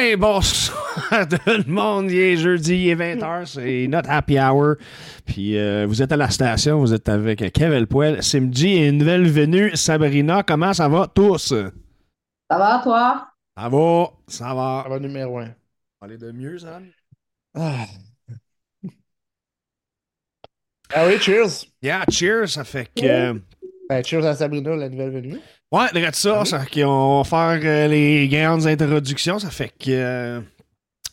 Hey, 0.00 0.14
bonsoir 0.14 1.26
tout 1.28 1.38
le 1.50 1.64
monde. 1.64 2.08
Il 2.08 2.18
est 2.20 2.36
jeudi, 2.36 2.84
il 2.84 2.90
est 2.90 2.94
20h, 2.94 3.46
c'est 3.46 3.88
notre 3.88 4.08
happy 4.10 4.38
hour. 4.38 4.76
Puis 5.26 5.58
euh, 5.58 5.86
vous 5.88 6.00
êtes 6.00 6.12
à 6.12 6.16
la 6.16 6.30
station, 6.30 6.78
vous 6.78 6.94
êtes 6.94 7.08
avec 7.08 7.52
Kevin 7.52 7.84
Poel, 7.84 8.22
Simji 8.22 8.74
et 8.74 8.88
une 8.90 8.98
nouvelle 8.98 9.28
venue, 9.28 9.74
Sabrina. 9.76 10.44
Comment 10.44 10.72
ça 10.72 10.88
va 10.88 11.08
tous? 11.12 11.48
Ça 11.48 11.72
va, 12.48 12.80
toi? 12.84 13.28
Ça 13.56 13.68
va, 13.68 14.12
ça 14.28 14.54
va. 14.54 14.82
Ça 14.84 14.88
va 14.88 14.98
numéro 15.00 15.40
un. 15.40 15.52
Aller 16.00 16.16
de 16.16 16.30
mieux, 16.30 16.60
ça? 16.60 16.80
Ah. 17.56 17.86
ah 20.94 21.06
oui, 21.08 21.18
cheers. 21.18 21.66
Yeah, 21.82 22.04
cheers. 22.08 22.46
Ça 22.46 22.62
fait 22.62 22.88
que. 22.94 23.04
euh, 23.04 23.34
Ben, 23.88 24.04
cheers 24.04 24.24
à 24.24 24.36
Sabrina, 24.36 24.76
la 24.76 24.88
nouvelle 24.88 25.10
venue. 25.10 25.40
Ouais, 25.70 25.86
regarde 25.94 26.14
ça, 26.14 26.46
ça 26.46 26.60
fait 26.60 26.82
qu'on 26.82 27.18
va 27.18 27.24
faire 27.24 27.60
euh, 27.62 27.88
les 27.88 28.26
grandes 28.28 28.66
introductions. 28.66 29.38
Ça 29.38 29.50
fait 29.50 29.68
que 29.68 29.90
euh, 29.90 30.40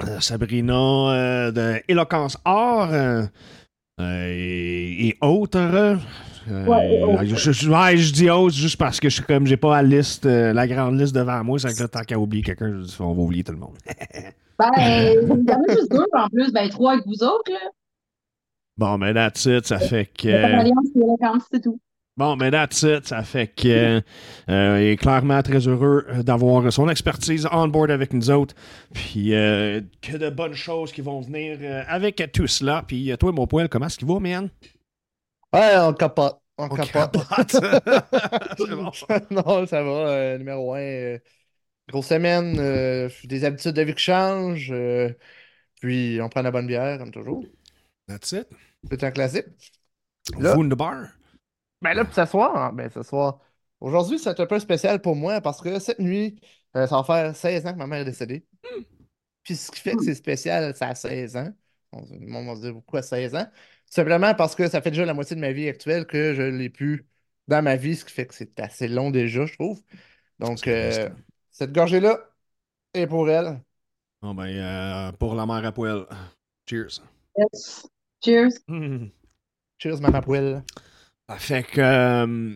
euh, 0.08 0.20
Sabrina 0.22 1.52
de 1.52 1.82
Éloquence 1.90 2.38
Or 2.46 2.90
et, 4.00 5.18
autres. 5.22 5.98
Ouais, 6.48 7.26
je, 7.26 7.70
ouais, 7.70 7.98
je 7.98 8.14
dis 8.14 8.30
autres 8.30 8.56
juste 8.56 8.78
parce 8.78 9.00
que 9.00 9.10
je 9.10 9.16
suis 9.16 9.24
comme 9.24 9.46
j'ai 9.46 9.58
pas 9.58 9.82
la 9.82 9.84
liste, 9.84 10.26
la 10.26 10.68
grande 10.68 11.00
liste 11.00 11.14
devant 11.14 11.44
moi. 11.44 11.60
C'est 11.60 11.76
que 11.76 11.82
là, 11.82 11.90
tant 11.90 12.02
qu'à 12.02 12.18
oublier 12.18 12.44
quelqu'un, 12.44 12.72
je 12.72 12.86
dis, 12.86 12.96
on 13.00 13.14
va 13.14 13.22
oublier 13.22 13.44
tout 13.44 13.54
le 13.54 13.60
monde. 13.60 13.78
Ben, 14.58 14.72
il 14.78 15.50
y 15.50 15.54
en 15.54 15.62
a 15.62 15.74
juste 15.76 15.92
deux 15.92 16.06
en 16.14 16.30
plus, 16.30 16.54
ben 16.54 16.70
trois 16.70 16.94
avec 16.94 17.06
vous 17.06 17.22
autres, 17.24 17.52
là. 17.52 17.60
Bon, 18.78 18.98
mais 18.98 19.14
that's 19.14 19.46
it, 19.48 19.66
ça 19.66 19.80
fait 19.80 20.06
que. 20.06 20.30
C'est 21.52 21.62
tout. 21.62 21.78
Bon, 22.18 22.38
mais 22.38 22.50
that's 22.50 22.82
it. 22.84 23.06
Ça 23.08 23.24
fait 23.24 23.48
que 23.48 24.02
euh, 24.50 24.82
il 24.82 24.88
est 24.88 24.96
clairement 24.98 25.42
très 25.44 25.68
heureux 25.68 26.06
d'avoir 26.24 26.72
son 26.72 26.88
expertise 26.88 27.46
on 27.52 27.68
board 27.68 27.92
avec 27.92 28.14
nous 28.14 28.30
autres. 28.32 28.56
Puis 28.94 29.34
euh, 29.34 29.82
que 30.02 30.16
de 30.16 30.30
bonnes 30.30 30.54
choses 30.54 30.94
qui 30.94 31.02
vont 31.02 31.20
venir 31.20 31.58
euh, 31.62 31.84
avec 31.88 32.24
tout 32.32 32.48
cela. 32.48 32.84
Puis 32.88 33.12
euh, 33.12 33.18
toi, 33.18 33.34
mon 33.34 33.48
poil, 33.48 33.68
comment 33.68 33.88
est-ce 33.88 33.98
qu'il 33.98 34.08
va, 34.08 34.20
man? 34.20 34.50
Ouais, 35.54 35.78
on 35.78 35.94
capote. 35.94 36.40
On, 36.58 36.70
On 36.70 36.76
capote. 36.76 37.12
capote. 37.18 37.56
C'est 38.58 38.76
bon. 38.76 38.92
non, 39.32 39.66
ça 39.68 39.84
va. 39.84 39.90
euh, 40.10 40.38
numéro 40.38 40.74
un. 40.74 40.80
euh, 40.80 41.20
grosse 41.90 42.08
semaine. 42.08 42.58
euh, 42.60 43.10
des 43.26 43.46
habitudes 43.46 43.74
de 43.74 43.84
vie 43.84 43.96
qui 43.96 44.04
changent. 44.04 44.72
euh, 44.72 45.14
puis 45.82 46.20
on 46.22 46.30
prend 46.30 46.42
la 46.44 46.52
bonne 46.52 46.68
bière, 46.68 46.98
comme 47.00 47.12
toujours. 47.12 47.46
That's 48.08 48.32
it. 48.34 48.48
C'est 48.90 49.04
un 49.04 49.12
classique. 49.12 49.46
Là- 50.40 50.56
Vous 50.56 50.62
in 50.64 50.70
the 50.70 50.76
bar? 50.76 51.10
Ben 51.86 51.94
là, 51.94 52.04
puis 52.06 52.14
ce 52.16 52.26
soir, 52.26 52.56
hein, 52.58 52.74
ben 52.74 52.90
ce 52.90 53.04
soir. 53.04 53.40
Aujourd'hui, 53.80 54.18
c'est 54.20 54.40
un 54.40 54.46
peu 54.48 54.60
spécial 54.60 55.02
pour 55.02 55.16
moi 55.16 55.42
parce 55.42 55.62
que 55.62 55.80
cette 55.80 56.00
nuit, 56.00 56.40
euh, 56.76 56.88
ça 56.88 56.98
va 56.98 57.04
faire 57.04 57.36
16 57.36 57.66
ans 57.68 57.74
que 57.74 57.78
ma 57.78 57.88
mère 57.88 58.00
est 58.02 58.06
décédée. 58.06 58.46
Puis 59.44 59.56
ce 59.56 59.72
qui 59.72 59.80
fait 59.80 59.96
que 59.96 60.04
c'est 60.04 60.16
spécial, 60.16 60.74
c'est 60.76 60.86
à 60.86 60.96
16 60.96 61.36
ans. 61.38 61.52
On- 61.92 62.02
Le 62.12 62.28
monde 62.28 62.48
va 62.48 62.56
se 62.56 62.62
dire 62.62 62.74
pourquoi 62.74 63.02
16 63.04 63.36
ans. 63.36 63.48
Simplement 63.86 64.34
parce 64.36 64.56
que 64.56 64.68
ça 64.68 64.82
fait 64.82 64.92
déjà 64.92 65.06
la 65.06 65.14
moitié 65.14 65.36
de 65.36 65.42
ma 65.42 65.52
vie 65.52 65.70
actuelle 65.70 66.08
que 66.08 66.34
je 66.34 66.42
l'ai 66.44 66.70
plus 66.70 67.08
dans 67.48 67.64
ma 67.64 67.76
vie, 67.76 67.96
ce 67.96 68.06
qui 68.06 68.14
fait 68.14 68.28
que 68.28 68.34
c'est 68.34 68.60
assez 68.60 68.88
long 68.88 69.12
déjà, 69.12 69.46
je 69.46 69.54
trouve. 69.54 69.82
Donc, 70.40 70.68
euh, 70.68 71.10
cette 71.52 71.74
gorgée-là 71.74 72.20
est 72.94 73.08
pour 73.08 73.30
elle. 73.30 73.62
Bon, 74.22 74.34
ben, 74.34 74.48
euh, 74.48 75.12
pour 75.14 75.36
la 75.36 75.46
mère 75.46 75.66
à 75.66 75.72
poil. 75.72 76.08
Cheers. 76.68 77.02
Yes. 77.38 77.88
Cheers. 78.24 78.60
Cheers, 79.78 80.02
maman 80.02 80.22
poêle. 80.22 80.64
Ça 81.30 81.38
fait 81.38 81.64
que 81.64 81.82
euh, 81.82 82.56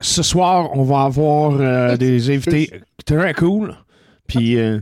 ce 0.00 0.22
soir, 0.22 0.70
on 0.74 0.82
va 0.82 1.02
avoir 1.02 1.52
euh, 1.60 1.96
des 1.96 2.30
invités 2.30 2.82
très 3.04 3.34
cool. 3.34 3.74
Puis. 4.26 4.56
euh, 4.58 4.80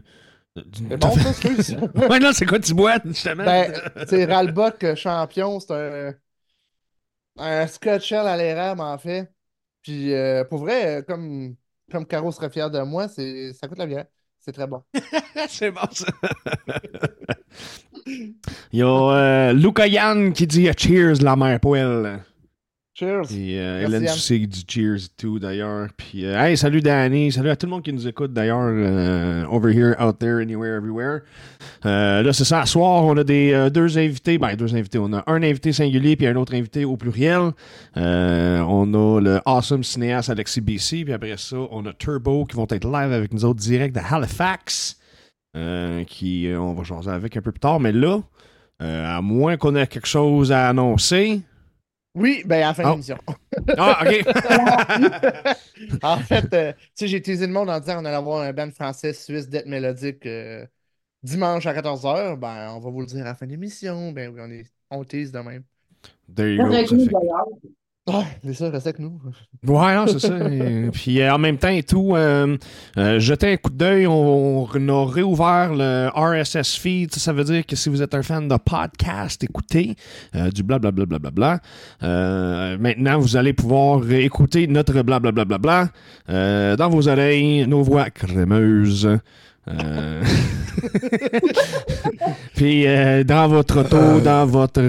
bon, 0.56 1.14
ouais, 2.10 2.18
non, 2.18 2.30
c'est 2.32 2.46
quoi 2.46 2.58
tu 2.60 2.74
bois, 2.74 2.98
justement? 3.04 3.44
Ben, 3.44 3.72
c'est 4.08 4.24
Ralbock 4.26 4.82
euh, 4.84 4.94
champion, 4.96 5.60
c'est 5.60 5.72
un, 5.72 6.14
un 7.36 7.66
Scotch 7.66 8.12
à 8.12 8.36
l'érable, 8.36 8.80
en 8.80 8.98
fait. 8.98 9.32
Puis, 9.82 10.12
euh, 10.14 10.44
pour 10.44 10.58
vrai, 10.58 11.04
comme, 11.06 11.56
comme 11.90 12.06
Caro 12.06 12.32
serait 12.32 12.50
fier 12.50 12.70
de 12.70 12.80
moi, 12.80 13.08
c'est, 13.08 13.52
ça 13.54 13.68
coûte 13.68 13.78
la 13.78 13.86
bière. 13.86 14.06
C'est 14.40 14.52
très 14.52 14.66
bon. 14.66 14.82
c'est 15.48 15.70
bon, 15.70 15.80
ça. 15.92 16.06
Il 18.72 18.78
y 18.78 18.82
a 18.82 19.52
Luca 19.52 19.86
Yann 19.86 20.32
qui 20.32 20.46
dit 20.46 20.68
Cheers, 20.76 21.22
la 21.22 21.36
mère 21.36 21.60
poêle. 21.60 22.20
Cheers! 22.98 23.26
Euh, 23.30 23.84
Hélène 23.84 24.04
Yann. 24.04 24.14
Dusset 24.14 24.40
qui 24.40 24.46
dit 24.46 24.64
Cheers 24.66 25.04
et 25.04 25.08
tout, 25.18 25.38
d'ailleurs. 25.38 25.88
Puis, 25.98 26.24
euh, 26.24 26.40
hey, 26.40 26.56
salut 26.56 26.80
Danny. 26.80 27.30
Salut 27.30 27.50
à 27.50 27.56
tout 27.56 27.66
le 27.66 27.72
monde 27.72 27.82
qui 27.82 27.92
nous 27.92 28.08
écoute, 28.08 28.32
d'ailleurs. 28.32 28.70
euh, 28.72 29.44
over 29.50 29.70
here, 29.70 29.94
out 30.00 30.18
there, 30.18 30.40
anywhere, 30.40 30.78
everywhere. 30.78 31.20
Là, 31.84 32.32
c'est 32.32 32.46
ça. 32.46 32.64
Ce 32.64 32.72
soir, 32.72 33.04
on 33.04 33.14
a 33.18 33.22
des, 33.22 33.68
deux 33.70 33.98
invités. 33.98 34.38
Ben, 34.38 34.56
deux 34.56 34.74
invités. 34.74 34.98
On 34.98 35.12
a 35.12 35.22
un 35.26 35.42
invité 35.42 35.74
singulier 35.74 36.16
puis 36.16 36.26
un 36.26 36.36
autre 36.36 36.54
invité 36.54 36.86
au 36.86 36.96
pluriel. 36.96 37.50
On 37.96 38.94
a 38.94 39.20
le 39.20 39.40
awesome 39.44 39.84
cinéaste 39.84 40.30
Alexis 40.30 40.62
BC. 40.62 41.04
Puis 41.04 41.12
après 41.12 41.36
ça, 41.36 41.58
on 41.70 41.84
a 41.84 41.92
Turbo 41.92 42.46
qui 42.46 42.56
vont 42.56 42.66
être 42.70 42.86
live 42.86 43.12
avec 43.12 43.34
nous 43.34 43.44
autres 43.44 43.60
direct 43.60 43.94
de 43.94 44.00
Halifax. 44.00 44.98
qui, 46.06 46.48
on 46.58 46.72
va 46.72 46.82
changer 46.82 47.10
avec 47.10 47.36
un 47.36 47.42
peu 47.42 47.52
plus 47.52 47.60
tard. 47.60 47.78
Mais 47.78 47.92
là, 47.92 48.20
à 48.80 49.20
moins 49.20 49.58
qu'on 49.58 49.76
ait 49.76 49.86
quelque 49.86 50.08
chose 50.08 50.50
à 50.50 50.70
annoncer. 50.70 51.42
Oui, 52.16 52.42
ben, 52.46 52.56
à 52.56 52.68
la 52.68 52.74
fin 52.74 52.82
de 52.82 52.88
Oh. 52.88 52.90
l'émission. 52.92 53.18
Ah, 53.76 54.02
OK. 54.04 54.24
en 56.02 56.16
fait, 56.18 56.52
euh, 56.54 56.72
tu 56.72 56.78
sais, 56.94 57.08
j'ai 57.08 57.20
teasé 57.20 57.46
le 57.46 57.52
monde 57.52 57.68
en 57.68 57.78
disant 57.78 57.96
qu'on 57.98 58.04
allait 58.06 58.16
avoir 58.16 58.40
un 58.40 58.52
band 58.52 58.70
français 58.70 59.12
suisse 59.12 59.48
d'être 59.48 59.66
mélodique 59.66 60.24
euh, 60.24 60.66
dimanche 61.22 61.66
à 61.66 61.74
14h. 61.74 62.36
Ben, 62.36 62.72
on 62.74 62.80
va 62.80 62.90
vous 62.90 63.00
le 63.00 63.06
dire 63.06 63.20
à 63.20 63.24
la 63.24 63.34
fin 63.34 63.44
de 63.46 63.50
l'émission. 63.50 64.12
Ben 64.12 64.32
oui, 64.34 64.40
on, 64.42 64.50
est, 64.50 64.64
on 64.90 65.04
tease 65.04 65.30
de 65.30 65.40
même. 65.40 65.62
There 66.34 66.54
you 66.54 66.58
go. 66.64 66.86
Ah, 68.08 68.22
c'est 68.44 68.54
ça, 68.54 68.70
restez 68.70 68.90
avec 68.90 69.00
nous. 69.00 69.20
Ouais, 69.66 69.94
non, 69.96 70.06
c'est 70.06 70.20
ça. 70.20 70.38
Et 70.48 70.90
puis 70.92 71.20
euh, 71.20 71.34
en 71.34 71.38
même 71.38 71.58
temps 71.58 71.68
et 71.68 71.82
tout, 71.82 72.14
euh, 72.14 72.56
euh, 72.98 73.18
jetez 73.18 73.52
un 73.52 73.56
coup 73.56 73.70
d'œil. 73.70 74.06
On, 74.06 74.64
on 74.72 74.88
a 74.88 75.10
réouvert 75.10 75.74
le 75.74 76.08
RSS 76.14 76.76
feed. 76.76 77.12
Ça, 77.12 77.18
ça 77.18 77.32
veut 77.32 77.42
dire 77.42 77.66
que 77.66 77.74
si 77.74 77.88
vous 77.88 78.02
êtes 78.02 78.14
un 78.14 78.22
fan 78.22 78.46
de 78.46 78.56
podcast, 78.56 79.42
écoutez 79.42 79.96
du 80.54 80.62
blablabla. 80.62 81.04
Bla, 81.06 81.18
bla, 81.18 81.30
bla, 81.30 81.60
bla. 82.00 82.76
Maintenant, 82.78 83.18
vous 83.18 83.36
allez 83.36 83.52
pouvoir 83.52 84.08
écouter 84.12 84.68
notre 84.68 85.02
blablabla 85.02 85.44
bla, 85.44 85.58
bla, 85.58 85.90
bla, 86.28 86.76
dans 86.76 86.88
vos 86.88 87.08
oreilles, 87.08 87.66
nos 87.66 87.82
voix 87.82 88.10
crémeuses. 88.10 89.18
Euh, 89.68 90.22
Puis 92.54 92.86
euh, 92.86 93.24
dans 93.24 93.48
votre 93.48 93.80
auto, 93.80 94.20
dans 94.20 94.46
votre. 94.46 94.80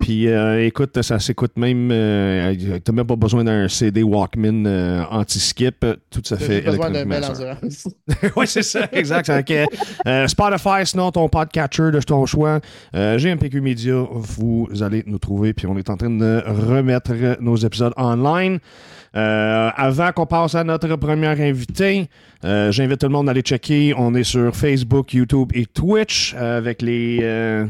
Puis 0.00 0.28
euh, 0.28 0.64
écoute, 0.64 1.02
ça 1.02 1.18
s'écoute 1.18 1.56
même. 1.56 1.90
Euh, 1.92 2.54
T'as 2.82 2.92
même 2.92 3.06
pas 3.06 3.16
besoin 3.16 3.44
d'un 3.44 3.68
CD 3.68 4.02
Walkman 4.02 4.66
euh, 4.66 5.04
anti-skip. 5.10 5.84
Tout 6.10 6.20
ça 6.24 6.36
fait 6.36 6.62
J'ai 6.62 6.70
besoin 6.70 6.90
d'un 6.90 7.02
électroniquement 7.04 7.28
bel 7.28 7.36
ça. 7.36 7.52
endurance. 7.54 7.88
oui, 8.36 8.46
c'est 8.46 8.62
ça, 8.62 8.88
exact. 8.92 9.30
Euh, 9.30 10.26
Spotify, 10.26 10.84
sinon 10.84 11.10
ton 11.10 11.28
podcatcher 11.28 11.90
de 11.90 12.00
ton 12.00 12.24
choix. 12.26 12.60
Euh, 12.94 13.18
GMPQ 13.18 13.60
Media, 13.60 14.06
vous 14.10 14.68
allez 14.80 15.02
nous 15.06 15.18
trouver. 15.18 15.52
Puis 15.52 15.66
on 15.66 15.76
est 15.76 15.90
en 15.90 15.96
train 15.96 16.10
de 16.10 16.42
remettre 16.46 17.12
nos 17.40 17.56
épisodes 17.56 17.92
online. 17.96 18.60
Euh, 19.16 19.70
avant 19.74 20.12
qu'on 20.12 20.26
passe 20.26 20.54
à 20.54 20.64
notre 20.64 20.94
première 20.96 21.40
invité, 21.40 22.08
euh, 22.44 22.70
j'invite 22.70 23.00
tout 23.00 23.06
le 23.06 23.12
monde 23.12 23.28
à 23.28 23.32
aller 23.32 23.40
checker. 23.40 23.94
On 23.96 24.14
est 24.14 24.22
sur 24.24 24.54
Facebook, 24.54 25.14
YouTube 25.14 25.50
et 25.54 25.66
Twitch 25.66 26.34
euh, 26.36 26.58
avec 26.58 26.82
les. 26.82 27.66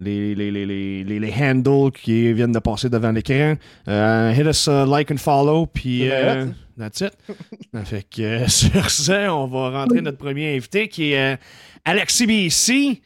Les, 0.00 0.34
les, 0.34 0.50
les, 0.50 0.64
les, 0.64 1.04
les, 1.04 1.18
les 1.18 1.32
handles 1.32 1.90
qui 1.92 2.32
viennent 2.32 2.52
de 2.52 2.58
passer 2.58 2.88
devant 2.88 3.10
l'écran. 3.10 3.56
Euh, 3.88 4.32
hit 4.32 4.46
us 4.46 4.66
uh, 4.68 4.86
like 4.86 5.10
and 5.10 5.18
follow, 5.18 5.66
puis 5.66 6.08
euh, 6.10 6.46
that's 6.78 7.00
it. 7.00 7.12
fait 7.84 8.04
que 8.08 8.22
euh, 8.22 8.48
sur 8.48 8.90
ce, 8.90 9.28
on 9.28 9.46
va 9.46 9.70
rentrer 9.70 10.00
notre 10.00 10.18
premier 10.18 10.54
invité 10.56 10.88
qui 10.88 11.12
est 11.12 11.38
Alexis 11.84 12.26
BC. 12.26 13.02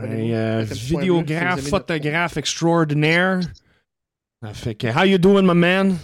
Vidéographe, 0.00 1.60
photographe 1.60 2.36
extraordinaire. 2.36 3.40
Ça 4.42 4.54
fait 4.54 4.74
que, 4.74 4.86
how 4.86 5.04
you 5.04 5.18
doing, 5.18 5.42
my 5.42 5.54
man? 5.54 5.96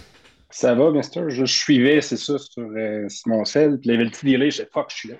Ça 0.55 0.73
va, 0.73 0.89
mister? 0.89 1.21
Je 1.27 1.43
suivais, 1.43 1.99
c'est 1.99 2.15
ça, 2.15 2.37
sur, 2.37 2.63
euh, 2.63 3.09
sur 3.09 3.27
mon 3.27 3.43
sel. 3.43 3.77
Puis 3.77 3.89
il 3.89 3.91
y 3.91 3.95
avait 3.95 4.05
le 4.05 4.09
petit 4.09 4.25
délai. 4.25 4.51
Je 4.51 4.63
fuck, 4.71 4.89
je 4.89 4.95
suis 4.95 5.09
là. 5.09 5.15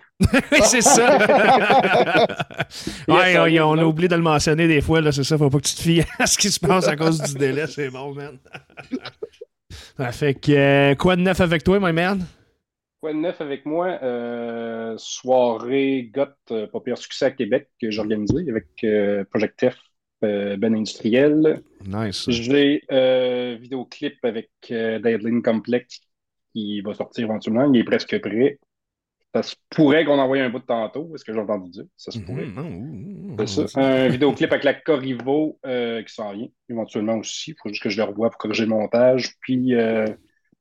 oui, 0.49 0.59
c'est 0.63 0.79
ça. 0.79 1.17
ouais, 3.09 3.33
sir, 3.33 3.67
on 3.67 3.77
a 3.77 3.83
oublié 3.83 4.07
de 4.07 4.15
le 4.15 4.21
mentionner 4.21 4.65
des 4.65 4.79
fois, 4.79 5.01
là, 5.01 5.11
c'est 5.11 5.25
ça. 5.25 5.37
Faut 5.37 5.49
pas 5.49 5.57
que 5.59 5.67
tu 5.67 5.75
te 5.75 5.81
fies 5.81 6.03
à 6.19 6.25
ce 6.25 6.37
qui 6.37 6.49
se 6.49 6.57
passe 6.57 6.87
à 6.87 6.95
cause 6.95 7.21
du 7.21 7.33
délai. 7.33 7.67
C'est 7.67 7.89
bon, 7.89 8.13
man. 8.13 8.37
Ça 9.97 10.13
fait 10.13 10.35
que, 10.35 10.53
euh, 10.53 10.95
quoi 10.95 11.17
de 11.17 11.21
neuf 11.21 11.41
avec 11.41 11.65
toi, 11.65 11.81
my 11.81 11.91
man? 11.91 12.25
Quoi 13.01 13.11
de 13.11 13.17
neuf 13.17 13.41
avec 13.41 13.65
moi? 13.65 13.99
Euh, 14.03 14.95
soirée 14.97 16.09
GOT, 16.13 16.29
euh, 16.51 16.67
pas 16.67 16.79
pire 16.79 16.97
succès 16.97 17.25
à 17.25 17.31
Québec, 17.31 17.67
que 17.81 17.91
j'ai 17.91 17.99
organisé 17.99 18.49
avec 18.49 18.67
Project 19.29 19.69
F, 19.69 19.77
Ben 20.21 20.75
Industriel. 20.75 21.61
Nice. 21.85 22.25
J'ai 22.29 22.81
euh, 22.91 23.57
vidéoclip 23.59 24.17
avec 24.23 24.49
euh, 24.71 24.99
Deadline 24.99 25.41
Complex 25.41 26.01
Il 26.53 26.81
va 26.81 26.93
sortir 26.93 27.25
éventuellement. 27.25 27.71
Il 27.71 27.79
est 27.79 27.83
presque 27.83 28.19
prêt. 28.19 28.59
Ça 29.35 29.43
se 29.43 29.55
pourrait 29.69 30.05
qu'on 30.05 30.17
envoie 30.17 30.37
un 30.37 30.49
bout 30.49 30.59
de 30.59 30.65
tantôt. 30.65 31.11
Est-ce 31.13 31.25
que 31.25 31.33
j'ai 31.33 31.39
entendu 31.39 31.69
dire? 31.69 31.83
Ça 31.97 32.09
se 32.09 32.19
pourrait. 32.19 32.47
Ça. 33.47 33.65
Un 33.75 34.07
vidéoclip 34.07 34.49
avec 34.53 34.63
la 34.63 34.73
Corrivo 34.73 35.59
euh, 35.65 36.01
qui 36.03 36.13
s'en 36.13 36.31
vient, 36.31 36.47
éventuellement 36.69 37.17
aussi. 37.17 37.51
Il 37.51 37.55
faut 37.61 37.67
juste 37.67 37.83
que 37.83 37.89
je 37.89 37.97
le 37.97 38.03
revoie 38.03 38.29
pour 38.29 38.37
corriger 38.37 38.63
le 38.63 38.69
montage. 38.69 39.33
Puis 39.41 39.75
euh, 39.75 40.05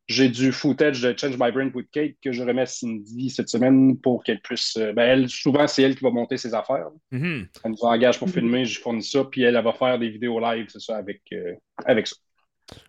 j'ai 0.06 0.28
du 0.28 0.52
footage 0.52 1.00
de 1.00 1.14
Change 1.16 1.36
My 1.38 1.50
Brain 1.50 1.70
with 1.74 1.88
Kate 1.90 2.12
que 2.22 2.30
je 2.32 2.42
remets 2.42 2.62
à 2.62 2.66
Cindy 2.66 3.30
cette 3.30 3.48
semaine 3.48 3.96
pour 3.98 4.22
qu'elle 4.22 4.40
puisse. 4.40 4.76
euh, 4.76 4.92
ben, 4.92 5.02
elle, 5.02 5.28
souvent, 5.30 5.66
c'est 5.66 5.82
elle 5.82 5.94
qui 5.96 6.04
va 6.04 6.10
monter 6.10 6.36
ses 6.36 6.52
affaires. 6.54 6.88
Mhm. 7.10 7.46
Elle 7.64 7.70
nous 7.70 7.78
engage 7.82 8.18
pour 8.18 8.28
filmer, 8.28 8.64
je 8.66 8.80
fournis 8.80 9.02
ça, 9.02 9.24
puis 9.24 9.42
elle, 9.42 9.56
elle 9.56 9.64
va 9.64 9.72
faire 9.72 9.98
des 9.98 10.10
vidéos 10.10 10.38
live, 10.40 10.66
c'est 10.68 10.80
ça, 10.80 10.96
avec, 10.96 11.22
euh, 11.32 11.54
avec 11.86 12.06
ça. 12.06 12.16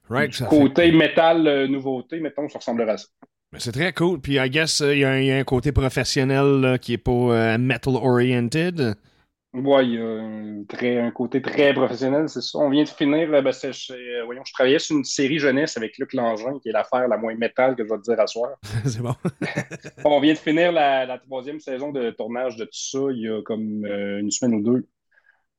Right, 0.10 0.32
Du 0.32 0.38
ça 0.38 0.50
fait- 0.50 0.58
côté 0.58 0.92
métal, 0.92 1.48
euh, 1.48 1.68
nouveauté, 1.68 2.20
mettons, 2.20 2.48
ça 2.50 2.60
ressemblerait 2.60 2.92
à 2.92 2.98
ça. 2.98 3.08
C'est 3.58 3.72
très 3.72 3.94
cool. 3.94 4.20
Puis, 4.20 4.36
I 4.36 4.50
guess, 4.50 4.82
euh, 4.82 4.94
il 4.94 5.00
y, 5.00 5.04
a 5.06 5.12
un- 5.12 5.20
il 5.20 5.28
y 5.28 5.32
a 5.32 5.38
un 5.38 5.44
côté 5.46 5.72
professionnel 5.72 6.60
là, 6.60 6.78
qui 6.78 6.94
est 6.94 6.98
pas 6.98 7.12
euh, 7.12 7.58
metal-oriented. 7.58 8.96
Ouais, 9.56 9.86
il 9.86 9.94
y 9.94 9.98
a 9.98 10.04
un, 10.06 10.64
très, 10.68 11.00
un 11.00 11.12
côté 11.12 11.42
très 11.42 11.74
professionnel, 11.74 12.28
c'est 12.28 12.42
ça. 12.42 12.58
On 12.60 12.70
vient 12.70 12.84
de 12.84 12.90
finir, 12.90 13.30
ben, 13.30 13.52
chez- 13.54 13.94
euh, 13.94 14.26
voyons, 14.26 14.44
je 14.46 14.52
travaillais 14.52 14.80
sur 14.80 14.98
une 14.98 15.06
série 15.06 15.40
jeunesse 15.40 15.78
avec 15.78 15.98
Luc 15.98 16.14
Langin, 16.14 16.60
qui 16.60 16.68
est 16.70 16.72
l'affaire 16.74 17.08
la 17.08 17.18
moins 17.18 17.36
métal 17.36 17.76
que 17.78 17.84
je 17.86 17.90
vais 17.90 17.98
te 17.98 18.04
dire 18.04 18.20
à 18.20 18.28
soir. 18.28 18.52
c'est 18.86 19.02
bon. 19.02 19.16
On 20.04 20.20
vient 20.20 20.34
de 20.34 20.38
finir 20.38 20.74
la, 20.74 21.06
la 21.06 21.18
troisième 21.20 21.62
saison 21.62 21.92
de 21.94 22.12
tournage 22.12 22.58
de 22.58 22.66
tout 22.66 22.72
ça, 22.74 23.00
il 23.12 23.22
y 23.22 23.30
a 23.30 23.42
comme 23.44 23.86
euh, 23.86 24.20
une 24.20 24.30
semaine 24.30 24.56
ou 24.56 24.62
deux. 24.62 24.88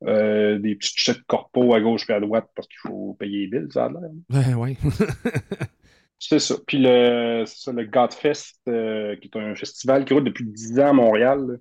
Euh, 0.05 0.59
des 0.59 0.75
petites 0.75 0.99
chèques 0.99 1.27
corpo 1.27 1.73
à 1.73 1.81
gauche 1.81 2.05
et 2.11 2.13
à 2.13 2.21
droite 2.21 2.51
parce 2.55 2.69
qu'il 2.69 2.79
faut 2.81 3.17
payer 3.19 3.47
les 3.47 3.61
billes, 3.61 3.69
ça 3.73 3.87
a 3.87 3.89
l'air. 3.89 4.11
Ouais, 4.31 4.55
ouais. 4.55 4.77
C'est 6.19 6.39
ça. 6.39 6.57
Puis 6.67 6.79
le, 6.79 7.45
ça, 7.47 7.73
le 7.73 7.85
Godfest, 7.85 8.57
euh, 8.69 9.17
qui 9.17 9.29
est 9.29 9.39
un 9.39 9.55
festival 9.55 10.05
qui 10.05 10.13
roule 10.15 10.25
depuis 10.25 10.45
10 10.45 10.79
ans 10.81 10.89
à 10.89 10.93
Montréal. 10.93 11.47
là. 11.47 11.55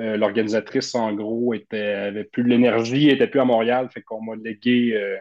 Euh, 0.00 0.16
L'organisatrice, 0.16 0.94
en 0.94 1.14
gros, 1.14 1.54
était, 1.54 1.94
avait 1.94 2.24
plus 2.24 2.42
de 2.42 2.48
l'énergie, 2.48 3.08
était 3.08 3.28
plus 3.28 3.40
à 3.40 3.44
Montréal. 3.44 3.88
Fait 3.92 4.02
qu'on 4.02 4.20
m'a 4.20 4.36
légué, 4.36 4.94
euh, 4.94 5.16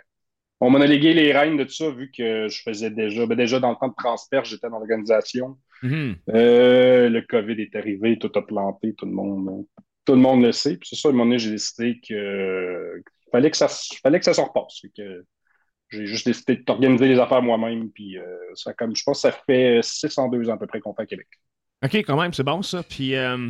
on 0.60 0.69
m'a 0.69 0.86
légué 0.86 1.13
les 1.13 1.31
rênes 1.31 1.57
de 1.57 1.63
tout 1.63 1.74
ça, 1.74 1.89
vu 1.89 2.12
que 2.12 2.50
je 2.50 2.62
faisais 2.62 2.89
déjà, 2.89 3.25
ben 3.25 3.38
déjà 3.38 3.60
dans 3.60 3.69
le 3.69 3.77
temps 3.77 3.88
de 3.88 3.95
transfert, 3.95 4.44
j'étais 4.44 4.69
dans 4.69 4.80
l'organisation. 4.80 5.57
Mhm. 5.81 6.16
Euh, 6.30 7.10
le 7.10 7.22
COVID 7.22 7.62
est 7.62 7.75
arrivé, 7.75 8.18
tout 8.18 8.31
a 8.36 8.45
planté, 8.45 8.94
tout 8.95 9.06
le 9.06 9.13
monde, 9.13 9.66
tout 10.06 10.13
le 10.13 10.19
monde 10.19 10.44
le 10.44 10.51
sait. 10.51 10.75
Puis 10.78 10.89
c'est 10.89 10.98
ça, 10.98 11.07
à 11.07 11.12
un 11.12 11.13
moment 11.13 11.25
donné, 11.25 11.39
j'ai 11.39 11.51
décidé 11.51 12.01
que, 12.06 13.01
fallait 13.31 13.51
que 13.51 13.57
ça, 13.57 13.69
fallait 13.69 14.19
que 14.19 14.25
ça 14.25 14.33
se 14.33 14.42
repasse. 14.42 14.81
Fait 14.81 14.92
que 14.95 15.25
j'ai 15.89 16.06
juste 16.06 16.28
décidé 16.28 16.57
d'organiser 16.57 17.07
les 17.07 17.19
affaires 17.19 17.42
moi-même. 17.42 17.92
Puis 17.92 18.18
ça, 18.56 18.74
comme, 18.74 18.94
je 18.94 19.04
pense 19.04 19.21
que 19.21 19.30
ça 19.30 19.38
fait 19.45 19.80
602 19.81 20.50
ans 20.50 20.56
à 20.56 20.57
peu 20.57 20.68
près 20.68 20.81
qu'on 20.81 20.94
fait 20.94 21.04
à 21.04 21.06
Québec. 21.06 21.28
OK, 21.83 21.95
quand 21.98 22.19
même, 22.19 22.33
c'est 22.33 22.44
bon 22.44 22.62
ça. 22.62 22.83
Puis, 22.83 23.16
euh, 23.16 23.50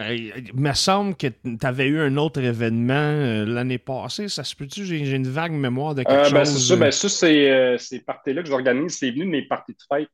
il 0.00 0.52
me 0.54 0.72
semble 0.72 1.16
que 1.16 1.28
tu 1.28 1.58
avais 1.62 1.86
eu 1.86 2.00
un 2.00 2.16
autre 2.16 2.40
événement 2.40 2.94
euh, 2.94 3.44
l'année 3.46 3.78
passée. 3.78 4.28
Ça 4.28 4.44
se 4.44 4.56
peut-tu? 4.56 4.84
J'ai 4.84 4.98
une 5.14 5.28
vague 5.28 5.52
mémoire 5.52 5.94
de 5.94 6.02
quelque 6.02 6.26
Euh, 6.26 6.28
chose. 6.28 6.32
ben, 6.34 6.44
c'est 6.44 6.58
ça, 6.58 6.76
euh, 6.76 6.76
ben, 6.76 6.90
ça, 6.90 7.08
c'est 7.08 7.50
euh, 7.50 7.78
ces 7.78 8.00
parties-là 8.00 8.42
que 8.42 8.48
j'organise. 8.48 8.98
C'est 8.98 9.10
venu 9.10 9.24
de 9.24 9.30
mes 9.30 9.46
parties 9.48 9.72
de 9.72 9.78
fête. 9.96 10.08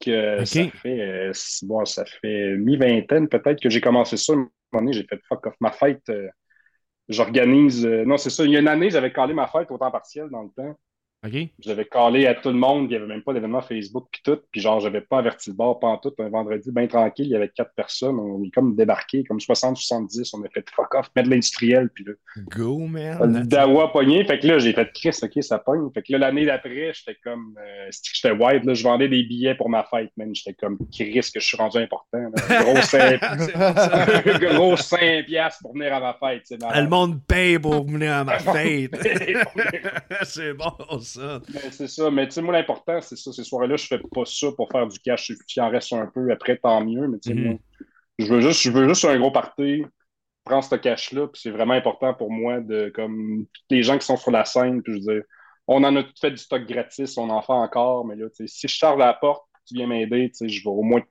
Que 0.00 0.44
ça 0.44 0.64
fait, 0.80 1.00
euh, 1.00 1.32
bon, 1.62 1.84
ça 1.84 2.04
fait 2.04 2.56
mi-vingtaine 2.56 3.28
peut-être 3.28 3.60
que 3.60 3.68
j'ai 3.68 3.80
commencé 3.80 4.16
ça. 4.16 4.32
À 4.32 4.36
un 4.36 4.38
moment 4.38 4.50
donné, 4.72 4.92
j'ai 4.92 5.02
fait 5.04 5.20
fuck 5.28 5.44
off 5.46 5.54
ma 5.60 5.72
fête. 5.72 6.02
euh, 6.08 6.28
j'organise. 7.08 7.86
euh, 7.86 8.04
non, 8.04 8.16
c'est 8.18 8.30
ça. 8.30 8.44
Il 8.44 8.52
y 8.52 8.56
a 8.56 8.60
une 8.60 8.68
année, 8.68 8.90
j'avais 8.90 9.12
calé 9.12 9.34
ma 9.34 9.48
fête 9.48 9.70
au 9.70 9.78
temps 9.78 9.90
partiel 9.90 10.28
dans 10.30 10.42
le 10.42 10.50
temps. 10.56 10.78
OK? 11.26 11.34
J'avais 11.58 11.84
calé 11.84 12.26
à 12.28 12.34
tout 12.36 12.48
le 12.50 12.54
monde, 12.54 12.84
il 12.84 12.88
n'y 12.90 12.94
avait 12.96 13.06
même 13.06 13.22
pas 13.22 13.32
d'événement 13.32 13.60
Facebook 13.60 14.06
puis 14.12 14.22
tout, 14.24 14.38
puis 14.52 14.60
genre 14.60 14.78
j'avais 14.78 15.00
pas 15.00 15.18
averti 15.18 15.50
le 15.50 15.56
bar 15.56 15.78
pas 15.80 15.88
en 15.88 15.98
tout, 15.98 16.12
un 16.20 16.28
vendredi 16.28 16.70
bien 16.70 16.86
tranquille, 16.86 17.26
il 17.26 17.32
y 17.32 17.34
avait 17.34 17.48
quatre 17.48 17.72
personnes, 17.74 18.20
on 18.20 18.44
est 18.44 18.50
comme 18.50 18.76
débarqué, 18.76 19.24
comme 19.24 19.38
60-70, 19.38 20.30
on 20.34 20.44
a 20.44 20.48
fait 20.48 20.64
fuck 20.70 20.94
off, 20.94 21.10
mettre 21.16 21.26
de 21.28 21.34
l'industriel, 21.34 21.90
puis 21.92 22.04
là, 22.04 22.12
Go, 22.54 22.78
man. 22.86 23.42
dawa 23.48 23.90
pogné, 23.90 24.24
fait 24.26 24.38
que 24.38 24.46
là 24.46 24.58
j'ai 24.60 24.72
fait 24.72 24.88
Chris, 24.94 25.18
ok 25.20 25.42
ça 25.42 25.58
pogne, 25.58 25.90
fait 25.92 26.02
que 26.02 26.12
là 26.12 26.18
l'année 26.18 26.46
d'après, 26.46 26.92
j'étais 26.94 27.18
comme, 27.24 27.56
euh, 27.60 27.90
j'étais 28.14 28.30
wide, 28.30 28.64
là, 28.64 28.74
je 28.74 28.84
vendais 28.84 29.08
des 29.08 29.24
billets 29.24 29.56
pour 29.56 29.68
ma 29.70 29.82
fête, 29.82 30.12
man, 30.16 30.32
j'étais 30.32 30.54
comme 30.54 30.78
Chris 30.92 31.30
que 31.34 31.40
je 31.40 31.46
suis 31.46 31.56
rendu 31.56 31.78
important, 31.78 32.18
là. 32.48 32.62
gros 32.62 32.76
5 32.82 33.20
gros 34.54 34.76
5 34.76 35.26
piastres 35.26 35.62
pour 35.62 35.74
venir 35.74 35.92
à 35.94 35.98
ma 36.00 36.14
fête, 36.14 36.42
c'est 36.44 36.58
Ah, 36.62 36.80
Le 36.80 36.88
monde 36.88 37.20
paye 37.26 37.58
pour 37.58 37.84
venir 37.84 38.12
à 38.12 38.22
ma 38.24 38.38
fête. 38.38 38.94
c'est 40.22 40.52
bon, 40.54 40.70
ça. 41.08 41.40
Ben, 41.52 41.70
c'est 41.70 41.88
ça, 41.88 42.10
mais 42.10 42.26
tu 42.28 42.34
sais, 42.34 42.42
moi, 42.42 42.52
l'important, 42.54 43.00
c'est 43.00 43.16
ça. 43.16 43.32
Ces 43.32 43.44
soirées-là, 43.44 43.76
je 43.76 43.86
fais 43.86 43.98
pas 43.98 44.24
ça 44.24 44.46
pour 44.56 44.70
faire 44.70 44.86
du 44.86 44.98
cash. 45.00 45.32
S'il 45.46 45.62
en 45.62 45.70
reste 45.70 45.92
un 45.92 46.06
peu 46.06 46.30
après, 46.30 46.56
tant 46.56 46.84
mieux. 46.84 47.08
Mais 47.08 47.18
tu 47.18 47.30
sais, 47.30 47.34
Mhm. 47.34 47.44
moi, 47.44 47.58
je 48.18 48.26
veux 48.26 48.40
juste, 48.40 48.62
je 48.62 48.70
veux 48.70 48.88
juste 48.88 49.04
un 49.04 49.18
gros 49.18 49.30
party, 49.30 49.84
prendre 50.44 50.64
ce 50.64 50.74
cash-là, 50.76 51.26
puis 51.28 51.40
c'est 51.42 51.50
vraiment 51.50 51.74
important 51.74 52.14
pour 52.14 52.30
moi 52.32 52.60
de, 52.60 52.90
comme, 52.94 53.44
tous 53.52 53.74
les 53.74 53.82
gens 53.82 53.98
qui 53.98 54.06
sont 54.06 54.16
sur 54.16 54.30
la 54.30 54.44
scène, 54.44 54.82
puis 54.82 54.92
je 54.94 54.98
veux 54.98 55.14
dire, 55.14 55.22
on 55.66 55.84
en 55.84 55.94
a 55.96 56.02
tout 56.02 56.12
fait 56.20 56.30
du 56.30 56.38
stock 56.38 56.66
gratis, 56.66 57.16
on 57.18 57.28
en 57.30 57.42
fait 57.42 57.52
encore, 57.52 58.06
mais 58.06 58.16
là, 58.16 58.26
tu 58.30 58.36
sais, 58.36 58.46
si 58.46 58.66
je 58.68 58.72
charge 58.72 58.98
la 58.98 59.12
porte, 59.14 59.44
tu 59.66 59.74
viens 59.74 59.86
m'aider, 59.86 60.30
tu 60.30 60.34
sais, 60.38 60.48
je 60.48 60.62
vais 60.64 60.70
au 60.70 60.82
moins, 60.82 61.02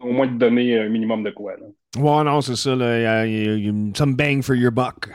au 0.00 0.12
moins 0.12 0.26
te 0.26 0.32
donner 0.34 0.78
un 0.78 0.88
minimum 0.88 1.22
de 1.22 1.30
quoi, 1.30 1.54
là. 1.58 1.66
Ouais, 1.98 2.24
non, 2.24 2.40
c'est 2.40 2.56
ça. 2.56 2.74
Là. 2.76 3.24
Some 3.94 4.14
bang 4.14 4.42
for 4.42 4.54
your 4.54 4.70
buck. 4.72 5.08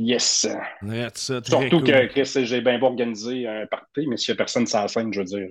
Yes! 0.00 0.46
Ça, 1.14 1.40
Surtout 1.44 1.80
cool. 1.80 1.84
que, 1.84 2.06
Chris, 2.06 2.44
j'ai 2.44 2.60
bien 2.60 2.78
beau 2.78 2.86
organiser 2.86 3.46
un 3.48 3.66
party, 3.66 4.06
mais 4.06 4.16
s'il 4.16 4.32
a 4.32 4.36
personne 4.36 4.66
sur 4.66 4.78
la 4.80 4.88
scène, 4.88 5.12
je 5.12 5.18
veux 5.20 5.24
dire, 5.24 5.46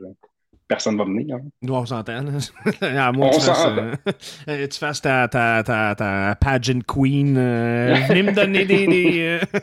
personne 0.69 0.97
va 0.97 1.03
venir, 1.05 1.35
hein. 1.35 1.41
Ouais, 1.63 1.71
on 1.71 1.85
s'entend. 1.85 2.25
à 2.81 3.11
moins 3.11 3.29
que 3.29 3.35
On 3.35 3.39
tu 3.39 3.45
fasses, 3.45 3.57
s'entend. 3.57 3.81
euh, 3.81 3.93
euh, 4.49 4.67
tu 4.67 4.77
fasses 4.79 5.01
ta, 5.01 5.27
ta, 5.27 5.63
ta, 5.63 5.95
ta 5.95 6.35
pageant 6.39 6.79
queen. 6.87 7.37
euh, 7.37 7.95
venez 8.07 8.23
me 8.23 8.31
donner 8.33 8.65
des. 8.65 8.87
des, 8.87 9.19
euh, 9.19 9.59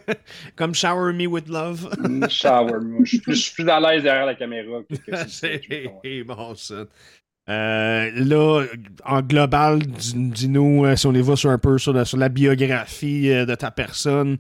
comme 0.57 0.75
Shower 0.75 1.13
Me 1.15 1.27
with 1.27 1.49
Love. 1.49 1.89
Shower, 2.29 2.81
moi. 2.83 3.01
Je 3.05 3.11
suis 3.11 3.19
plus, 3.21 3.69
à 3.69 3.81
l'aise 3.81 4.03
derrière 4.03 4.27
la 4.27 4.35
caméra 4.35 4.81
que, 4.89 5.17
c'est 5.29 6.23
bon, 6.25 6.55
ça. 6.57 6.85
Euh, 7.51 8.11
là, 8.15 8.65
en 9.05 9.21
global, 9.21 9.81
dis- 9.81 10.15
dis-nous 10.17 10.87
euh, 10.87 10.97
si 10.97 11.07
on 11.07 11.13
y 11.13 11.21
va 11.21 11.37
sur 11.37 11.51
un 11.51 11.59
peu 11.59 11.77
sur 11.77 11.93
la, 11.93 12.07
sur 12.07 12.17
la 12.17 12.31
biographie 12.31 13.29
euh, 13.31 13.45
de 13.45 13.55
ta 13.55 13.71
personne. 13.71 14.39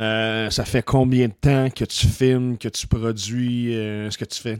Euh, 0.00 0.48
ça 0.50 0.64
fait 0.64 0.82
combien 0.82 1.28
de 1.28 1.32
temps 1.32 1.68
que 1.68 1.84
tu 1.84 2.06
filmes, 2.06 2.56
que 2.56 2.68
tu 2.68 2.86
produis 2.86 3.76
euh, 3.76 4.10
ce 4.10 4.16
que 4.16 4.24
tu 4.24 4.40
fais? 4.40 4.58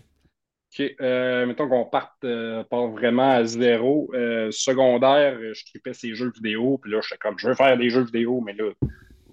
OK. 0.73 0.95
Euh, 1.01 1.47
mettons 1.47 1.69
qu'on 1.69 1.85
parte 1.87 2.25
part 2.71 2.89
vraiment 2.89 3.31
à 3.31 3.45
zéro. 3.45 4.11
Secondaire, 4.51 5.39
je 5.53 5.65
tripais 5.65 5.95
ces 5.95 6.15
jeux 6.15 6.31
vidéo. 6.35 6.79
Puis 6.79 6.93
là, 6.93 7.01
j'étais 7.03 7.19
comme, 7.19 7.39
je 7.39 7.49
veux 7.49 7.55
faire 7.55 7.77
des 7.77 7.91
jeux 7.91 8.05
vidéo, 8.05 8.41
mais 8.41 8.53
là, 8.53 8.71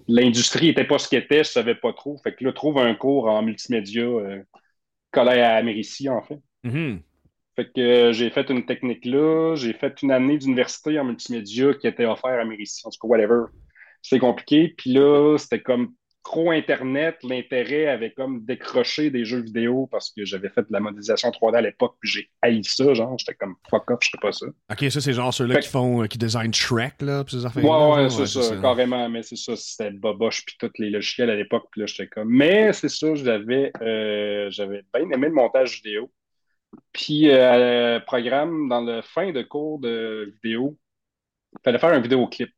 l'industrie 0.08 0.68
était 0.68 0.86
pas 0.86 0.98
ce 0.98 1.08
qu'elle 1.08 1.24
était. 1.24 1.44
Je 1.44 1.50
savais 1.50 1.74
pas 1.74 1.92
trop. 1.92 2.18
Fait 2.24 2.34
que 2.34 2.44
là, 2.44 2.52
trouve 2.52 2.78
un 2.78 2.94
cours 2.94 3.26
en 3.28 3.42
multimédia. 3.42 4.06
Collège 5.10 5.38
à 5.38 5.62
Mérici, 5.62 6.08
en 6.08 6.22
fait. 6.22 6.40
Mhm. 6.64 7.00
Fait 7.54 7.72
que 7.72 8.12
j'ai 8.12 8.30
fait 8.30 8.50
une 8.50 8.66
technique 8.66 9.04
là. 9.04 9.54
J'ai 9.56 9.72
fait 9.72 10.02
une 10.02 10.12
année 10.12 10.38
d'université 10.38 10.98
en 10.98 11.04
multimédia 11.04 11.74
qui 11.74 11.86
était 11.86 12.06
offert 12.06 12.38
à 12.38 12.44
Mérici. 12.44 12.82
En 12.84 12.90
tout 12.90 12.98
cas, 13.00 13.08
whatever. 13.08 13.44
C'était 14.02 14.20
compliqué. 14.20 14.74
Puis 14.76 14.92
là, 14.92 15.36
c'était 15.38 15.60
comme 15.60 15.94
trop 16.24 16.50
Internet. 16.50 17.16
L'intérêt 17.22 17.86
avait 17.86 18.12
comme 18.12 18.44
décroché 18.44 19.10
des 19.10 19.24
jeux 19.24 19.40
vidéo 19.40 19.88
parce 19.90 20.10
que 20.10 20.24
j'avais 20.24 20.48
fait 20.50 20.62
de 20.62 20.66
la 20.70 20.80
modélisation 20.80 21.30
3D 21.30 21.56
à 21.56 21.60
l'époque. 21.62 21.96
Puis 22.00 22.10
j'ai 22.10 22.30
haï 22.42 22.62
ça. 22.64 22.92
Genre, 22.94 23.16
j'étais 23.18 23.34
comme 23.34 23.54
fuck 23.70 23.90
off, 23.90 23.98
je 24.02 24.10
fais 24.10 24.18
pas 24.20 24.32
ça. 24.32 24.46
Ok, 24.70 24.90
ça, 24.90 25.00
c'est 25.00 25.12
genre 25.12 25.32
ceux-là 25.32 25.54
Fait- 25.56 25.60
qui 25.62 25.68
font, 25.68 26.02
euh, 26.02 26.06
qui 26.06 26.18
designent 26.18 26.52
Shrek, 26.52 27.00
là, 27.02 27.24
pis 27.24 27.36
ces 27.36 27.46
affaires 27.46 27.64
Ouais, 27.64 28.02
ouais, 28.04 28.10
c'est 28.10 28.26
ça, 28.26 28.56
carrément. 28.56 29.08
Mais 29.08 29.22
c'est 29.22 29.36
ça, 29.36 29.56
c'était 29.56 29.90
Boboche 29.90 30.44
puis 30.44 30.56
tous 30.58 30.70
les 30.78 30.90
logiciels 30.90 31.30
à 31.30 31.36
l'époque. 31.36 31.66
Puis 31.70 31.80
là, 31.80 31.86
j'étais 31.86 32.08
comme. 32.08 32.28
Mais 32.28 32.72
c'est 32.72 32.88
ça, 32.90 33.14
j'avais 33.14 33.72
euh, 33.82 34.48
j'avais 34.50 34.82
bien 34.94 35.08
aimé 35.10 35.28
le 35.28 35.34
montage 35.34 35.76
vidéo. 35.82 36.10
Puis, 36.92 37.30
euh, 37.30 37.98
programme, 38.00 38.68
dans 38.68 38.82
le 38.82 39.00
fin 39.02 39.32
de 39.32 39.42
cours 39.42 39.78
de 39.78 40.30
vidéo, 40.42 40.76
il 41.54 41.62
fallait 41.64 41.78
faire 41.78 41.94
un 41.94 42.00
vidéoclip. 42.00 42.50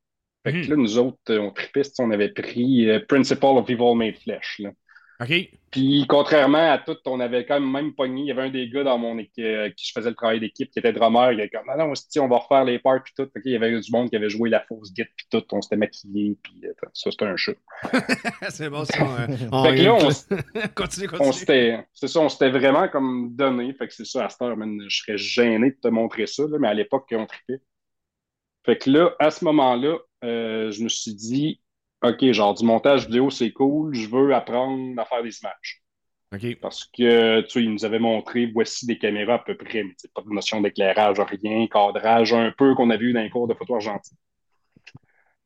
Fait 0.44 0.52
que 0.52 0.56
Mhm. 0.58 0.70
là, 0.70 0.76
nous 0.76 0.98
autres, 0.98 1.18
euh, 1.30 1.38
on 1.40 1.50
tripait, 1.50 1.82
on 1.98 2.10
avait 2.10 2.30
pris 2.30 2.88
euh, 2.88 3.00
Principle 3.06 3.44
of 3.44 3.68
Evil 3.68 3.94
Made 3.94 4.16
Flesh. 4.16 4.60
Là. 4.60 4.70
Ok. 5.20 5.32
Puis, 5.70 6.06
contrairement 6.08 6.72
à 6.72 6.78
tout, 6.78 6.96
on 7.04 7.20
avait 7.20 7.44
quand 7.44 7.60
même 7.60 7.70
même 7.70 7.92
pogné. 7.94 8.22
Il 8.22 8.26
y 8.28 8.30
avait 8.30 8.44
un 8.44 8.48
des 8.50 8.70
gars 8.70 8.82
dans 8.84 8.96
mon 8.96 9.18
équipe 9.18 9.44
euh, 9.44 9.68
qui 9.76 9.86
je 9.86 9.92
faisais 9.92 10.08
le 10.08 10.16
travail 10.16 10.40
d'équipe 10.40 10.70
qui 10.70 10.78
était 10.78 10.94
drummer. 10.94 11.32
Il 11.32 11.40
était 11.40 11.58
comme, 11.58 11.68
ah 11.68 11.76
non, 11.76 11.94
si, 11.94 12.18
on 12.18 12.26
va 12.26 12.38
refaire 12.38 12.64
les 12.64 12.78
parts 12.78 13.02
puis 13.04 13.12
tout. 13.14 13.28
Fait 13.30 13.42
qu'il 13.42 13.52
y 13.52 13.54
avait 13.54 13.78
du 13.78 13.92
monde 13.92 14.08
qui 14.08 14.16
avait 14.16 14.30
joué 14.30 14.48
la 14.48 14.60
fausse 14.60 14.94
guide 14.94 15.08
puis 15.14 15.26
tout. 15.30 15.44
On 15.52 15.60
s'était 15.60 15.76
maquillé 15.76 16.38
puis 16.42 16.54
ça, 16.94 17.10
c'était 17.10 17.26
un 17.26 17.36
chat. 17.36 17.52
c'est 18.48 18.70
bon, 18.70 18.84
ça. 18.86 18.96
euh, 18.98 19.26
Fait 19.26 19.76
que 19.76 19.82
là, 19.82 19.94
on, 19.94 20.68
continue, 20.74 21.06
on 21.12 21.16
continue. 21.18 21.32
s'était, 21.34 21.86
c'est 21.92 22.08
ça, 22.08 22.20
on 22.20 22.30
s'était 22.30 22.50
vraiment 22.50 22.88
comme 22.88 23.36
donné. 23.36 23.74
Fait 23.74 23.88
que 23.88 23.92
c'est 23.94 24.06
ça, 24.06 24.24
à 24.24 24.28
cette 24.30 24.40
heure, 24.40 24.56
man, 24.56 24.80
je 24.88 25.02
serais 25.02 25.18
gêné 25.18 25.72
de 25.72 25.76
te 25.82 25.88
montrer 25.88 26.26
ça, 26.26 26.44
là, 26.48 26.56
mais 26.58 26.68
à 26.68 26.74
l'époque, 26.74 27.06
on 27.12 27.26
tripait. 27.26 27.60
Fait 28.70 28.78
que 28.78 28.88
là, 28.88 29.16
à 29.18 29.32
ce 29.32 29.44
moment-là, 29.46 29.98
euh, 30.22 30.70
je 30.70 30.84
me 30.84 30.88
suis 30.88 31.12
dit, 31.12 31.60
OK, 32.04 32.24
genre 32.30 32.54
du 32.54 32.64
montage 32.64 33.06
vidéo, 33.06 33.28
c'est 33.28 33.50
cool, 33.50 33.92
je 33.96 34.08
veux 34.08 34.32
apprendre 34.32 34.96
à 34.96 35.04
faire 35.04 35.24
des 35.24 35.36
images. 35.40 35.82
OK. 36.32 36.60
Parce 36.60 36.84
que, 36.84 37.40
tu 37.40 37.50
sais, 37.50 37.62
il 37.64 37.72
nous 37.72 37.84
avait 37.84 37.98
montré, 37.98 38.46
voici 38.46 38.86
des 38.86 38.96
caméras 38.96 39.34
à 39.34 39.38
peu 39.40 39.56
près, 39.56 39.82
mais 39.82 39.96
pas 40.14 40.22
de 40.22 40.28
notion 40.28 40.60
d'éclairage, 40.60 41.18
rien, 41.18 41.66
cadrage, 41.66 42.32
un 42.32 42.52
peu 42.56 42.76
qu'on 42.76 42.90
a 42.90 42.96
vu 42.96 43.12
dans 43.12 43.22
les 43.22 43.30
cours 43.30 43.48
de 43.48 43.54
photo 43.54 43.74
argentique. 43.74 44.16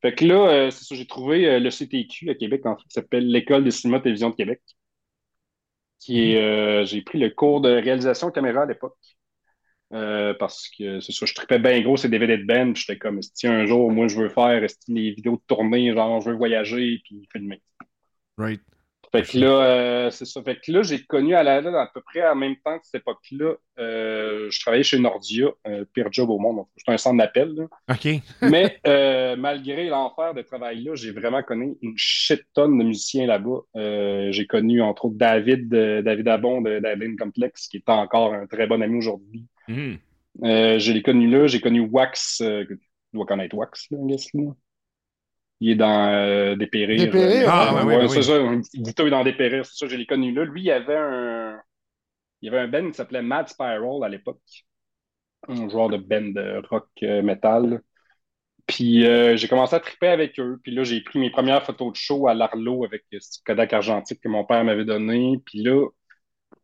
Fait 0.03 0.13
que 0.13 0.23
là, 0.23 0.47
euh, 0.47 0.69
c'est 0.69 0.85
ça, 0.85 0.93
j'ai 0.93 1.07
trouvé 1.07 1.47
euh, 1.47 1.59
le 1.59 1.71
CTQ 1.71 2.29
à 2.29 2.35
Québec, 2.35 2.63
en 2.67 2.77
fait, 2.77 2.83
qui 2.83 2.93
s'appelle 2.93 3.27
l'École 3.27 3.63
de 3.63 3.71
cinéma 3.71 4.01
télévision 4.01 4.29
de 4.29 4.35
Québec. 4.35 4.61
Qui 5.97 6.33
est, 6.33 6.43
euh, 6.43 6.85
j'ai 6.85 7.01
pris 7.01 7.17
le 7.17 7.31
cours 7.31 7.59
de 7.61 7.69
réalisation 7.69 8.29
caméra 8.29 8.61
à 8.61 8.65
l'époque. 8.67 8.93
Parce 9.89 10.69
que 10.77 10.99
c'est 10.99 11.11
ça, 11.11 11.25
je 11.25 11.33
tripais 11.33 11.59
bien 11.59 11.81
gros 11.81 11.97
ces 11.97 12.09
DVD 12.09 12.37
de 12.37 12.45
Ben, 12.45 12.73
puis 12.73 12.83
j'étais 12.85 12.99
comme, 12.99 13.21
si 13.21 13.47
un 13.47 13.65
jour, 13.65 13.91
moi, 13.91 14.07
je 14.07 14.19
veux 14.19 14.29
faire 14.29 14.65
les 14.87 15.11
vidéos 15.11 15.35
de 15.35 15.41
tournée, 15.47 15.93
genre, 15.93 16.21
je 16.21 16.29
veux 16.29 16.35
voyager, 16.35 17.01
puis 17.03 17.27
filmer? 17.31 17.61
Right. 18.37 18.61
Fait 19.11 19.23
que 19.23 19.37
là, 19.37 19.47
euh, 19.47 20.09
c'est 20.09 20.25
ça. 20.25 20.41
Fait 20.43 20.59
que 20.59 20.71
là, 20.71 20.83
j'ai 20.83 21.03
connu 21.03 21.35
à, 21.35 21.43
la, 21.43 21.57
à 21.57 21.87
peu 21.93 22.01
près 22.01 22.27
en 22.27 22.35
même 22.35 22.55
temps 22.57 22.77
que 22.77 22.85
cette 22.85 23.01
époque-là, 23.01 23.53
euh, 23.79 24.47
je 24.49 24.59
travaillais 24.59 24.83
chez 24.83 24.99
Nordia, 24.99 25.47
euh, 25.67 25.85
pire 25.93 26.07
job 26.11 26.29
au 26.29 26.39
monde. 26.39 26.65
C'était 26.75 26.91
un 26.91 26.97
centre 26.97 27.17
d'appel. 27.17 27.67
OK. 27.89 28.07
Mais 28.41 28.79
malgré 29.37 29.87
l'enfer 29.87 30.33
de 30.33 30.41
travail 30.41 30.83
là, 30.83 30.95
j'ai 30.95 31.11
vraiment 31.11 31.43
connu 31.43 31.77
une 31.81 31.93
shit 31.97 32.41
tonne 32.53 32.77
de 32.77 32.83
musiciens 32.83 33.27
là-bas. 33.27 34.31
j'ai 34.31 34.47
connu 34.47 34.81
entre 34.81 35.05
autres 35.05 35.17
David, 35.17 35.69
David 35.69 36.27
Abon 36.27 36.61
de 36.61 36.79
David 36.79 37.17
Complex, 37.17 37.67
qui 37.67 37.77
est 37.77 37.89
encore 37.89 38.33
un 38.33 38.47
très 38.47 38.67
bon 38.67 38.81
ami 38.81 38.97
aujourd'hui. 38.97 39.45
Mm. 39.67 39.95
je 40.41 40.91
l'ai 40.91 41.01
connu 41.01 41.29
là. 41.29 41.47
J'ai 41.47 41.61
connu 41.61 41.81
Wax, 41.81 42.37
tu 42.37 42.79
dois 43.13 43.25
connaître 43.25 43.55
Wax, 43.55 43.87
là, 43.91 43.97
là. 43.99 44.53
Il 45.61 45.69
est 45.69 45.75
dans 45.75 46.09
euh, 46.09 46.55
Dépérir. 46.55 46.99
Dépérir, 46.99 47.49
ah, 47.49 47.85
ouais, 47.85 47.97
ouais, 47.97 48.07
c'est 48.09 48.23
ça. 48.23 48.39
Bouteille 48.75 49.09
dans 49.09 49.23
Dépérir, 49.23 49.65
c'est 49.65 49.77
ça, 49.77 49.87
je 49.87 49.95
l'ai 49.95 50.05
connu 50.05 50.33
là. 50.33 50.43
Lui, 50.43 50.61
il 50.61 50.65
y 50.65 50.71
avait 50.71 50.97
un. 50.97 51.59
Il 52.41 52.47
y 52.47 52.49
avait 52.49 52.59
un 52.59 52.67
band 52.67 52.89
qui 52.89 52.95
s'appelait 52.95 53.21
Mad 53.21 53.47
Spiral 53.47 54.03
à 54.03 54.09
l'époque. 54.09 54.41
Un 55.47 55.69
joueur 55.69 55.89
de 55.89 55.97
band 55.97 56.21
de 56.21 56.61
rock 56.69 56.89
euh, 57.03 57.21
metal. 57.21 57.81
Puis 58.67 59.05
euh, 59.05 59.37
j'ai 59.37 59.47
commencé 59.47 59.75
à 59.75 59.79
triper 59.79 60.07
avec 60.07 60.39
eux. 60.39 60.59
Puis 60.61 60.73
là, 60.73 60.83
j'ai 60.83 61.01
pris 61.01 61.19
mes 61.19 61.29
premières 61.29 61.63
photos 61.63 61.93
de 61.93 61.97
show 61.97 62.27
à 62.27 62.33
l'Arlo 62.33 62.83
avec 62.83 63.03
ce 63.11 63.39
Kodak 63.45 63.73
argentique 63.73 64.19
que 64.21 64.27
mon 64.27 64.43
père 64.43 64.63
m'avait 64.63 64.85
donné. 64.85 65.39
Puis 65.45 65.63
là, 65.63 65.87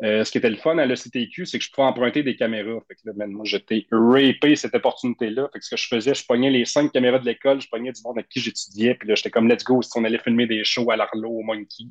euh, 0.04 0.24
ce 0.24 0.32
qui 0.32 0.40
était 0.40 0.50
le 0.50 0.56
fun 0.56 0.78
à 0.80 0.86
l'ECTQ, 0.86 1.46
c'est 1.46 1.60
que 1.60 1.64
je 1.64 1.72
pouvais 1.72 1.86
emprunter 1.86 2.24
des 2.24 2.36
caméras. 2.36 2.80
Fait 2.88 2.96
que 2.96 3.02
là, 3.06 3.14
ben, 3.16 3.32
moi, 3.32 3.46
j'étais 3.46 3.86
rapé 3.92 4.56
cette 4.56 4.74
opportunité-là. 4.74 5.50
Fait 5.54 5.60
que 5.60 5.66
ce 5.66 5.70
que 5.70 5.78
je 5.78 5.88
faisais, 5.88 6.14
je 6.16 6.26
pognais 6.26 6.50
les 6.50 6.66
cinq 6.66 6.92
caméras 6.92 7.20
de 7.20 7.26
l'école, 7.26 7.62
je 7.62 7.70
pognais 7.70 7.92
du 7.92 8.02
monde 8.04 8.18
avec 8.18 8.30
qui 8.30 8.40
j'étudiais, 8.40 8.96
puis 8.96 9.08
là, 9.08 9.16
j'étais 9.16 9.30
comme 9.30 9.48
let's 9.48 9.64
go 9.64 9.82
si 9.82 9.92
on 9.96 10.04
allait 10.04 10.18
filmer 10.18 10.48
des 10.48 10.64
shows 10.64 10.90
à 10.90 10.96
l'Arlo, 10.96 11.30
au 11.30 11.44
Monkey. 11.44 11.86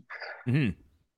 Mm-hmm. 0.46 0.72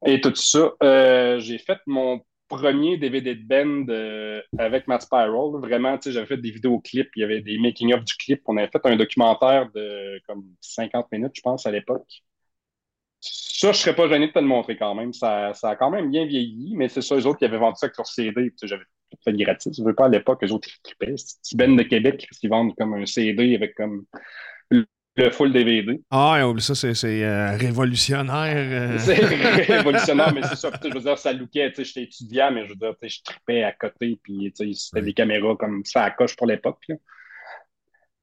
Et 0.06 0.20
tout 0.20 0.34
ça. 0.34 0.72
Euh, 0.82 1.38
j'ai 1.38 1.58
fait 1.58 1.78
mon 1.86 2.20
premier 2.48 2.98
DVD 2.98 3.34
de 3.34 3.46
band 3.46 3.86
euh, 3.88 4.42
avec 4.58 4.86
Matt 4.86 5.02
Spiral. 5.02 5.60
Vraiment, 5.60 5.96
tu 5.96 6.04
sais, 6.04 6.12
j'avais 6.12 6.26
fait 6.26 6.36
des 6.36 6.50
vidéoclips, 6.50 7.10
il 7.16 7.20
y 7.20 7.24
avait 7.24 7.40
des 7.40 7.58
making-of 7.58 8.04
du 8.04 8.14
clip. 8.16 8.42
On 8.46 8.58
avait 8.58 8.68
fait 8.68 8.84
un 8.84 8.96
documentaire 8.96 9.70
de 9.74 10.20
comme 10.26 10.44
50 10.60 11.10
minutes, 11.12 11.32
je 11.34 11.40
pense, 11.40 11.64
à 11.64 11.70
l'époque. 11.70 12.22
Ça, 13.22 13.70
je 13.70 13.78
serais 13.78 13.94
pas 13.94 14.08
gêné 14.08 14.26
de 14.26 14.32
te 14.32 14.38
le 14.40 14.46
montrer 14.46 14.76
quand 14.76 14.94
même. 14.94 15.12
Ça, 15.12 15.54
ça 15.54 15.70
a 15.70 15.76
quand 15.76 15.90
même 15.90 16.10
bien 16.10 16.26
vieilli, 16.26 16.74
mais 16.76 16.88
c'est 16.88 17.02
ça, 17.02 17.14
eux 17.16 17.26
autres 17.26 17.38
qui 17.38 17.44
avaient 17.44 17.58
vendu 17.58 17.76
ça 17.78 17.88
leur 17.96 18.06
CD. 18.06 18.52
J'avais 18.62 18.82
fait 19.22 19.32
gratis. 19.34 19.76
Je 19.76 19.84
veux 19.84 19.94
pas 19.94 20.06
à 20.06 20.08
l'époque, 20.08 20.42
eux 20.42 20.50
autres, 20.50 20.68
ils 20.68 20.82
trippaient. 20.82 21.14
C'est 21.16 21.56
Ben 21.56 21.76
de 21.76 21.82
Québec 21.84 22.26
qui 22.38 22.48
vendent 22.48 22.74
comme 22.74 22.94
un 22.94 23.06
CD 23.06 23.54
avec 23.54 23.74
comme 23.76 24.04
le 25.16 25.30
full 25.30 25.52
DVD. 25.52 26.00
Ah, 26.10 26.40
ça, 26.58 26.74
c'est 26.74 27.24
euh, 27.24 27.56
révolutionnaire. 27.56 28.56
Euh. 28.56 28.98
C'est 28.98 29.14
révolutionnaire, 29.14 30.32
mais 30.34 30.42
c'est 30.42 30.56
ça. 30.56 30.70
Je 30.82 30.88
veux 30.88 31.00
dire, 31.00 31.18
ça 31.18 31.32
lookait. 31.32 31.72
J'étais 31.76 32.04
étudiant, 32.04 32.50
mais 32.50 32.64
je 32.64 32.70
veux 32.70 32.76
dire, 32.76 32.94
je 33.02 33.18
tripais 33.22 33.62
à 33.62 33.72
côté. 33.72 34.18
Puis 34.22 34.52
c'était 34.54 35.02
des 35.02 35.12
caméras 35.12 35.56
comme 35.56 35.84
ça 35.84 36.04
à 36.04 36.10
coche 36.10 36.34
pour 36.36 36.46
l'époque. 36.46 36.86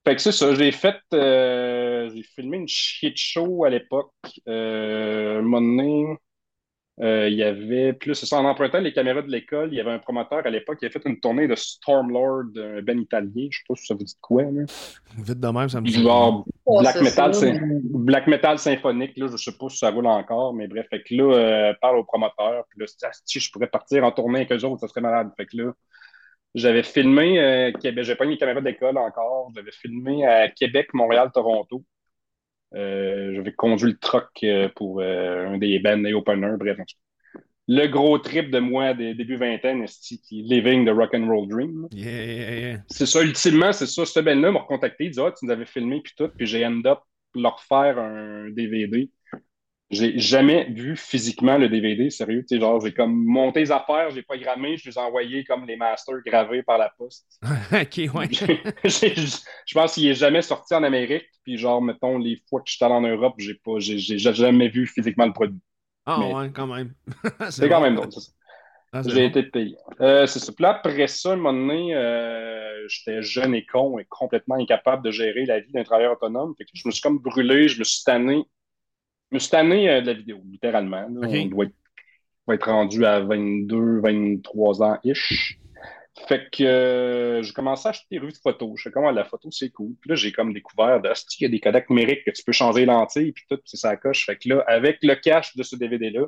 Fait 0.09 0.15
que 0.15 0.23
c'est 0.23 0.31
ça, 0.31 0.55
j'ai 0.55 0.71
fait, 0.71 0.95
euh, 1.13 2.09
j'ai 2.11 2.23
filmé 2.23 2.57
une 2.57 2.67
shit 2.67 3.15
show 3.15 3.63
à 3.63 3.69
l'époque. 3.69 4.09
Euh, 4.47 5.37
un 5.37 5.41
moment 5.43 5.61
donné, 5.61 6.17
euh, 6.99 7.29
il 7.29 7.35
y 7.35 7.43
avait 7.43 7.93
plus, 7.93 8.15
c'est 8.15 8.25
ça, 8.25 8.39
en 8.39 8.45
empruntant 8.45 8.79
les 8.79 8.91
caméras 8.91 9.21
de 9.21 9.29
l'école, 9.29 9.69
il 9.71 9.77
y 9.77 9.79
avait 9.79 9.91
un 9.91 9.99
promoteur 9.99 10.43
à 10.43 10.49
l'époque 10.49 10.79
qui 10.79 10.87
a 10.87 10.89
fait 10.89 11.03
une 11.05 11.19
tournée 11.19 11.47
de 11.47 11.53
Stormlord, 11.53 12.45
un 12.57 12.81
ben 12.81 12.99
italien, 12.99 13.49
je 13.51 13.59
sais 13.59 13.63
pas 13.67 13.75
si 13.75 13.85
ça 13.85 13.93
vous 13.93 14.03
dit 14.03 14.17
quoi. 14.19 14.41
Là. 14.45 14.63
Vite 15.15 15.39
de 15.39 15.47
même, 15.47 15.69
ça 15.69 15.79
me 15.79 15.85
dit. 15.85 16.01
Genre 16.01 16.43
black, 16.65 17.01
metal, 17.01 17.31
black 17.83 18.25
metal 18.25 18.57
symphonique, 18.57 19.15
là, 19.15 19.27
je 19.27 19.37
sais 19.37 19.55
pas 19.59 19.69
si 19.69 19.77
ça 19.77 19.91
roule 19.91 20.07
encore, 20.07 20.55
mais 20.55 20.67
bref, 20.67 20.87
fait 20.89 21.03
que 21.03 21.13
là, 21.13 21.35
euh, 21.35 21.73
parle 21.79 21.99
au 21.99 22.03
promoteur, 22.03 22.63
puis 22.67 22.79
là, 22.79 22.87
si 23.25 23.39
je 23.39 23.51
pourrais 23.51 23.67
partir 23.67 24.03
en 24.03 24.11
tournée 24.11 24.39
avec 24.39 24.51
eux 24.53 24.65
autres, 24.65 24.79
ça 24.81 24.87
serait 24.87 25.01
malade. 25.01 25.29
Fait 25.37 25.45
que 25.45 25.55
là, 25.55 25.71
j'avais 26.55 26.83
filmé, 26.83 27.39
euh, 27.39 27.71
Québec, 27.71 28.03
j'ai 28.03 28.15
pas 28.15 28.25
mis 28.25 28.31
les 28.31 28.37
caméras 28.37 28.61
d'école 28.61 28.97
encore. 28.97 29.51
J'avais 29.55 29.71
filmé 29.71 30.25
à 30.25 30.49
Québec, 30.49 30.93
Montréal, 30.93 31.29
Toronto. 31.33 31.83
Euh, 32.75 33.33
j'avais 33.35 33.53
conduit 33.53 33.91
le 33.91 33.97
truck 33.97 34.29
euh, 34.43 34.69
pour 34.75 35.01
un 35.01 35.57
des 35.57 35.79
bands 35.79 36.03
et 36.05 36.13
openers, 36.13 36.57
bref. 36.57 36.77
Le 37.71 37.85
gros 37.85 38.17
trip 38.17 38.49
de 38.49 38.57
moi 38.57 38.95
des 38.95 39.13
début 39.13 39.35
vingtaine, 39.35 39.85
c'est 39.87 40.19
Living 40.31 40.87
the 40.87 40.89
Rock 40.89 41.13
and 41.13 41.27
Roll 41.27 41.47
Dream. 41.47 41.87
C'est 42.89 43.05
ça, 43.05 43.21
ultimement, 43.21 43.71
c'est 43.71 43.85
ça. 43.85 44.05
Ce 44.05 44.19
band-là 44.19 44.51
m'a 44.51 44.61
recontacté, 44.61 45.05
il 45.05 45.11
dit 45.11 45.19
Ah, 45.21 45.31
tu 45.31 45.45
nous 45.45 45.51
avais 45.51 45.67
filmé, 45.67 46.01
puis 46.03 46.13
tout, 46.17 46.29
puis 46.35 46.47
j'ai 46.47 46.65
end 46.65 46.81
up 46.85 46.99
leur 47.35 47.61
faire 47.61 47.99
un 47.99 48.49
DVD. 48.49 49.11
J'ai 49.91 50.19
jamais 50.19 50.65
vu 50.69 50.95
physiquement 50.95 51.57
le 51.57 51.67
DVD, 51.67 52.11
sérieux. 52.11 52.45
Tu 52.47 52.55
sais, 52.55 52.61
genre, 52.61 52.79
j'ai 52.79 52.93
comme 52.93 53.25
monté 53.25 53.61
les 53.61 53.71
affaires, 53.71 54.11
j'ai 54.11 54.21
programmé, 54.21 54.77
je 54.77 54.87
les 54.87 54.95
ai 54.95 55.01
envoyés 55.01 55.43
comme 55.43 55.65
les 55.65 55.77
masters 55.77 56.21
gravés 56.23 56.61
par 56.61 56.77
la 56.77 56.91
poste. 56.95 57.25
ok, 57.41 58.13
ouais. 58.13 58.29
je 58.83 59.73
pense 59.73 59.93
qu'il 59.95 60.07
est 60.07 60.13
jamais 60.13 60.43
sorti 60.43 60.75
en 60.75 60.83
Amérique. 60.83 61.25
Puis, 61.43 61.57
genre, 61.57 61.81
mettons, 61.81 62.19
les 62.19 62.39
fois 62.47 62.61
que 62.61 62.69
je 62.69 62.75
suis 62.75 62.85
allé 62.85 62.93
en 62.93 63.01
Europe, 63.01 63.33
j'ai 63.39 63.55
pas, 63.55 63.79
j'ai 63.79 64.17
jamais 64.19 64.69
vu 64.69 64.85
physiquement 64.85 65.25
le 65.25 65.33
produit. 65.33 65.61
Ah, 66.05 66.19
ouais, 66.19 66.51
quand 66.51 66.67
même. 66.67 66.93
c'est 67.49 67.67
quand 67.67 67.81
même 67.81 67.95
drôle, 67.95 68.11
ça. 68.11 68.21
Ah, 68.91 69.01
j'ai 69.05 69.25
été 69.25 69.43
payé. 69.43 69.75
Euh, 70.01 70.25
c'est 70.25 70.39
ça. 70.39 70.51
Puis 70.51 70.63
là, 70.63 70.69
après 70.69 71.07
ça, 71.07 71.29
à 71.29 71.33
un 71.33 71.35
moment 71.35 71.53
donné, 71.53 71.95
euh, 71.95 72.87
j'étais 72.87 73.21
jeune 73.21 73.53
et 73.53 73.65
con 73.65 73.99
et 73.99 74.05
complètement 74.05 74.55
incapable 74.55 75.03
de 75.03 75.11
gérer 75.11 75.45
la 75.45 75.59
vie 75.59 75.71
d'un 75.71 75.83
travailleur 75.83 76.13
autonome. 76.13 76.55
Fait 76.57 76.65
que 76.65 76.71
je 76.73 76.87
me 76.87 76.91
suis 76.91 77.01
comme 77.01 77.19
brûlé, 77.19 77.67
je 77.67 77.77
me 77.77 77.83
suis 77.83 78.03
tanné 78.03 78.43
je 79.31 79.35
me 79.35 79.39
suis 79.39 79.49
tanné 79.49 79.89
euh, 79.89 80.01
de 80.01 80.07
la 80.07 80.13
vidéo, 80.13 80.41
littéralement. 80.49 81.05
On 81.07 81.45
doit 81.45 81.65
être, 82.55 82.71
rendu 82.71 83.05
à 83.05 83.19
22, 83.19 84.01
23 84.01 84.83
ans-ish. 84.83 85.59
Fait 86.27 86.49
que 86.51 86.63
euh, 86.63 87.41
j'ai 87.43 87.53
commencé 87.53 87.87
à 87.87 87.91
acheter 87.91 88.07
des 88.11 88.19
revues 88.19 88.33
de 88.33 88.37
photos. 88.37 88.73
Je 88.75 88.83
sais 88.83 88.91
comment 88.91 89.11
la 89.11 89.23
photo, 89.23 89.49
c'est 89.51 89.69
cool. 89.69 89.93
Puis 90.01 90.09
là, 90.09 90.15
j'ai 90.15 90.31
comme 90.31 90.53
découvert 90.53 91.01
de 91.01 91.09
il 91.39 91.43
y 91.43 91.45
a 91.45 91.49
des 91.49 91.59
Kodak 91.59 91.89
numériques 91.89 92.25
que 92.25 92.31
tu 92.31 92.43
peux 92.43 92.51
changer 92.51 92.85
lentilles, 92.85 93.31
puis 93.31 93.45
tout, 93.49 93.59
c'est 93.65 93.77
ça 93.77 93.95
coche. 93.95 94.25
Fait 94.25 94.35
que 94.35 94.49
là, 94.49 94.63
avec 94.67 94.97
le 95.03 95.15
cash 95.15 95.55
de 95.55 95.63
ce 95.63 95.75
DVD-là, 95.75 96.25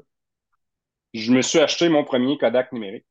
je 1.14 1.34
me 1.34 1.42
suis 1.42 1.60
acheté 1.60 1.90
mon 1.90 2.04
premier 2.04 2.38
Kodak 2.38 2.72
numérique. 2.72 3.06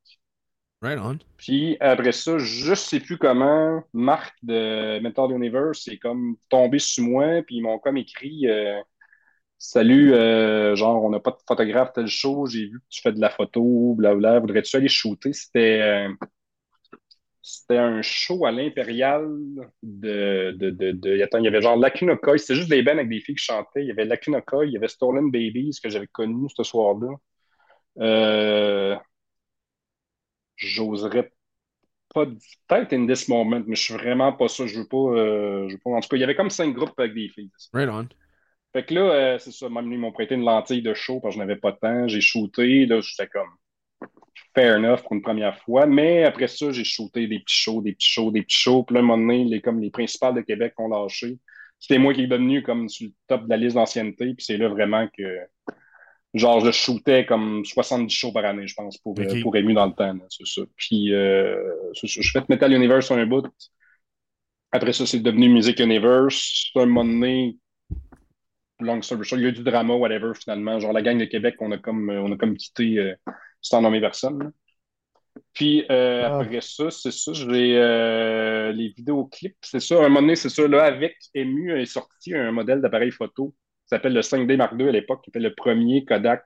Right 0.82 0.99
on. 0.99 1.18
Puis 1.37 1.76
après 1.80 2.12
ça, 2.12 2.38
je 2.38 2.75
sais 2.75 3.00
plus 3.00 3.18
comment, 3.18 3.82
Marc 3.92 4.35
de 4.42 4.99
Metal 5.00 5.30
Universe 5.30 5.87
est 5.88 5.99
comme 5.99 6.37
tombé 6.49 6.78
sur 6.78 7.04
moi, 7.04 7.42
puis 7.42 7.56
ils 7.56 7.62
m'ont 7.62 7.78
comme 7.78 7.99
écrit 7.99 8.49
euh, 8.49 8.80
Salut, 9.62 10.14
euh, 10.14 10.75
genre, 10.75 11.05
on 11.05 11.11
n'a 11.11 11.21
pas 11.21 11.33
de 11.33 11.37
photographe 11.47 11.93
tel 11.93 12.07
show, 12.07 12.47
j'ai 12.47 12.67
vu 12.69 12.81
que 12.81 12.85
tu 12.88 13.02
fais 13.02 13.12
de 13.12 13.21
la 13.21 13.29
photo, 13.29 13.95
blablabla, 13.95 14.40
voudrais-tu 14.40 14.75
aller 14.76 14.88
shooter? 14.88 15.35
C'était 15.35 15.83
euh, 15.83 16.09
c'était 17.43 17.76
un 17.79 18.00
show 18.02 18.47
à 18.47 18.52
l'Impérial 18.52 19.26
de, 19.83 20.52
de, 20.52 20.71
de, 20.71 21.23
Attends, 21.23 21.38
il 21.38 21.45
y 21.45 21.49
avait 21.49 21.61
genre 21.61 21.76
Lacunocoy, 21.76 22.38
c'était 22.38 22.55
juste 22.55 22.71
des 22.71 22.83
bands 22.83 22.93
avec 22.93 23.09
des 23.09 23.21
filles 23.21 23.35
qui 23.35 23.45
chantaient. 23.45 23.83
Il 23.83 23.88
y 23.88 23.90
avait 23.90 24.05
Lacunocoy, 24.07 24.69
il 24.69 24.73
y 24.73 24.76
avait 24.79 24.88
Stolen 24.88 25.31
Babies 25.31 25.79
que 25.83 25.90
j'avais 25.90 26.07
connu 26.07 26.49
ce 26.55 26.62
soir-là. 26.62 27.09
Euh, 28.00 28.97
J'oserais 30.57 31.33
pas 32.14 32.26
peut-être 32.26 32.93
in 32.93 33.07
this 33.07 33.29
moment, 33.29 33.62
mais 33.67 33.75
je 33.75 33.83
suis 33.83 33.95
vraiment 33.95 34.33
pas 34.33 34.49
ça. 34.49 34.67
Je 34.67 34.79
veux 34.79 34.85
je 34.85 35.73
veux 35.73 35.79
pas. 35.79 35.90
En 35.90 36.00
tout 36.00 36.09
cas, 36.09 36.17
il 36.17 36.21
y 36.21 36.25
avait 36.25 36.35
comme 36.35 36.50
cinq 36.50 36.75
groupes 36.75 36.99
avec 36.99 37.14
des 37.14 37.29
filles. 37.29 37.50
Right 37.73 37.88
on. 37.88 38.09
Fait 38.73 38.85
que 38.85 38.95
là, 38.95 39.00
euh, 39.00 39.39
c'est 39.39 39.53
ça, 39.53 39.69
même 39.69 39.93
ils 39.93 39.99
m'ont 39.99 40.12
prêté 40.12 40.37
une 40.37 40.45
lentille 40.45 40.83
de 40.83 40.95
show 40.95 41.21
parce 41.21 41.35
que 41.35 41.41
je 41.41 41.45
n'avais 41.45 41.59
pas 41.59 41.73
de 41.73 41.79
temps. 41.79 42.09
J'ai 42.09 42.21
shooté, 42.21 42.87
là, 42.87 43.00
j'étais 43.00 43.27
comme 43.27 43.50
fair 44.55 44.77
enough 44.77 45.03
pour 45.03 45.12
une 45.12 45.23
première 45.23 45.59
fois. 45.62 45.87
Mais 45.87 46.25
après 46.25 46.49
ça, 46.49 46.71
j'ai 46.71 46.85
shooté 46.85 47.27
des 47.27 47.41
petits 47.41 47.55
shows, 47.55 47.83
des 47.83 47.93
petits 47.93 48.09
shows, 48.09 48.31
des 48.31 48.43
petits 48.43 48.59
shows. 48.59 48.85
Puis 48.85 48.95
là, 48.95 49.00
à 49.00 49.03
un 49.03 49.07
moment 49.07 49.23
donné, 49.23 49.45
les, 49.45 49.61
comme 49.61 49.81
les 49.81 49.91
principales 49.91 50.35
de 50.35 50.41
Québec 50.43 50.75
ont 50.79 50.89
lâché. 50.89 51.39
C'était 51.79 51.99
moi 51.99 52.12
qui 52.12 52.23
est 52.23 52.27
devenu 52.27 52.62
comme 52.62 52.89
sur 52.89 53.07
le 53.07 53.15
top 53.27 53.45
de 53.45 53.49
la 53.50 53.57
liste 53.57 53.77
d'ancienneté. 53.77 54.35
Puis 54.35 54.45
c'est 54.45 54.57
là 54.57 54.69
vraiment 54.69 55.09
que, 55.17 55.39
genre, 56.35 56.65
je 56.65 56.71
shootais 56.71 57.25
comme 57.27 57.65
70 57.65 58.15
shows 58.15 58.33
par 58.33 58.45
année, 58.45 58.67
je 58.67 58.75
pense, 58.75 58.99
pour, 58.99 59.19
euh, 59.19 59.43
pour 59.43 59.57
ému 59.57 59.75
dans 59.75 59.87
le 59.87 59.93
temps. 59.93 60.15
C'est 60.29 60.47
ça. 60.47 60.62
Puis, 60.77 61.12
euh, 61.12 61.57
je 62.03 62.31
fais 62.31 62.43
Metal 62.49 62.73
Universe 62.73 63.07
sur 63.07 63.17
un 63.17 63.27
bout. 63.27 63.47
Après 64.73 64.93
ça, 64.93 65.07
c'est 65.07 65.21
devenu 65.21 65.49
Music 65.49 65.81
Universe. 65.81 66.71
À 66.77 66.81
un 66.81 66.87
moment 66.87 67.05
donné, 67.05 67.57
long 68.80 69.02
story 69.02 69.25
short, 69.25 69.40
il 69.40 69.44
y 69.44 69.46
a 69.46 69.50
eu 69.50 69.52
du 69.52 69.62
drama, 69.64 69.94
whatever, 69.94 70.32
finalement. 70.34 70.78
Genre, 70.80 70.92
la 70.92 71.02
gang 71.02 71.18
de 71.18 71.25
Québec, 71.26 71.56
on 71.60 71.72
a 71.72 71.78
comme, 71.78 72.10
on 72.10 72.32
a 72.32 72.37
comme 72.37 72.56
quitté 72.56 72.99
euh, 72.99 73.14
sans 73.60 73.82
nommer 73.82 74.00
personne. 74.00 74.38
là. 74.42 74.50
Puis 75.52 75.84
euh, 75.90 76.28
Ah. 76.28 76.38
après 76.40 76.60
ça, 76.60 76.90
c'est 76.90 77.12
ça, 77.12 77.32
j'ai 77.32 77.76
euh, 77.78 78.72
les 78.72 78.88
vidéoclips, 78.90 79.56
c'est 79.62 79.80
ça. 79.80 79.96
À 79.96 79.99
un 80.00 80.02
moment 80.08 80.22
donné, 80.22 80.37
c'est 80.37 80.49
ça. 80.49 80.66
Là, 80.66 80.84
avec 80.84 81.16
Emu 81.34 81.80
est 81.80 81.87
sorti 81.87 82.34
un 82.34 82.52
modèle 82.52 82.80
d'appareil 82.80 83.10
photo 83.10 83.50
qui 83.84 83.88
s'appelle 83.88 84.12
le 84.14 84.22
5D 84.22 84.56
Mark 84.56 84.75
II 84.78 84.88
à 84.88 84.92
l'époque, 84.92 85.22
qui 85.25 85.30
était 85.30 85.40
le 85.40 85.54
premier 85.54 86.04
Kodak 86.04 86.44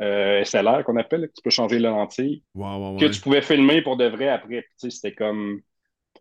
euh, 0.00 0.42
SLR 0.44 0.84
qu'on 0.84 0.96
appelle, 0.96 1.30
qui 1.34 1.42
peut 1.42 1.50
changer 1.50 1.78
la 1.78 1.90
lentille, 1.90 2.44
Wow, 2.54 2.92
wow, 2.94 2.98
que 2.98 3.06
tu 3.06 3.20
pouvais 3.20 3.42
filmer 3.42 3.82
pour 3.82 3.96
de 3.96 4.06
vrai 4.06 4.28
après. 4.28 4.66
Tu 4.80 4.90
c'était 4.90 5.14
comme 5.14 5.60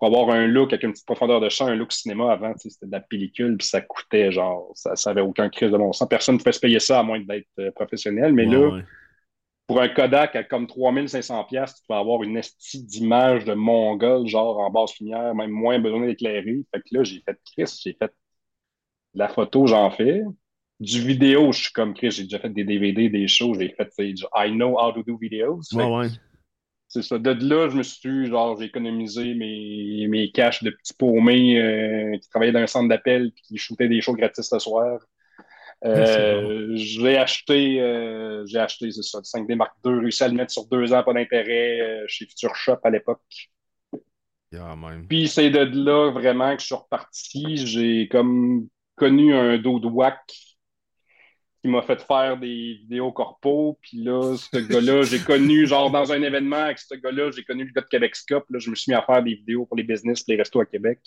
pour 0.02 0.08
avoir 0.08 0.36
un 0.36 0.48
look 0.48 0.74
avec 0.74 0.82
une 0.82 0.94
petite 0.94 1.06
profondeur 1.06 1.40
de 1.40 1.48
champ, 1.48 1.68
un 1.68 1.76
look 1.76 1.92
cinéma 1.92 2.32
avant, 2.32 2.54
c'était 2.58 2.88
de 2.88 2.92
la 2.92 3.02
pellicule, 3.02 3.56
puis 3.58 3.68
ça 3.68 3.82
coûtait 3.82 4.32
genre, 4.32 4.72
ça, 4.74 4.96
ça 4.96 5.12
avait 5.12 5.22
aucun 5.22 5.48
crise 5.48 5.70
de 5.70 5.78
bon 5.78 5.94
sens. 5.94 6.10
Personne 6.10 6.36
ne 6.36 6.40
pouvait 6.40 6.54
se 6.54 6.60
payer 6.60 6.80
ça 6.80 7.00
à 7.00 7.04
moins 7.04 7.20
d'être 7.20 7.48
euh, 7.60 7.70
professionnel. 7.72 8.34
Mais 8.34 8.48
Ouais, 8.48 8.52
là, 8.52 8.68
ouais. 8.78 8.82
pour 9.68 9.80
un 9.80 9.90
Kodak 9.90 10.36
à 10.36 10.44
comme 10.44 10.66
3500 10.66 11.44
pièces, 11.44 11.76
tu 11.76 11.82
peux 11.88 11.94
avoir 11.94 12.24
une 12.24 12.36
estie 12.36 12.84
d'image 12.84 13.46
de 13.46 13.54
mongol, 13.54 14.26
genre 14.28 14.58
en 14.58 14.72
basse 14.72 14.98
lumière, 15.00 15.36
même 15.36 15.52
moins 15.52 15.78
besoin 15.78 16.08
d'éclairer. 16.08 16.64
Fait 16.74 16.82
que 16.82 16.88
là, 16.98 17.04
j'ai 17.04 17.22
fait 17.22 17.40
Chris, 17.46 17.80
j'ai 17.84 17.94
fait 17.94 18.12
la 19.14 19.28
photo, 19.30 19.68
j'en 19.68 19.92
fais. 19.92 20.24
Du 20.80 21.00
vidéo, 21.00 21.52
je 21.52 21.62
suis 21.66 21.74
comme 21.74 21.94
Chris, 21.94 22.10
j'ai 22.10 22.24
déjà 22.24 22.40
fait 22.40 22.50
des 22.50 22.64
DVD, 22.64 23.08
des 23.08 23.28
shows, 23.28 23.54
j'ai 23.54 23.70
fait, 23.70 23.92
I 24.36 24.50
know 24.52 24.80
how 24.80 24.92
to 24.92 25.04
do 25.04 25.16
videos. 25.16 25.62
Ouais. 25.74 26.08
C'est 26.92 27.04
ça. 27.04 27.18
De 27.18 27.32
là, 27.32 27.70
je 27.70 27.78
me 27.78 27.84
suis, 27.84 28.28
genre, 28.28 28.60
j'ai 28.60 28.66
économisé 28.66 29.34
mes, 29.34 30.08
mes 30.10 30.30
cash 30.32 30.62
de 30.62 30.72
petits 30.72 30.94
paumés 30.94 31.58
euh, 31.58 32.18
qui 32.18 32.30
travaillaient 32.30 32.52
dans 32.52 32.60
un 32.60 32.68
centre 32.68 32.90
d'appel 32.90 33.32
puis 33.32 33.44
qui 33.44 33.58
shootaient 33.58 33.88
des 33.88 34.02
shows 34.02 34.14
gratis 34.14 34.52
le 34.52 34.60
soir. 34.60 35.00
Euh, 35.86 36.72
j'ai 36.74 37.18
acheté, 37.18 37.80
euh, 37.80 38.46
j'ai 38.46 38.60
acheté, 38.60 38.92
c'est 38.92 39.04
ça, 39.04 39.20
le 39.20 39.24
5D 39.24 39.56
Mark 39.56 39.74
II, 39.86 40.00
réussi 40.00 40.24
à 40.26 40.28
le 40.28 40.34
mettre 40.34 40.52
sur 40.52 40.68
deux 40.68 40.92
ans, 40.92 41.02
pas 41.02 41.14
d'intérêt, 41.14 42.04
chez 42.08 42.26
Future 42.26 42.56
Shop 42.56 42.80
à 42.84 42.90
l'époque. 42.90 43.22
Yeah. 44.52 44.76
Puis 45.08 45.30
c'est 45.30 45.50
de 45.50 45.60
là 45.60 46.12
vraiment 46.12 46.54
que 46.54 46.62
je 46.62 46.66
suis 46.66 46.76
reparti. 46.76 47.56
J'ai 47.56 48.10
comme 48.10 48.68
connu 48.98 49.34
un 49.34 49.58
dos 49.58 49.80
de 49.80 49.88
whack 49.88 50.20
qui 51.62 51.68
m'a 51.68 51.82
fait 51.82 52.02
faire 52.02 52.38
des 52.38 52.80
vidéos 52.82 53.12
corpo. 53.12 53.78
Puis 53.82 54.04
là, 54.04 54.36
ce 54.36 54.58
gars-là, 54.58 55.04
j'ai 55.04 55.20
connu, 55.20 55.68
genre 55.68 55.92
dans 55.92 56.12
un 56.12 56.22
événement 56.22 56.58
avec 56.58 56.80
ce 56.80 56.96
gars-là, 56.96 57.32
j'ai 57.32 57.44
connu 57.44 57.66
le 57.66 57.72
gars 57.72 57.82
de 57.82 57.88
Québec 57.88 58.16
Scope. 58.16 58.46
Là, 58.50 58.60
je 58.60 58.70
me 58.70 58.76
suis 58.76 58.92
mis 58.92 58.96
à 58.96 59.02
faire 59.04 59.22
des 59.22 59.36
vidéos 59.36 59.66
pour 59.66 59.78
les 59.78 59.84
business, 59.84 60.24
les 60.28 60.36
restos 60.36 60.60
à 60.60 60.66
Québec. 60.66 61.00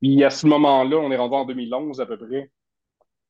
Puis 0.00 0.24
à 0.24 0.30
ce 0.30 0.46
moment-là, 0.46 0.96
on 0.96 1.10
est 1.10 1.16
rendu 1.16 1.34
en 1.34 1.44
2011 1.44 2.00
à 2.00 2.06
peu 2.06 2.16
près. 2.16 2.50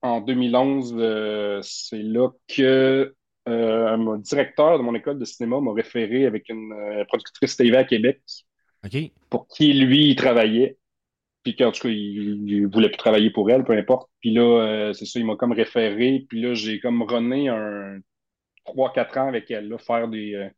En 0.02 0.20
2011, 0.20 0.94
euh, 0.96 1.60
c'est 1.62 2.02
là 2.02 2.28
que 2.46 3.14
euh, 3.48 3.96
mon 3.96 4.16
directeur 4.16 4.78
de 4.78 4.82
mon 4.82 4.94
école 4.94 5.18
de 5.18 5.24
cinéma 5.24 5.60
m'a 5.60 5.72
référé 5.72 6.26
avec 6.26 6.48
une 6.50 6.72
euh, 6.72 7.04
productrice 7.06 7.56
TV 7.56 7.76
à 7.76 7.84
Québec 7.84 8.20
pour 9.30 9.48
qui, 9.48 9.72
lui, 9.72 10.10
il 10.10 10.16
travaillait. 10.16 10.76
Puis 11.42 11.56
qu'en 11.56 11.72
tout 11.72 11.82
cas, 11.82 11.88
il, 11.88 12.44
il 12.48 12.66
voulait 12.66 12.88
plus 12.88 12.98
travailler 12.98 13.30
pour 13.30 13.50
elle, 13.50 13.64
peu 13.64 13.72
importe. 13.72 14.10
Puis 14.20 14.32
là, 14.32 14.42
euh, 14.42 14.92
c'est 14.92 15.06
ça, 15.06 15.18
il 15.18 15.26
m'a 15.26 15.36
comme 15.36 15.52
référé. 15.52 16.26
Puis 16.28 16.40
là, 16.42 16.54
j'ai 16.54 16.80
comme 16.80 17.02
runné 17.02 17.48
un 17.48 17.98
3-4 18.64 19.18
ans 19.18 19.28
avec 19.28 19.50
elle, 19.50 19.68
là, 19.68 19.78
faire 19.78 20.08
des, 20.08 20.34
euh, 20.34 20.48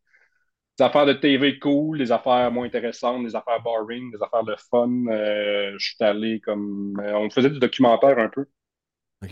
des 0.77 0.83
affaires 0.83 1.05
de 1.05 1.13
TV 1.13 1.59
cool, 1.59 1.97
des 1.99 2.11
affaires 2.11 2.51
moins 2.51 2.65
intéressantes, 2.65 3.23
des 3.25 3.35
affaires 3.35 3.61
boring, 3.61 4.11
des 4.11 4.21
affaires 4.21 4.43
de 4.43 4.55
fun. 4.69 4.89
Euh, 5.07 5.73
je 5.77 5.93
suis 5.93 6.03
allé 6.03 6.39
comme... 6.39 7.01
on 7.03 7.29
faisait 7.29 7.49
du 7.49 7.59
documentaire 7.59 8.17
un 8.19 8.29
peu 8.29 8.45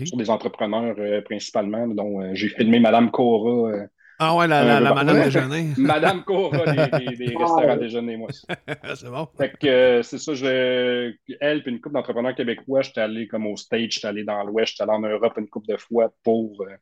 sur 0.05 0.17
des 0.17 0.29
entrepreneurs 0.29 1.23
principalement, 1.23 1.87
dont 1.87 2.35
j'ai 2.35 2.49
filmé 2.49 2.79
Madame 2.79 3.09
Cora, 3.09 3.87
Ah 4.19 4.35
ouais, 4.35 4.47
la, 4.47 4.63
la, 4.65 4.79
Euh, 4.79 4.79
la 4.81 4.91
bah, 4.91 4.93
madame 4.93 5.19
ouais. 5.19 5.23
déjeuner. 5.25 5.73
Madame 5.77 6.23
Cora 6.23 6.67
des, 6.67 6.91
des- 6.91 7.15
des 7.15 7.35
restaurants 7.35 7.77
déjeuner, 7.77 8.17
moi. 8.17 8.29
c'est 8.95 9.09
bon. 9.09 9.27
Fait 9.37 9.57
que 9.57 9.67
euh, 9.67 10.03
c'est 10.03 10.17
ça, 10.19 10.33
je, 10.35 11.13
elle 11.39 11.63
puis 11.63 11.71
une 11.71 11.81
couple 11.81 11.95
d'entrepreneurs 11.95 12.35
québécois, 12.35 12.81
j'étais 12.81 13.01
allé 13.01 13.27
comme 13.27 13.47
au 13.47 13.55
stage, 13.55 13.91
j'étais 13.93 14.07
allé 14.07 14.23
dans 14.25 14.43
l'Ouest, 14.43 14.71
j'étais 14.73 14.83
allé 14.83 14.91
en 14.93 14.99
Europe 15.01 15.33
une 15.37 15.49
couple 15.49 15.67
de 15.73 15.77
fois 15.77 16.13
pour, 16.23 16.61
euh, 16.63 16.75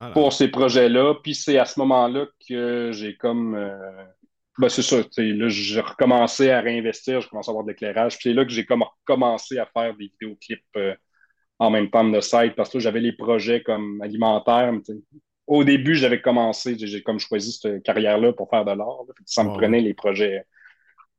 Voilà. 0.00 0.12
pour 0.12 0.32
ces 0.32 0.48
projets-là. 0.48 1.14
Puis 1.22 1.34
c'est 1.34 1.58
à 1.58 1.64
ce 1.64 1.78
moment-là 1.80 2.26
que 2.48 2.90
j'ai 2.92 3.16
comme. 3.16 3.54
euh, 3.54 4.04
ben 4.58 4.68
c'est 4.68 4.82
ça, 4.82 5.02
tu 5.04 5.10
sais, 5.12 5.22
là, 5.32 5.48
j'ai 5.48 5.80
recommencé 5.80 6.50
à 6.50 6.60
réinvestir, 6.60 7.20
je 7.20 7.28
commençais 7.28 7.50
à 7.50 7.52
avoir 7.52 7.64
de 7.64 7.70
l'éclairage. 7.70 8.14
Puis 8.18 8.30
c'est 8.30 8.34
là 8.34 8.44
que 8.44 8.50
j'ai 8.50 8.64
comme 8.66 8.82
recommencé 8.82 9.58
à 9.58 9.66
faire 9.66 9.94
des 9.96 10.06
vidéoclips 10.20 10.64
euh, 10.76 10.94
en 11.58 11.70
même 11.70 11.90
temps 11.90 12.04
de 12.08 12.20
site 12.20 12.56
parce 12.56 12.70
que 12.70 12.78
là, 12.78 12.82
j'avais 12.84 13.00
les 13.00 13.12
projets 13.12 13.62
comme 13.62 14.00
alimentaires. 14.02 14.72
mais 14.72 14.82
tu 14.82 14.94
sais, 14.94 15.00
Au 15.48 15.64
début, 15.64 15.94
j'avais 15.94 16.20
commencé, 16.20 16.76
j'ai 16.78 17.02
comme 17.02 17.18
choisi 17.18 17.52
cette 17.52 17.82
carrière-là 17.82 18.32
pour 18.34 18.50
faire 18.50 18.64
de 18.64 18.72
l'art. 18.72 19.04
Ça 19.24 19.42
me 19.42 19.48
prenait 19.50 19.80
les 19.80 19.94
projets 19.94 20.44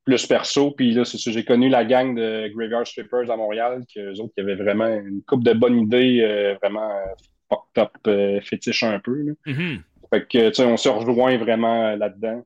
plus 0.05 0.25
perso. 0.27 0.71
Puis 0.71 0.91
là, 0.93 1.03
c'est 1.03 1.17
ça, 1.17 1.31
j'ai 1.31 1.43
connu 1.43 1.67
la 1.67 1.83
gang 1.83 2.15
de 2.15 2.47
Graveyard 2.55 2.85
Strippers 2.85 3.29
à 3.29 3.35
Montréal, 3.35 3.83
qu'eux 3.93 4.13
autres, 4.19 4.33
qui 4.33 4.41
avaient 4.41 4.55
vraiment 4.55 4.87
une 4.87 5.21
coupe 5.23 5.43
de 5.43 5.53
bonnes 5.53 5.79
idées, 5.79 6.21
euh, 6.21 6.55
vraiment 6.61 6.89
euh, 6.91 7.05
fucked 7.49 7.83
up, 7.83 7.91
euh, 8.07 8.39
fétiche 8.41 8.83
un 8.83 8.99
peu. 8.99 9.15
là. 9.21 9.33
Mhm. 9.47 9.81
Fait 10.11 10.27
que, 10.27 10.49
tu 10.49 10.55
sais, 10.55 10.65
on 10.65 10.77
se 10.77 10.89
rejoint 10.89 11.37
vraiment 11.37 11.95
là-dedans. 11.95 12.43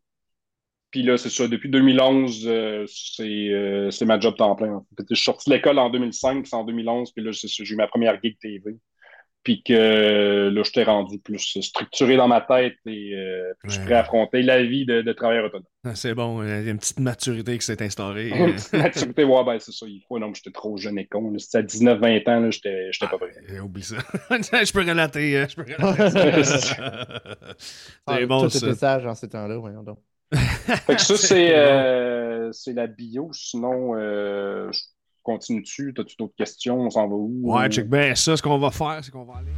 Puis 0.94 1.02
là, 1.02 1.18
c'est 1.18 1.30
ça, 1.30 1.48
depuis 1.48 1.70
2011, 1.70 2.44
euh, 2.46 2.86
c'est 2.88 4.06
ma 4.06 4.20
job 4.20 4.36
temps 4.36 4.56
plein. 4.56 4.86
Je 5.10 5.16
suis 5.16 5.24
sorti 5.24 5.50
de 5.50 5.56
l'école 5.56 5.80
en 5.80 5.90
2005, 5.90 6.46
c'est 6.46 6.56
en 6.56 6.64
2011, 6.64 7.12
puis 7.12 7.24
là, 7.24 7.32
j'ai 7.32 7.64
eu 7.66 7.76
ma 7.76 7.88
première 7.88 8.22
gig 8.22 8.38
TV. 8.40 8.78
Puis 9.44 9.62
que 9.62 9.74
euh, 9.74 10.52
là, 10.52 10.62
j'étais 10.64 10.84
rendu 10.84 11.20
plus 11.20 11.40
structuré 11.62 12.16
dans 12.16 12.28
ma 12.30 12.40
tête 12.42 12.76
et 12.86 13.14
euh, 13.14 13.52
plus 13.60 13.78
Ouais. 13.78 13.84
prêt 13.86 13.94
à 13.96 14.00
affronter 14.00 14.42
la 14.42 14.64
vie 14.64 14.86
de, 14.86 15.02
de 15.02 15.14
travailleur 15.14 15.46
autonome. 15.46 15.66
Ah, 15.86 15.96
C'est 15.96 16.14
bon, 16.14 16.42
il 16.44 16.50
y 16.50 16.52
a 16.52 16.60
une 16.72 16.78
petite 16.80 17.00
maturité 17.02 17.58
qui 17.58 17.66
s'est 17.66 17.84
instaurée. 17.84 18.30
Une 18.30 18.54
petite 18.56 18.72
maturité, 18.74 19.24
ouais, 19.26 19.44
ben 19.44 19.60
c'est 19.60 19.74
ça, 19.74 19.86
il 19.86 20.02
faut. 20.08 20.18
Non, 20.18 20.30
mais 20.30 20.34
j'étais 20.36 20.52
trop 20.52 20.78
jeune 20.78 20.98
et 20.98 21.06
con. 21.08 21.34
C'était 21.40 21.58
à 21.58 21.62
19-20 21.62 22.30
ans, 22.30 22.40
là, 22.40 22.52
j'étais 22.52 22.88
j'étais 22.92 23.08
pas 23.08 23.18
prêt. 23.18 23.32
Eh, 23.50 23.60
Oublie 23.60 23.84
ça. 23.84 23.98
je 24.30 24.72
peux 24.72 24.80
relater. 24.88 25.38
euh, 25.38 25.46
Je 25.50 25.56
peux 25.56 25.64
relater 25.78 26.44
ça. 26.46 26.76
Ah, 28.08 28.16
c'est 28.20 28.26
bon, 28.26 28.44
tout 28.44 28.50
ça. 28.50 28.74
sage 28.76 29.06
en 29.06 29.14
ces 29.16 29.28
temps-là, 29.30 29.58
voyons 29.58 29.84
donc. 29.84 30.00
Fait 30.34 30.96
que 30.96 31.02
ça, 31.02 31.16
C'est 31.18 31.52
euh, 31.54 32.52
la 32.68 32.88
bio. 32.88 33.30
Sinon, 33.34 33.94
euh, 33.96 34.72
je 34.72 34.80
continue 35.24 35.62
dessus. 35.62 35.94
T'as-tu 35.96 36.16
d'autres 36.18 36.36
questions? 36.36 36.82
On 36.82 36.90
s'en 36.90 37.08
va 37.08 37.16
où? 37.16 37.40
Ouais, 37.44 37.70
check 37.70 37.90
bien 37.90 38.14
ça. 38.14 38.38
Ce 38.38 38.42
qu'on 38.42 38.60
va 38.60 38.70
faire, 38.70 39.00
c'est 39.02 39.12
qu'on 39.12 39.26
va 39.26 39.38
aller. 39.38 39.52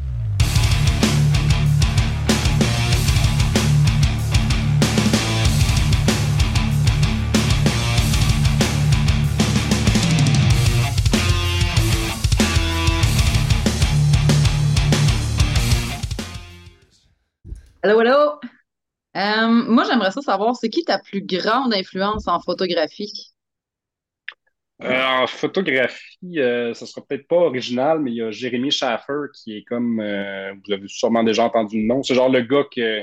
Allô, 17.83 17.99
allô? 17.99 18.39
Euh, 19.15 19.47
moi, 19.47 19.83
j'aimerais 19.83 20.09
ça 20.09 20.21
savoir, 20.21 20.55
c'est 20.55 20.69
qui 20.69 20.83
ta 20.83 20.97
plus 20.97 21.21
grande 21.21 21.71
influence 21.71 22.27
en 22.27 22.39
photographie? 22.39 23.34
Euh, 24.83 25.03
en 25.05 25.27
photographie, 25.27 26.39
euh, 26.39 26.73
ça 26.73 26.85
sera 26.85 27.01
peut-être 27.05 27.27
pas 27.27 27.37
original, 27.37 27.99
mais 27.99 28.11
il 28.11 28.17
y 28.17 28.21
a 28.21 28.31
Jérémy 28.31 28.71
Schaffer 28.71 29.27
qui 29.33 29.57
est 29.57 29.63
comme, 29.63 30.01
euh, 30.01 30.53
vous 30.53 30.73
avez 30.73 30.87
sûrement 30.87 31.23
déjà 31.23 31.45
entendu 31.45 31.79
le 31.81 31.87
nom. 31.87 32.03
C'est 32.03 32.13
genre 32.13 32.29
le 32.29 32.41
gars 32.41 32.65
que, 32.69 33.01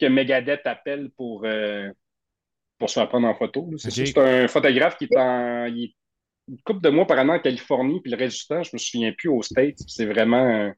que 0.00 0.06
Megadeth 0.06 0.66
appelle 0.66 1.10
pour, 1.16 1.44
euh, 1.44 1.88
pour 2.78 2.90
se 2.90 2.94
faire 2.94 3.08
prendre 3.08 3.28
en 3.28 3.34
photo. 3.34 3.70
C'est 3.78 4.18
un 4.18 4.48
photographe 4.48 4.96
qui 4.98 5.04
est 5.04 5.16
en. 5.16 5.66
Il 5.66 5.84
est 5.84 5.94
une 6.48 6.60
couple 6.64 6.80
de 6.80 6.90
mois 6.90 7.06
par 7.06 7.18
an 7.20 7.28
en 7.28 7.38
Californie, 7.40 8.00
puis 8.00 8.10
le 8.10 8.16
reste 8.16 8.40
du 8.40 8.46
temps, 8.48 8.62
je 8.64 8.70
me 8.72 8.78
souviens 8.78 9.12
plus 9.12 9.28
aux 9.28 9.42
States. 9.42 9.78
C'est 9.86 10.06
vraiment 10.06 10.38
un, 10.38 10.74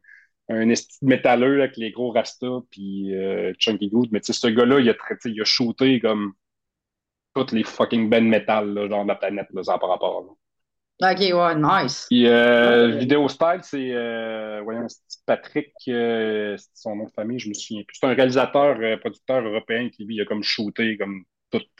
un 0.51 0.75
métalleux 1.03 1.62
avec 1.62 1.79
les 1.79 1.91
gros 1.91 2.11
rastas, 2.11 2.61
puis 2.71 3.12
Chunky 3.59 3.88
Good. 3.88 4.11
Mais 4.12 4.21
tu 4.21 4.33
sais, 4.33 4.38
ce 4.38 4.49
gars-là, 4.49 4.81
il 4.81 4.91
a, 4.91 4.95
traité, 4.95 5.31
il 5.31 5.41
a 5.41 5.45
shooté 5.45 6.01
comme 6.01 6.35
toutes 7.38 7.53
les 7.53 7.64
fucking 7.64 8.09
bands 8.11 8.22
metal, 8.22 8.72
là, 8.74 8.88
genre 8.88 9.05
de 9.05 9.09
la 9.09 9.14
planète, 9.14 9.48
là, 9.53 9.62
par 9.79 9.88
rapport. 9.88 10.22
là. 10.22 10.33
Ok, 11.12 11.20
ouais, 11.20 11.55
nice. 11.55 12.07
Puis 12.11 12.27
euh. 12.27 12.96
Vidéo 12.98 13.29
Style, 13.29 13.61
c'est 13.62 13.92
euh, 13.94 14.61
voyons, 14.64 14.87
Patrick, 15.27 15.72
euh, 15.88 16.57
c'est 16.57 16.70
son 16.74 16.96
nom 16.96 17.05
de 17.05 17.12
famille, 17.12 17.38
je 17.38 17.48
me 17.48 17.55
souviens 17.55 17.85
plus. 17.87 17.96
C'est 18.01 18.07
un 18.07 18.14
réalisateur, 18.14 18.77
producteur 18.98 19.40
européen 19.46 19.88
qui 19.90 20.05
lui 20.05 20.16
il 20.16 20.20
a 20.22 20.24
comme 20.24 20.42
shooté 20.42 20.96
comme 20.98 21.22
toutes, 21.53 21.70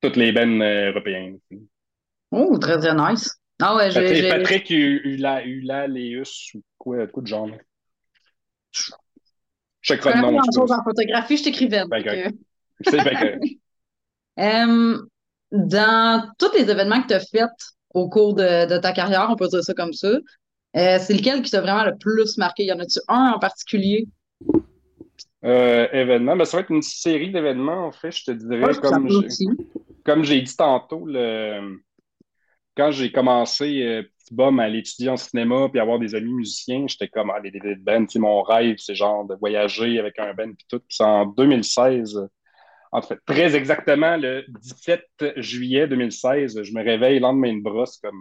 toutes 0.00 0.14
les 0.16 0.30
bands 0.30 0.60
euh, 0.60 0.90
européennes. 0.90 1.38
Oh, 2.30 2.56
très, 2.58 2.78
très 2.78 2.94
nice. 2.94 3.36
Ah 3.60 3.74
ouais, 3.74 3.90
j'ai. 3.90 4.00
Patrick, 4.00 4.16
j'ai- 4.22 4.28
Patrick 4.28 4.70
U- 4.70 5.00
Ula, 5.04 5.44
Ulaléus 5.44 6.52
ou 6.54 6.62
quoi, 6.78 7.04
quoi 7.08 7.22
de 7.22 7.26
genre. 7.26 7.48
Je 8.70 8.92
Je 9.80 9.94
checkerai 9.94 10.12
connais 10.12 10.30
le 10.30 10.36
pas 10.36 10.42
nom. 10.66 10.72
en 10.72 10.84
photographie, 10.84 11.36
je 11.36 11.42
t'écrivais. 11.42 11.82
Ben, 11.88 12.00
C'est 12.84 12.98
que- 12.98 13.38
Euh, 14.38 14.98
dans 15.52 16.30
tous 16.38 16.52
les 16.54 16.70
événements 16.70 17.02
que 17.02 17.08
tu 17.08 17.14
as 17.14 17.20
faits 17.20 17.48
au 17.94 18.08
cours 18.08 18.34
de, 18.34 18.66
de 18.66 18.78
ta 18.78 18.92
carrière, 18.92 19.28
on 19.30 19.36
peut 19.36 19.48
dire 19.48 19.62
ça 19.62 19.74
comme 19.74 19.92
ça, 19.92 20.10
Euh, 20.76 20.98
c'est 21.00 21.14
lequel 21.14 21.40
qui 21.42 21.50
t'a 21.50 21.62
vraiment 21.62 21.84
le 21.84 21.96
plus 21.96 22.36
marqué? 22.36 22.64
Y 22.64 22.72
en 22.72 22.78
a-tu 22.78 23.00
un 23.08 23.32
en 23.34 23.38
particulier? 23.38 24.06
Euh, 25.44 25.88
événement, 25.92 26.36
ben, 26.36 26.44
ça 26.44 26.58
va 26.58 26.62
être 26.62 26.70
une 26.70 26.82
série 26.82 27.30
d'événements, 27.32 27.86
en 27.86 27.92
fait, 27.92 28.10
je 28.10 28.24
te 28.24 28.30
dirais, 28.32 28.74
comme 28.74 29.08
j'ai, 29.08 29.46
comme 30.04 30.24
j'ai 30.24 30.42
dit 30.42 30.56
tantôt, 30.56 31.06
le, 31.06 31.78
quand 32.76 32.90
j'ai 32.90 33.10
commencé 33.10 33.82
euh, 33.82 34.02
petit 34.02 34.34
bum 34.34 34.60
à 34.60 34.64
aller 34.64 34.80
étudier 34.80 35.08
en 35.08 35.16
cinéma 35.16 35.68
puis 35.70 35.80
avoir 35.80 35.98
des 35.98 36.14
amis 36.14 36.32
musiciens, 36.32 36.86
j'étais 36.86 37.08
comme, 37.08 37.30
ah, 37.30 37.40
les 37.40 37.76
band, 37.76 38.06
mon 38.16 38.42
rêve, 38.42 38.76
c'est 38.78 38.94
genre 38.94 39.24
de 39.26 39.34
voyager 39.36 39.98
avec 39.98 40.18
un 40.18 40.34
band 40.34 40.52
puis 40.52 40.66
tout. 40.68 40.80
Puis 40.80 40.96
c'est 40.96 41.04
en 41.04 41.26
2016, 41.26 42.28
en 42.92 43.02
fait, 43.02 43.18
très 43.26 43.54
exactement 43.56 44.16
le 44.16 44.44
17 44.48 45.02
juillet 45.36 45.86
2016, 45.86 46.62
je 46.62 46.72
me 46.72 46.82
réveille 46.82 47.16
le 47.16 47.20
lendemain 47.20 47.54
de 47.56 47.62
brosse 47.62 47.98
comme 47.98 48.20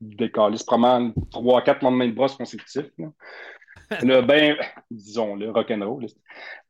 décaliste, 0.00 0.66
probablement 0.66 1.12
3-4 1.32 1.82
lendemains 1.82 2.08
de 2.08 2.14
brosse 2.14 2.36
consécutifs. 2.36 2.90
Là, 4.02 4.22
ben, 4.22 4.56
disons, 4.90 5.34
le 5.34 5.50
rock'n'roll. 5.50 6.06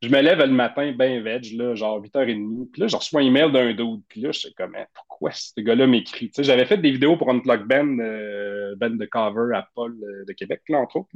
Je 0.01 0.09
me 0.09 0.21
lève 0.21 0.39
le 0.39 0.47
matin, 0.47 0.91
ben 0.97 1.21
veg, 1.21 1.53
là, 1.55 1.75
genre 1.75 2.01
8h30. 2.01 2.71
Puis 2.71 2.81
là, 2.81 2.87
je 2.87 2.95
reçois 2.95 3.21
un 3.21 3.25
email 3.25 3.51
d'un 3.51 3.73
dude. 3.73 4.01
Puis 4.07 4.21
là, 4.21 4.31
je 4.31 4.41
sais 4.41 4.51
comme, 4.57 4.75
hein, 4.75 4.85
pourquoi 4.93 5.31
ce 5.31 5.59
gars-là 5.59 5.87
m'écrit? 5.87 6.31
J'avais 6.37 6.65
fait 6.65 6.77
des 6.77 6.91
vidéos 6.91 7.17
pour 7.17 7.29
un 7.29 7.35
Unplug 7.35 7.67
Band, 7.67 7.99
euh, 7.99 8.75
band 8.75 8.91
de 8.91 9.05
cover 9.05 9.55
à 9.55 9.67
Paul 9.75 9.95
euh, 10.03 10.25
de 10.25 10.33
Québec, 10.33 10.61
là, 10.69 10.79
entre 10.79 10.97
autres. 10.97 11.09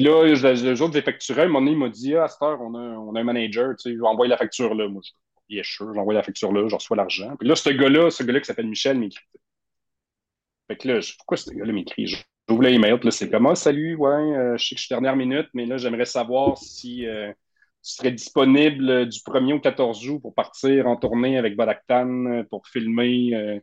Puis 0.00 0.08
là, 0.08 0.24
le 0.24 0.74
jour 0.74 0.90
factures, 0.94 1.38
un 1.38 1.46
moment 1.48 1.60
donné, 1.60 1.72
il 1.72 1.76
m'a 1.76 1.90
dit, 1.90 2.16
ah, 2.16 2.24
à 2.24 2.28
cette 2.28 2.40
heure, 2.40 2.58
on 2.62 2.74
a, 2.74 2.78
on 2.78 3.14
a 3.14 3.20
un 3.20 3.24
manager, 3.24 3.76
tu 3.76 3.94
sais, 3.94 4.00
envoyer 4.00 4.30
la 4.30 4.38
facture 4.38 4.74
là. 4.74 4.88
Moi, 4.88 5.02
je 5.04 5.58
est 5.58 5.62
sûr, 5.62 5.92
j'envoie 5.92 6.14
la 6.14 6.22
facture 6.22 6.54
là, 6.54 6.66
je 6.68 6.74
reçois 6.74 6.96
l'argent. 6.96 7.36
Puis 7.38 7.46
là, 7.46 7.54
ce 7.54 7.68
gars-là, 7.68 8.08
ce 8.08 8.22
gars-là 8.22 8.40
qui 8.40 8.46
s'appelle 8.46 8.66
Michel 8.66 8.98
m'écrit. 8.98 9.22
Fait 10.68 10.76
que 10.76 10.88
là, 10.88 11.00
je, 11.00 11.14
pourquoi 11.18 11.36
ce 11.36 11.50
gars-là 11.50 11.70
m'écrit? 11.74 12.06
J'ouvre 12.06 12.62
l'email, 12.62 12.96
puis 12.96 13.08
là, 13.08 13.10
c'est 13.10 13.28
comme, 13.28 13.46
ah, 13.46 13.54
salut, 13.54 13.94
ouais, 13.96 14.08
euh, 14.10 14.56
je 14.56 14.68
sais 14.68 14.74
que 14.74 14.80
je 14.80 14.86
suis 14.86 14.94
dernière 14.94 15.16
minute, 15.16 15.48
mais 15.52 15.66
là, 15.66 15.76
j'aimerais 15.76 16.06
savoir 16.06 16.56
si 16.56 17.06
euh, 17.06 17.30
tu 17.82 17.92
serais 17.92 18.12
disponible 18.12 19.06
du 19.06 19.18
1er 19.18 19.52
au 19.52 19.60
14 19.60 20.00
jours 20.00 20.22
pour 20.22 20.34
partir 20.34 20.86
en 20.86 20.96
tournée 20.96 21.36
avec 21.36 21.56
Badaktan 21.56 22.24
euh, 22.24 22.42
pour 22.44 22.66
filmer 22.68 23.60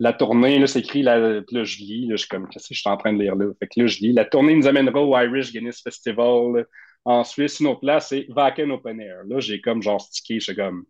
la 0.00 0.12
tournée. 0.12 0.58
Là, 0.58 0.66
c'est 0.66 0.80
écrit, 0.80 1.02
là, 1.02 1.18
là, 1.18 1.64
je 1.64 1.78
lis, 1.78 2.06
là, 2.06 2.16
je 2.16 2.22
suis 2.22 2.28
comme, 2.28 2.48
qu'est-ce 2.48 2.68
que 2.68 2.74
je 2.74 2.80
suis 2.80 2.90
en 2.90 2.96
train 2.96 3.12
de 3.12 3.22
lire 3.22 3.36
là? 3.36 3.46
Fait 3.60 3.68
que 3.68 3.80
là, 3.80 3.86
je 3.86 3.98
lis, 4.00 4.12
la 4.12 4.24
tournée 4.24 4.56
nous 4.56 4.66
amènera 4.66 5.00
au 5.00 5.16
Irish 5.16 5.52
Guinness 5.52 5.82
Festival 5.82 6.66
en 7.04 7.22
Suisse. 7.22 7.60
Une 7.60 7.68
autre 7.68 7.80
place, 7.80 8.08
c'est 8.08 8.26
Vaken 8.30 8.72
Open 8.72 9.00
Air. 9.00 9.22
Là, 9.28 9.38
j'ai 9.38 9.60
comme, 9.60 9.82
genre, 9.82 10.00
stické, 10.00 10.40
je 10.40 10.44
suis 10.44 10.56
comme, 10.56 10.84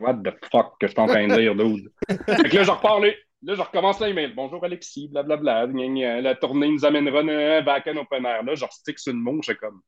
what 0.00 0.14
the 0.14 0.34
fuck 0.50 0.74
que 0.78 0.88
je 0.88 0.92
suis 0.92 1.00
en 1.00 1.06
train 1.06 1.26
de 1.26 1.36
lire, 1.36 1.54
dude? 1.54 1.90
fait 2.08 2.48
que 2.48 2.56
là, 2.56 2.62
je 2.64 2.70
repars, 2.70 3.00
Là, 3.42 3.54
je 3.54 3.60
recommence 3.60 4.00
l'email. 4.00 4.32
Bonjour 4.34 4.64
Alexis, 4.64 5.08
blablabla. 5.08 5.66
La 6.20 6.34
tournée 6.34 6.68
nous 6.68 6.84
amènera 6.84 7.20
un 7.20 7.62
back 7.62 7.86
open 7.86 8.24
air. 8.24 8.42
Là, 8.42 8.54
je 8.54 8.64
stick 8.70 8.98
sur 8.98 9.12
le 9.12 9.18
mot, 9.18 9.40
je 9.42 9.52
comme. 9.52 9.80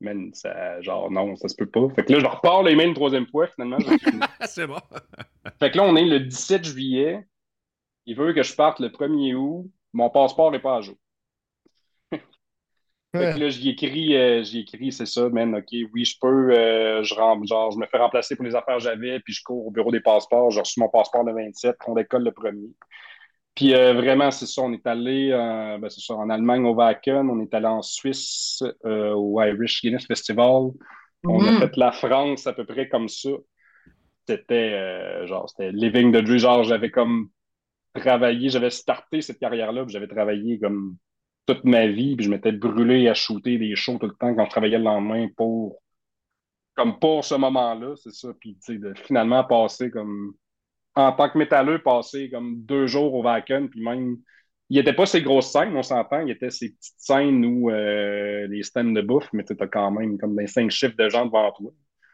Man, 0.00 0.32
ça, 0.32 0.80
genre, 0.80 1.10
non, 1.10 1.36
ça 1.36 1.48
se 1.48 1.54
peut 1.54 1.68
pas. 1.68 1.88
Fait 1.94 2.04
que 2.04 2.12
là, 2.12 2.20
je 2.20 2.26
repars 2.26 2.62
l'email 2.62 2.88
une 2.88 2.94
troisième 2.94 3.26
fois, 3.26 3.46
finalement. 3.48 3.76
C'est 4.46 4.66
bon. 4.66 4.78
fait 5.58 5.70
que 5.70 5.76
là, 5.76 5.84
on 5.84 5.94
est 5.96 6.06
le 6.06 6.20
17 6.20 6.64
juillet. 6.64 7.26
Il 8.06 8.16
veut 8.16 8.32
que 8.32 8.42
je 8.42 8.54
parte 8.54 8.80
le 8.80 8.88
1er 8.88 9.34
août. 9.34 9.70
Mon 9.92 10.08
passeport 10.08 10.50
n'est 10.50 10.58
pas 10.60 10.76
à 10.76 10.80
jour. 10.80 10.96
Fait 13.12 13.34
que 13.34 13.40
là, 13.40 13.48
j'y 13.48 13.70
écris, 13.70 14.16
euh, 14.16 14.42
j'y 14.44 14.60
écris, 14.60 14.92
c'est 14.92 15.06
ça, 15.06 15.28
man, 15.28 15.56
OK, 15.56 15.66
oui, 15.92 16.04
je 16.04 16.16
peux, 16.20 16.52
euh, 16.52 17.02
je, 17.02 17.12
genre, 17.12 17.72
je 17.72 17.76
me 17.76 17.86
fais 17.86 17.98
remplacer 17.98 18.36
pour 18.36 18.44
les 18.44 18.54
affaires 18.54 18.76
que 18.76 18.84
j'avais, 18.84 19.18
puis 19.18 19.32
je 19.32 19.42
cours 19.42 19.66
au 19.66 19.70
bureau 19.72 19.90
des 19.90 19.98
passeports, 19.98 20.52
j'ai 20.52 20.60
reçu 20.60 20.78
mon 20.78 20.88
passeport 20.88 21.24
le 21.24 21.34
27, 21.34 21.76
on 21.88 21.94
décolle 21.94 22.22
le 22.22 22.30
premier. 22.30 22.70
Puis 23.60 23.74
euh, 23.74 23.92
vraiment, 23.92 24.30
c'est 24.30 24.46
ça, 24.46 24.62
on 24.62 24.72
est 24.72 24.86
allé 24.86 25.28
ben, 25.30 25.90
ça, 25.90 26.14
en 26.14 26.30
Allemagne 26.30 26.64
au 26.64 26.72
Wacken, 26.72 27.28
on 27.28 27.40
est 27.40 27.52
allé 27.52 27.66
en 27.66 27.82
Suisse 27.82 28.64
au 28.84 29.38
Irish 29.42 29.82
Guinness 29.82 30.06
Festival, 30.06 30.70
on 31.24 31.44
a 31.44 31.52
mm. 31.52 31.58
fait 31.58 31.76
la 31.76 31.92
France 31.92 32.46
à 32.46 32.54
peu 32.54 32.64
près 32.64 32.88
comme 32.88 33.10
ça. 33.10 33.28
C'était 34.26 35.26
genre, 35.26 35.46
c'était 35.50 35.72
living 35.72 36.10
the 36.10 36.24
dream, 36.24 36.38
genre 36.38 36.64
j'avais 36.64 36.90
comme 36.90 37.28
travaillé, 37.94 38.48
j'avais 38.48 38.70
starté 38.70 39.20
cette 39.20 39.38
carrière-là, 39.38 39.84
puis 39.84 39.92
j'avais 39.92 40.08
travaillé 40.08 40.58
comme 40.58 40.96
toute 41.44 41.64
ma 41.64 41.86
vie, 41.86 42.16
puis 42.16 42.24
je 42.24 42.30
m'étais 42.30 42.52
brûlé 42.52 43.08
à 43.08 43.14
shooter 43.14 43.58
des 43.58 43.76
shows 43.76 43.98
tout 43.98 44.06
le 44.06 44.14
temps 44.14 44.34
quand 44.34 44.46
je 44.46 44.50
travaillais 44.50 44.78
le 44.78 44.84
lendemain 44.84 45.28
pour 45.36 45.82
comme 46.74 46.98
pour 46.98 47.26
ce 47.26 47.34
moment-là, 47.34 47.94
c'est 47.96 48.12
ça. 48.12 48.28
Puis 48.40 48.54
tu 48.54 48.72
sais, 48.72 48.78
de 48.78 48.94
finalement 48.94 49.44
passer 49.44 49.90
comme 49.90 50.32
en 50.94 51.12
tant 51.12 51.30
que 51.30 51.38
métalleux, 51.38 51.82
passer 51.82 52.30
comme 52.30 52.62
deux 52.62 52.86
jours 52.86 53.14
au 53.14 53.22
Vacan, 53.22 53.68
puis 53.70 53.82
même 53.82 54.18
il 54.70 54.74
n'y 54.74 54.80
était 54.80 54.92
pas 54.92 55.04
ces 55.04 55.20
grosses 55.20 55.50
scènes, 55.50 55.76
on 55.76 55.82
s'entend, 55.82 56.20
il 56.20 56.28
y 56.28 56.30
était 56.30 56.50
ces 56.50 56.70
petites 56.70 56.94
scènes 56.96 57.44
où 57.44 57.70
euh, 57.70 58.46
les 58.46 58.62
stands 58.62 58.84
de 58.84 59.00
bouffe, 59.00 59.28
mais 59.32 59.44
tu 59.44 59.54
as 59.58 59.66
quand 59.66 59.90
même 59.90 60.16
comme 60.16 60.36
des 60.36 60.46
cinq 60.46 60.70
chiffres 60.70 60.96
de 60.96 61.08
gens 61.08 61.26
devant 61.26 61.50
toi. 61.50 61.72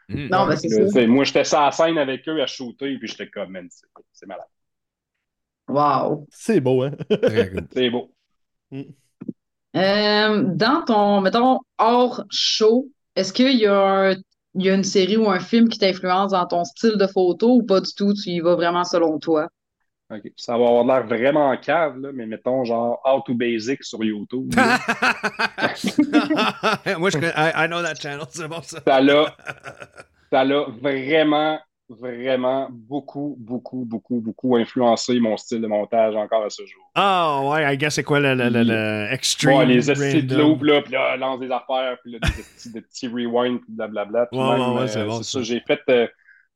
Mmh. 0.09 0.27
Non, 0.29 0.47
mais 0.47 0.55
c'est 0.57 0.89
ça. 0.89 1.07
Moi, 1.07 1.23
j'étais 1.23 1.43
sur 1.43 1.59
la 1.59 1.71
scène 1.71 1.99
avec 1.99 2.27
eux 2.27 2.41
à 2.41 2.47
shooter, 2.47 2.97
puis 2.97 3.07
j'étais 3.07 3.27
comme, 3.27 3.59
c'est 4.11 4.25
malade. 4.25 4.47
Wow. 5.67 6.25
C'est 6.31 6.59
beau, 6.59 6.81
hein? 6.81 6.91
c'est 7.73 7.91
beau. 7.91 8.11
Mmh. 8.71 8.81
Euh, 9.75 10.43
dans 10.55 10.83
ton, 10.83 11.21
mettons, 11.21 11.59
hors 11.77 12.23
show, 12.31 12.87
est-ce 13.15 13.31
qu'il 13.31 13.57
y 13.57 13.67
a, 13.67 14.15
y 14.63 14.69
a 14.69 14.73
une 14.73 14.83
série 14.83 15.17
ou 15.17 15.29
un 15.29 15.39
film 15.39 15.69
qui 15.69 15.79
t'influence 15.79 16.31
dans 16.31 16.45
ton 16.45 16.63
style 16.63 16.97
de 16.97 17.07
photo 17.07 17.55
ou 17.55 17.63
pas 17.63 17.81
du 17.81 17.93
tout? 17.93 18.13
Tu 18.13 18.29
y 18.31 18.39
vas 18.39 18.55
vraiment 18.55 18.83
selon 18.83 19.19
toi? 19.19 19.49
OK. 20.09 20.31
Ça 20.37 20.57
va 20.57 20.67
avoir 20.67 20.85
l'air 20.85 21.05
vraiment 21.05 21.55
cave, 21.57 21.97
là, 21.99 22.11
mais 22.13 22.25
mettons 22.25 22.63
genre 22.63 23.01
How 23.03 23.21
to 23.23 23.33
Basic 23.33 23.83
sur 23.83 24.01
YouTube. 24.03 24.53
Moi, 24.55 24.69
je 27.09 27.13
connais, 27.19 27.33
I, 27.35 27.67
know 27.67 27.81
that 27.81 27.95
channel, 27.95 28.25
c'est 28.29 28.47
bon 28.47 28.61
ça. 28.61 28.79
Ça 28.85 29.01
l'a, 29.01 29.35
ça 30.31 30.45
l'a 30.45 30.65
vraiment 30.81 31.59
vraiment 31.89 32.67
beaucoup, 32.69 33.35
beaucoup, 33.39 33.85
beaucoup, 33.85 34.19
beaucoup 34.19 34.55
influencé 34.57 35.19
mon 35.19 35.37
style 35.37 35.61
de 35.61 35.67
montage 35.67 36.15
encore 36.15 36.43
à 36.43 36.49
ce 36.49 36.65
jour. 36.65 36.91
Ah 36.95 37.39
oh, 37.41 37.51
ouais, 37.51 37.73
I 37.73 37.77
guess 37.77 37.95
c'est 37.95 38.03
quoi 38.03 38.19
le, 38.19 38.35
le, 38.35 38.49
le, 38.49 39.07
extreme? 39.11 39.57
Ouais, 39.57 39.65
les 39.65 39.89
estis 39.89 40.23
de 40.23 40.37
loup, 40.37 40.61
là, 40.63 40.81
puis 40.81 40.93
là, 40.93 41.15
lance 41.15 41.39
des 41.39 41.51
affaires, 41.51 41.97
puis 42.03 42.13
là, 42.13 42.19
des 42.19 42.43
petits, 42.55 42.71
des 42.71 42.81
petits 42.81 43.07
rewinds, 43.07 43.59
puis 43.59 43.73
blablabla. 43.73 44.27
Puis 44.27 44.39
ouais, 44.39 44.79
ouais, 44.79 44.87
c'est 44.87 44.99
euh, 44.99 45.05
bon, 45.05 45.23
ça. 45.23 45.41
J'ai 45.41 45.61
fait, 45.61 45.79
euh, 45.89 46.07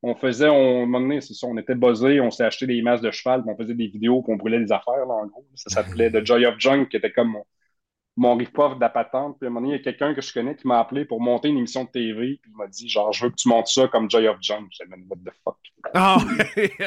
on 0.02 0.14
faisait, 0.14 0.48
on, 0.48 0.92
un 0.94 1.20
c'est 1.20 1.34
ça, 1.34 1.46
on 1.46 1.56
était 1.56 1.74
buzzés, 1.74 2.20
on 2.20 2.30
s'est 2.30 2.44
acheté 2.44 2.66
des 2.66 2.82
masses 2.82 3.00
de 3.00 3.10
cheval, 3.10 3.42
puis 3.42 3.50
on 3.52 3.56
faisait 3.56 3.74
des 3.74 3.86
vidéos, 3.86 4.22
puis 4.22 4.32
on 4.34 4.36
brûlait 4.36 4.60
des 4.60 4.72
affaires, 4.72 5.06
là, 5.06 5.14
en 5.14 5.26
gros. 5.26 5.46
Ça 5.54 5.70
s'appelait 5.70 6.10
The 6.10 6.26
Joy 6.26 6.44
of 6.44 6.56
Junk, 6.58 6.86
qui 6.90 6.96
était 6.98 7.12
comme 7.12 7.36
mon, 8.16 8.28
mon 8.28 8.36
riff-off 8.36 8.76
de 8.76 8.80
la 8.80 8.88
patente. 8.88 9.38
Puis 9.38 9.46
à 9.46 9.50
un 9.50 9.52
moment 9.52 9.66
donné, 9.66 9.74
il 9.74 9.78
y 9.78 9.80
a 9.80 9.84
quelqu'un 9.84 10.14
que 10.14 10.20
je 10.20 10.32
connais 10.32 10.56
qui 10.56 10.66
m'a 10.66 10.80
appelé 10.80 11.04
pour 11.04 11.20
monter 11.20 11.48
une 11.48 11.58
émission 11.58 11.84
de 11.84 11.90
TV. 11.90 12.38
Puis 12.42 12.50
il 12.50 12.56
m'a 12.56 12.66
dit, 12.66 12.88
genre, 12.88 13.12
je 13.12 13.24
veux 13.24 13.30
que 13.30 13.36
tu 13.36 13.48
montes 13.48 13.68
ça 13.68 13.88
comme 13.88 14.10
Joy 14.10 14.28
of 14.28 14.38
Junk. 14.40 14.68
J'ai 14.70 14.84
dit, 14.86 15.04
what 15.08 15.18
the 15.24 15.34
fuck? 15.44 15.56
Ah, 15.94 16.16
oh, 16.20 16.24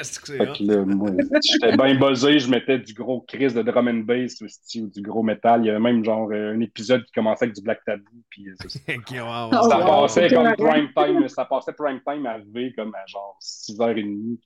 c'est 0.03 0.23
J'étais 0.31 1.77
bien 1.77 1.95
buzzé, 1.95 2.39
je 2.39 2.49
mettais 2.49 2.79
du 2.79 2.93
gros 2.93 3.21
Chris 3.27 3.53
de 3.53 3.61
drum 3.61 3.87
and 3.87 4.05
bass 4.05 4.41
aussi, 4.41 4.81
ou 4.81 4.89
du 4.89 5.01
gros 5.01 5.21
métal. 5.21 5.63
Il 5.63 5.67
y 5.67 5.69
avait 5.69 5.79
même 5.79 6.03
genre 6.03 6.31
un 6.31 6.59
épisode 6.61 7.03
qui 7.03 7.11
commençait 7.11 7.45
avec 7.45 7.55
du 7.55 7.61
Black 7.61 7.83
Taboo. 7.85 8.03
Puis 8.29 8.47
euh, 8.49 8.55
ça, 8.59 8.69
ça 9.69 9.77
passait 9.85 10.29
comme 10.29 10.55
prime 10.55 10.89
time, 10.95 11.27
ça 11.27 11.45
passait 11.45 11.73
prime 11.73 11.99
time 12.07 12.25
à 12.25 12.37
V 12.39 12.73
comme 12.75 12.95
à 12.95 13.05
genre 13.05 13.37
6h30. 13.41 14.37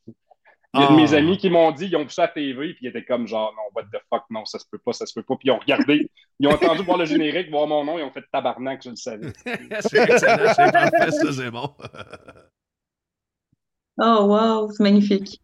Il 0.76 0.82
y 0.82 0.84
a 0.84 0.88
de 0.88 0.96
mes 0.96 1.14
ah. 1.16 1.18
amis 1.18 1.38
qui 1.38 1.50
m'ont 1.50 1.72
dit, 1.72 1.86
ils 1.86 1.96
ont 1.96 2.04
vu 2.04 2.12
ça 2.12 2.24
à 2.24 2.26
la 2.28 2.34
TV, 2.34 2.76
puis 2.76 2.86
ils 2.86 2.90
étaient 2.90 3.04
comme 3.04 3.28
genre, 3.28 3.52
non, 3.56 3.64
what 3.76 3.86
the 3.92 4.00
fuck, 4.08 4.24
non, 4.30 4.46
ça 4.46 4.60
se 4.60 4.66
peut 4.70 4.78
pas, 4.78 4.94
ça 4.94 5.08
se 5.08 5.14
peut 5.14 5.24
pas. 5.24 5.36
Puis 5.36 5.48
ils 5.48 5.52
ont 5.52 5.58
regardé, 5.58 6.12
ils 6.40 6.48
ont 6.48 6.52
entendu 6.52 6.84
voir 6.84 7.00
le 7.00 7.06
générique, 7.06 7.50
voir 7.50 7.66
mon 7.66 7.84
nom, 7.84 7.98
ils 7.98 8.04
ont 8.04 8.12
fait 8.12 8.24
tabarnak, 8.32 8.84
je 8.84 8.92
le 8.92 8.96
savais. 8.96 9.34
c'est 9.46 9.98
excellent, 9.98 10.54
c'est 10.56 10.72
parfait, 10.72 11.12
ça, 11.12 11.34
c'est 11.34 11.50
bon. 11.50 11.74
oh, 14.00 14.26
wow, 14.28 14.72
c'est 14.72 14.84
magnifique. 14.84 15.42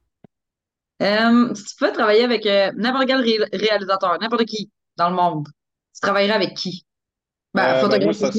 Euh, 1.02 1.56
si 1.56 1.66
tu 1.66 1.76
pouvais 1.76 1.92
travailler 1.92 2.24
avec 2.24 2.46
euh, 2.46 2.72
n'importe 2.76 3.08
quel 3.08 3.22
réalisateur, 3.52 4.20
n'importe 4.20 4.46
qui 4.46 4.70
dans 4.96 5.10
le 5.10 5.16
monde, 5.16 5.48
tu 5.94 6.02
travaillerais 6.02 6.36
avec 6.36 6.54
qui? 6.54 6.86
Ben, 7.54 7.84
euh, 7.84 7.88
ben 7.88 8.14
ça, 8.14 8.30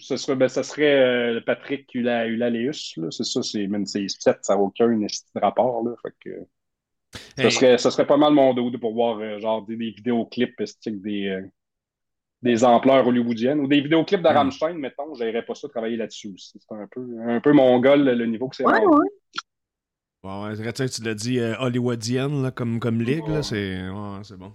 ça, 0.00 0.16
serait, 0.16 0.36
ben, 0.36 0.48
ça 0.48 0.62
serait 0.62 1.00
euh, 1.00 1.40
Patrick 1.40 1.92
Ulaléus. 1.94 2.98
C'est 3.10 3.24
ça, 3.24 3.42
c'est 3.42 3.66
même 3.66 3.86
c'est 3.86 4.06
ça 4.08 4.36
n'a 4.48 4.56
aucun 4.56 4.98
rapport. 5.34 5.84
Là, 5.84 5.94
fait 6.02 6.14
que, 6.20 6.46
ça, 7.36 7.50
serait, 7.50 7.78
ça 7.78 7.90
serait 7.90 8.06
pas 8.06 8.16
mal 8.16 8.32
mon 8.32 8.54
dos 8.54 8.70
pour 8.78 8.94
voir 8.94 9.18
euh, 9.18 9.38
genre 9.38 9.64
des, 9.64 9.76
des 9.76 9.90
vidéoclips 9.90 10.62
des, 10.86 11.26
euh, 11.28 11.42
des 12.42 12.64
ampleurs 12.64 13.06
hollywoodiennes 13.06 13.60
ou 13.60 13.66
des 13.66 13.80
vidéoclips 13.80 14.22
de 14.22 14.28
hmm. 14.28 14.36
Rammstein, 14.36 14.74
mettons. 14.74 15.14
J'aimerais 15.14 15.44
pas 15.44 15.54
ça 15.54 15.68
travailler 15.68 15.96
là-dessus 15.96 16.32
aussi. 16.34 16.58
C'est 16.58 16.74
un 16.74 16.88
peu, 16.90 17.06
un 17.26 17.40
peu 17.40 17.52
mon 17.52 17.78
goal, 17.80 18.04
le 18.04 18.26
niveau 18.26 18.48
que 18.48 18.56
c'est. 18.56 18.64
Ouais, 18.64 18.84
ouais. 18.84 19.06
Tu 20.74 21.02
l'as 21.02 21.14
dit 21.14 21.40
hollywoodienne 21.40 22.42
là, 22.42 22.50
comme, 22.50 22.80
comme 22.80 23.00
ligue, 23.00 23.40
c'est 23.42 23.88
ouais, 23.88 24.36
bon. 24.36 24.52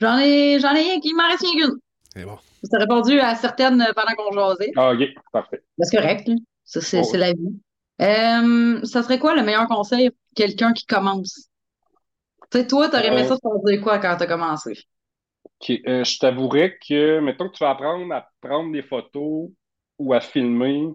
J'en 0.00 0.18
ai, 0.18 0.58
j'en 0.58 0.74
ai 0.74 1.00
qui 1.00 1.14
m'en 1.14 1.28
reste 1.28 1.44
une. 1.54 1.78
C'est 2.14 2.24
bon. 2.24 2.36
Tu 2.62 2.76
as 2.76 2.78
répondu 2.78 3.18
à 3.20 3.34
certaines 3.34 3.82
pendant 3.96 4.14
qu'on 4.16 4.32
jasait. 4.32 4.72
Ah, 4.76 4.92
OK, 4.92 5.08
parfait. 5.32 5.62
C'est 5.78 5.96
correct. 5.96 6.30
Ça, 6.64 6.80
c'est 6.80 7.00
oh, 7.02 7.16
la 7.16 7.32
vie. 7.32 7.58
Euh, 8.02 8.84
ça 8.84 9.02
serait 9.02 9.18
quoi 9.18 9.34
le 9.34 9.42
meilleur 9.42 9.66
conseil 9.66 10.10
pour 10.10 10.18
quelqu'un 10.34 10.72
qui 10.72 10.84
commence? 10.84 11.48
Tu 12.50 12.58
sais, 12.58 12.66
toi, 12.66 12.88
t'aurais 12.88 13.08
aimé 13.08 13.22
euh, 13.22 13.28
ça 13.28 13.36
te 13.36 13.70
dire 13.70 13.80
quoi 13.82 13.98
quand 13.98 14.16
t'as 14.18 14.26
commencé? 14.26 14.78
euh, 15.70 16.04
je 16.04 16.18
t'avouerais 16.18 16.76
que, 16.86 17.20
mettons 17.20 17.48
que 17.48 17.54
tu 17.54 17.64
vas 17.64 17.70
apprendre 17.70 18.12
à 18.12 18.28
prendre 18.40 18.72
des 18.72 18.82
photos 18.82 19.48
ou 19.98 20.12
à 20.12 20.20
filmer 20.20 20.88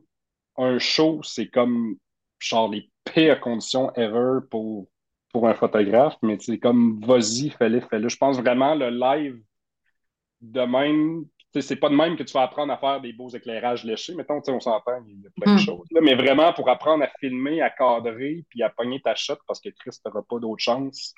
un 0.57 0.77
show, 0.77 1.21
c'est 1.23 1.47
comme 1.47 1.95
genre 2.39 2.69
les 2.69 2.91
pires 3.05 3.39
conditions 3.39 3.91
ever 3.95 4.39
pour, 4.51 4.87
pour 5.31 5.47
un 5.47 5.53
photographe, 5.53 6.17
mais 6.21 6.37
c'est 6.39 6.59
comme 6.59 6.99
vas-y, 7.03 7.49
fais-le, 7.49 7.79
fais-le. 7.79 8.09
Je 8.09 8.17
pense 8.17 8.37
vraiment 8.37 8.75
le 8.75 8.89
live 8.89 9.41
de 10.41 10.61
même, 10.61 11.25
c'est 11.59 11.75
pas 11.77 11.89
de 11.89 11.95
même 11.95 12.15
que 12.17 12.23
tu 12.23 12.33
vas 12.33 12.43
apprendre 12.43 12.71
à 12.73 12.77
faire 12.77 13.01
des 13.01 13.13
beaux 13.13 13.29
éclairages 13.29 13.83
léchés. 13.83 14.13
Mettons, 14.15 14.41
on 14.47 14.59
s'entend, 14.59 15.03
il 15.07 15.21
y 15.21 15.27
a 15.27 15.29
plein 15.35 15.53
de 15.55 15.59
Mm. 15.59 15.65
choses. 15.65 15.87
là. 15.91 16.01
mais 16.03 16.15
vraiment 16.15 16.53
pour 16.53 16.69
apprendre 16.69 17.03
à 17.03 17.09
filmer, 17.19 17.61
à 17.61 17.69
cadrer, 17.69 18.45
puis 18.49 18.61
à 18.63 18.69
pogner 18.69 19.01
ta 19.01 19.15
shot 19.15 19.37
parce 19.47 19.59
que 19.59 19.69
Chris, 19.69 19.97
t'auras 20.03 20.21
pas 20.29 20.39
d'autre 20.39 20.61
chance. 20.61 21.13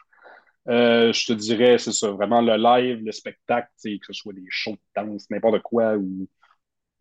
Euh, 0.68 1.12
je 1.14 1.26
te 1.28 1.34
dirais, 1.34 1.78
c'est 1.78 1.92
ça, 1.94 2.12
vraiment 2.12 2.42
le 2.42 2.56
live, 2.58 3.04
le 3.04 3.12
spectacle, 3.12 3.70
que 3.84 3.98
ce 4.08 4.14
soit 4.14 4.34
des 4.34 4.46
shows 4.50 4.74
de 4.74 5.02
danse, 5.04 5.30
n'importe 5.30 5.62
quoi, 5.64 5.96
ou 5.98 6.28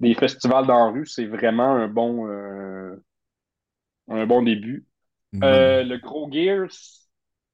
des 0.00 0.14
festivals 0.14 0.66
dans 0.66 0.86
la 0.86 0.92
rue, 0.92 1.06
c'est 1.06 1.26
vraiment 1.26 1.74
un 1.74 1.88
bon, 1.88 2.28
euh, 2.28 2.96
un 4.08 4.26
bon 4.26 4.42
début. 4.42 4.86
Une 5.32 5.44
Euh, 5.44 5.84
le 5.84 5.98
gros 5.98 6.30
gear, 6.32 6.68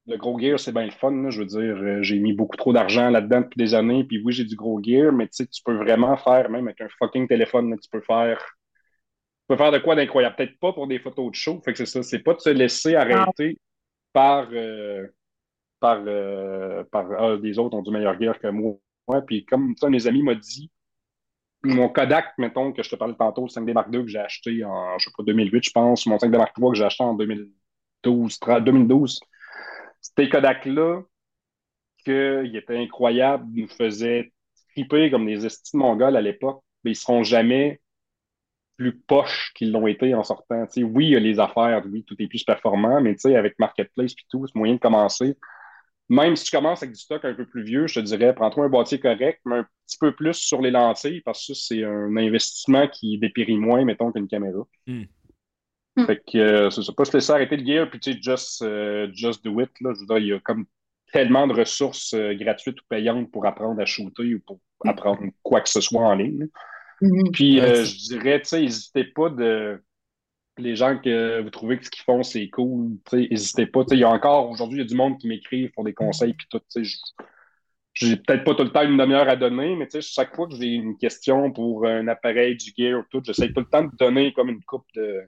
le 0.06 0.16
gros 0.16 0.38
gear, 0.38 0.58
c'est 0.58 0.72
bien 0.72 0.84
le 0.84 0.90
fun. 0.90 1.30
Je 1.30 1.40
veux 1.40 1.46
dire, 1.46 1.76
euh, 1.76 2.02
j'ai 2.02 2.18
mis 2.18 2.32
beaucoup 2.32 2.56
trop 2.56 2.72
d'argent 2.72 3.10
là-dedans 3.10 3.42
depuis 3.42 3.58
des 3.58 3.74
années. 3.74 4.04
Puis 4.04 4.20
oui, 4.24 4.32
j'ai 4.32 4.44
du 4.44 4.56
gros 4.56 4.82
gear, 4.82 5.12
mais 5.12 5.26
tu 5.26 5.36
sais, 5.36 5.46
tu 5.46 5.62
peux 5.64 5.76
vraiment 5.76 6.16
faire, 6.16 6.50
même 6.50 6.66
avec 6.66 6.80
un 6.80 6.88
fucking 6.98 7.26
téléphone, 7.28 7.76
tu 7.80 7.88
peux 7.90 8.00
faire. 8.02 8.38
Tu 8.38 9.48
peux 9.48 9.56
faire 9.56 9.72
de 9.72 9.78
quoi 9.78 9.94
d'incroyable. 9.94 10.36
Peut-être 10.36 10.58
pas 10.58 10.72
pour 10.72 10.86
des 10.86 10.98
photos 10.98 11.30
de 11.30 11.34
show. 11.34 11.60
Fait 11.64 11.72
que 11.72 11.78
c'est 11.78 11.86
ça. 11.86 12.02
C'est 12.02 12.20
pas 12.20 12.34
de 12.34 12.40
se 12.40 12.50
laisser 12.50 12.94
arrêter 12.96 13.58
par. 14.12 14.48
euh, 14.52 15.06
par, 15.84 16.02
euh, 16.06 16.82
par 16.90 17.06
ah, 17.18 17.34
autres 17.34 17.76
ont 17.76 17.82
du 17.82 17.90
meilleur 17.90 18.18
gear 18.18 18.38
que 18.38 18.48
moi. 18.48 18.78
Puis 19.26 19.44
comme 19.44 19.74
ça, 19.76 19.90
mes 19.90 20.06
amis 20.06 20.22
m'ont 20.22 20.34
dit, 20.34 20.70
mon 21.62 21.90
Kodak, 21.90 22.32
mettons, 22.38 22.72
que 22.72 22.82
je 22.82 22.88
te 22.88 22.96
parlais 22.96 23.14
tantôt, 23.14 23.42
le 23.42 23.48
5D 23.48 23.74
Mark 23.74 23.88
II 23.92 24.02
que 24.02 24.08
j'ai 24.08 24.18
acheté 24.18 24.64
en, 24.64 24.98
je 24.98 25.04
sais 25.04 25.10
pas, 25.14 25.24
2008, 25.24 25.64
je 25.64 25.70
pense, 25.72 26.06
mon 26.06 26.16
5D 26.16 26.38
Mark 26.38 26.56
III 26.58 26.70
que 26.70 26.76
j'ai 26.76 26.84
acheté 26.84 27.04
en 27.04 27.12
2012, 27.12 28.38
30 28.38 28.64
2012, 28.64 29.20
ces 30.16 30.28
Kodak-là, 30.28 31.02
qu'il 32.04 32.56
était 32.56 32.76
incroyable, 32.76 33.46
nous 33.54 33.68
faisaient 33.68 34.32
triper 34.72 35.10
comme 35.10 35.26
des 35.26 35.46
estis 35.46 35.76
mongols 35.76 36.16
à 36.16 36.20
l'époque, 36.20 36.62
mais 36.84 36.92
ils 36.92 36.96
seront 36.96 37.22
jamais 37.22 37.80
plus 38.76 38.98
poches 38.98 39.52
qu'ils 39.54 39.72
l'ont 39.72 39.86
été 39.86 40.14
en 40.14 40.24
sortant. 40.24 40.66
Oui, 40.76 41.06
il 41.06 41.12
y 41.12 41.16
a 41.16 41.20
les 41.20 41.38
affaires, 41.38 41.82
oui, 41.86 42.04
tout 42.04 42.16
est 42.18 42.26
plus 42.26 42.44
performant, 42.44 43.00
mais 43.00 43.16
avec 43.34 43.58
Marketplace 43.58 44.12
et 44.12 44.26
tout, 44.28 44.46
c'est 44.46 44.56
moyen 44.56 44.74
de 44.74 44.80
commencer. 44.80 45.36
Même 46.10 46.36
si 46.36 46.44
tu 46.44 46.50
commences 46.50 46.82
avec 46.82 46.94
du 46.94 47.00
stock 47.00 47.24
un 47.24 47.32
peu 47.32 47.46
plus 47.46 47.62
vieux, 47.62 47.86
je 47.86 48.00
te 48.00 48.04
dirais, 48.04 48.34
prends-toi 48.34 48.66
un 48.66 48.68
boîtier 48.68 49.00
correct, 49.00 49.40
mais 49.46 49.58
un 49.58 49.66
petit 49.86 49.96
peu 49.98 50.12
plus 50.12 50.34
sur 50.34 50.60
les 50.60 50.70
lentilles, 50.70 51.22
parce 51.22 51.46
que 51.46 51.54
c'est 51.54 51.82
un 51.82 52.14
investissement 52.16 52.88
qui 52.88 53.16
dépérit 53.16 53.56
moins, 53.56 53.84
mettons, 53.84 54.12
qu'une 54.12 54.28
caméra. 54.28 54.64
Mm. 54.86 55.04
Mm. 55.96 56.06
Fait 56.06 56.16
que 56.26 56.38
euh, 56.38 56.70
c'est 56.70 56.82
ça, 56.82 56.92
pas 56.92 57.04
se 57.04 57.16
laisser 57.16 57.32
arrêter 57.32 57.56
le 57.56 57.64
gear, 57.66 57.88
puis 57.90 58.00
tu 58.00 58.12
sais, 58.12 58.18
just, 58.20 58.62
euh, 58.62 59.08
just 59.14 59.44
do 59.44 59.60
it, 59.60 59.70
là. 59.80 59.92
Je 59.94 60.00
veux 60.00 60.06
dire, 60.06 60.18
il 60.18 60.26
y 60.26 60.32
a 60.32 60.40
comme 60.40 60.66
tellement 61.12 61.46
de 61.46 61.52
ressources 61.54 62.14
euh, 62.14 62.34
gratuites 62.34 62.80
ou 62.80 62.84
payantes 62.88 63.30
pour 63.30 63.46
apprendre 63.46 63.80
à 63.80 63.86
shooter 63.86 64.34
ou 64.34 64.40
pour 64.40 64.60
apprendre 64.84 65.22
quoi 65.42 65.60
que 65.60 65.68
ce 65.68 65.80
soit 65.80 66.02
en 66.02 66.14
ligne. 66.16 66.48
Mhm. 67.00 67.32
Puis 67.32 67.60
Ouais, 67.60 67.68
euh, 67.70 67.84
je 67.84 67.96
dirais, 68.08 68.40
tu 68.42 68.48
sais, 68.48 68.60
n'hésitez 68.62 69.04
pas 69.04 69.30
de. 69.30 69.82
Les 70.58 70.76
gens 70.76 70.98
que 70.98 71.42
vous 71.42 71.50
trouvez 71.50 71.78
que 71.78 71.84
ce 71.84 71.90
qu'ils 71.90 72.04
font, 72.04 72.22
c'est 72.22 72.48
cool, 72.50 72.92
tu 73.10 73.22
sais, 73.24 73.28
n'hésitez 73.30 73.66
pas. 73.66 73.82
Tu 73.84 73.90
sais, 73.90 73.96
Il 73.96 74.00
y 74.00 74.04
a 74.04 74.10
encore, 74.10 74.50
aujourd'hui, 74.50 74.78
il 74.78 74.82
y 74.82 74.84
a 74.84 74.88
du 74.88 74.96
monde 74.96 75.18
qui 75.18 75.28
m'écrit 75.28 75.68
pour 75.70 75.84
des 75.84 75.94
conseils, 75.94 76.34
puis 76.34 76.46
tout, 76.50 76.60
tu 76.60 76.66
sais. 76.70 76.84
je- 76.84 76.98
J'ai 77.94 78.16
peut-être 78.16 78.44
pas 78.44 78.54
tout 78.56 78.64
le 78.64 78.70
temps 78.72 78.82
une 78.82 78.96
demi-heure 78.96 79.28
à 79.28 79.36
donner, 79.36 79.76
mais 79.76 79.86
tu 79.86 79.92
sais, 79.92 80.02
chaque 80.02 80.34
fois 80.34 80.48
que 80.48 80.56
j'ai 80.56 80.66
une 80.66 80.98
question 80.98 81.52
pour 81.52 81.86
un 81.86 82.08
appareil, 82.08 82.56
du 82.56 82.72
gear 82.76 82.98
ou 83.00 83.04
tout, 83.10 83.22
j'essaie 83.24 83.52
tout 83.52 83.60
le 83.60 83.66
temps 83.66 83.84
de 83.84 83.96
donner 83.96 84.32
comme 84.32 84.48
une 84.48 84.62
coupe 84.64 84.86
de 84.96 85.22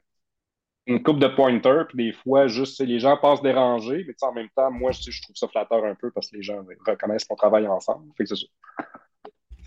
une 0.87 1.03
coupe 1.03 1.19
de 1.19 1.27
pointer, 1.27 1.83
puis 1.89 2.07
des 2.07 2.13
fois, 2.13 2.47
juste, 2.47 2.81
les 2.81 3.01
gens 3.01 3.17
passent 3.17 3.43
déranger, 3.43 4.05
mais 4.07 4.13
tu 4.13 4.19
sais, 4.19 4.27
en 4.27 4.33
même 4.33 4.49
temps, 4.55 4.71
moi, 4.71 4.93
je, 4.93 5.23
trouve 5.23 5.35
ça 5.35 5.49
flatteur 5.49 5.85
un 5.85 5.95
peu 5.95 6.11
parce 6.13 6.31
que 6.31 6.37
les 6.37 6.43
gens 6.43 6.65
reconnaissent 6.87 7.25
qu'on 7.25 7.35
travaille 7.35 7.67
ensemble. 7.67 8.07
Fait 8.17 8.25
que 8.25 8.35
c'est 8.35 8.45
ça. 8.45 8.85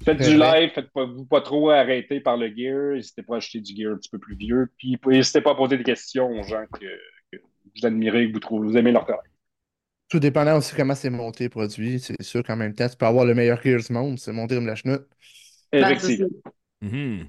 Faites 0.05 0.21
du 0.21 0.37
live, 0.37 0.71
faites-vous 0.73 1.25
pas 1.25 1.41
trop 1.41 1.71
arrêter 1.71 2.21
par 2.21 2.37
le 2.37 2.47
gear, 2.55 2.95
n'hésitez 2.95 3.21
pas 3.21 3.35
à 3.35 3.37
acheter 3.37 3.59
du 3.59 3.75
gear 3.75 3.93
un 3.93 3.97
petit 3.97 4.09
peu 4.09 4.17
plus 4.17 4.35
vieux, 4.35 4.71
puis 4.77 4.97
n'hésitez 5.05 5.41
pas 5.41 5.51
à 5.51 5.55
poser 5.55 5.77
des 5.77 5.83
questions 5.83 6.29
aux 6.29 6.43
gens 6.43 6.65
que, 6.71 6.85
que 7.31 7.37
vous 7.37 7.85
admirez, 7.85 8.27
que 8.29 8.33
vous 8.33 8.39
trouvez, 8.39 8.67
vous 8.69 8.77
aimez 8.77 8.93
leur 8.93 9.03
travail. 9.03 9.27
Tout 10.07 10.19
dépendant 10.19 10.57
aussi 10.57 10.73
comment 10.73 10.95
c'est 10.95 11.09
monté 11.09 11.43
le 11.43 11.49
produit. 11.49 11.99
C'est 11.99 12.19
sûr 12.23 12.43
qu'en 12.43 12.55
même 12.55 12.73
temps, 12.73 12.87
tu 12.87 12.95
peux 12.95 13.05
avoir 13.05 13.25
le 13.25 13.35
meilleur 13.35 13.61
gear 13.61 13.79
du 13.79 13.91
monde, 13.91 14.17
c'est 14.17 14.31
monté 14.31 14.55
comme 14.55 14.67
la 14.67 14.75
chenoute. 14.75 15.05
Effectivement. 15.71 16.29
Mhm. 16.81 17.27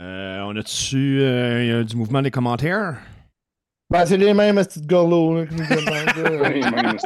Euh, 0.00 0.40
on 0.40 0.56
a-tu 0.56 1.20
euh, 1.20 1.64
y 1.64 1.70
a 1.70 1.84
du 1.84 1.96
mouvement 1.96 2.22
des 2.22 2.30
commentaires? 2.30 2.98
Ben, 3.90 4.06
c'est 4.06 4.16
les 4.16 4.32
mêmes 4.32 4.56
petites 4.56 4.86
gorlots 4.86 5.34
là, 5.36 5.46
qui 5.46 5.54
nous 5.54 5.66
demandent. 5.66 6.98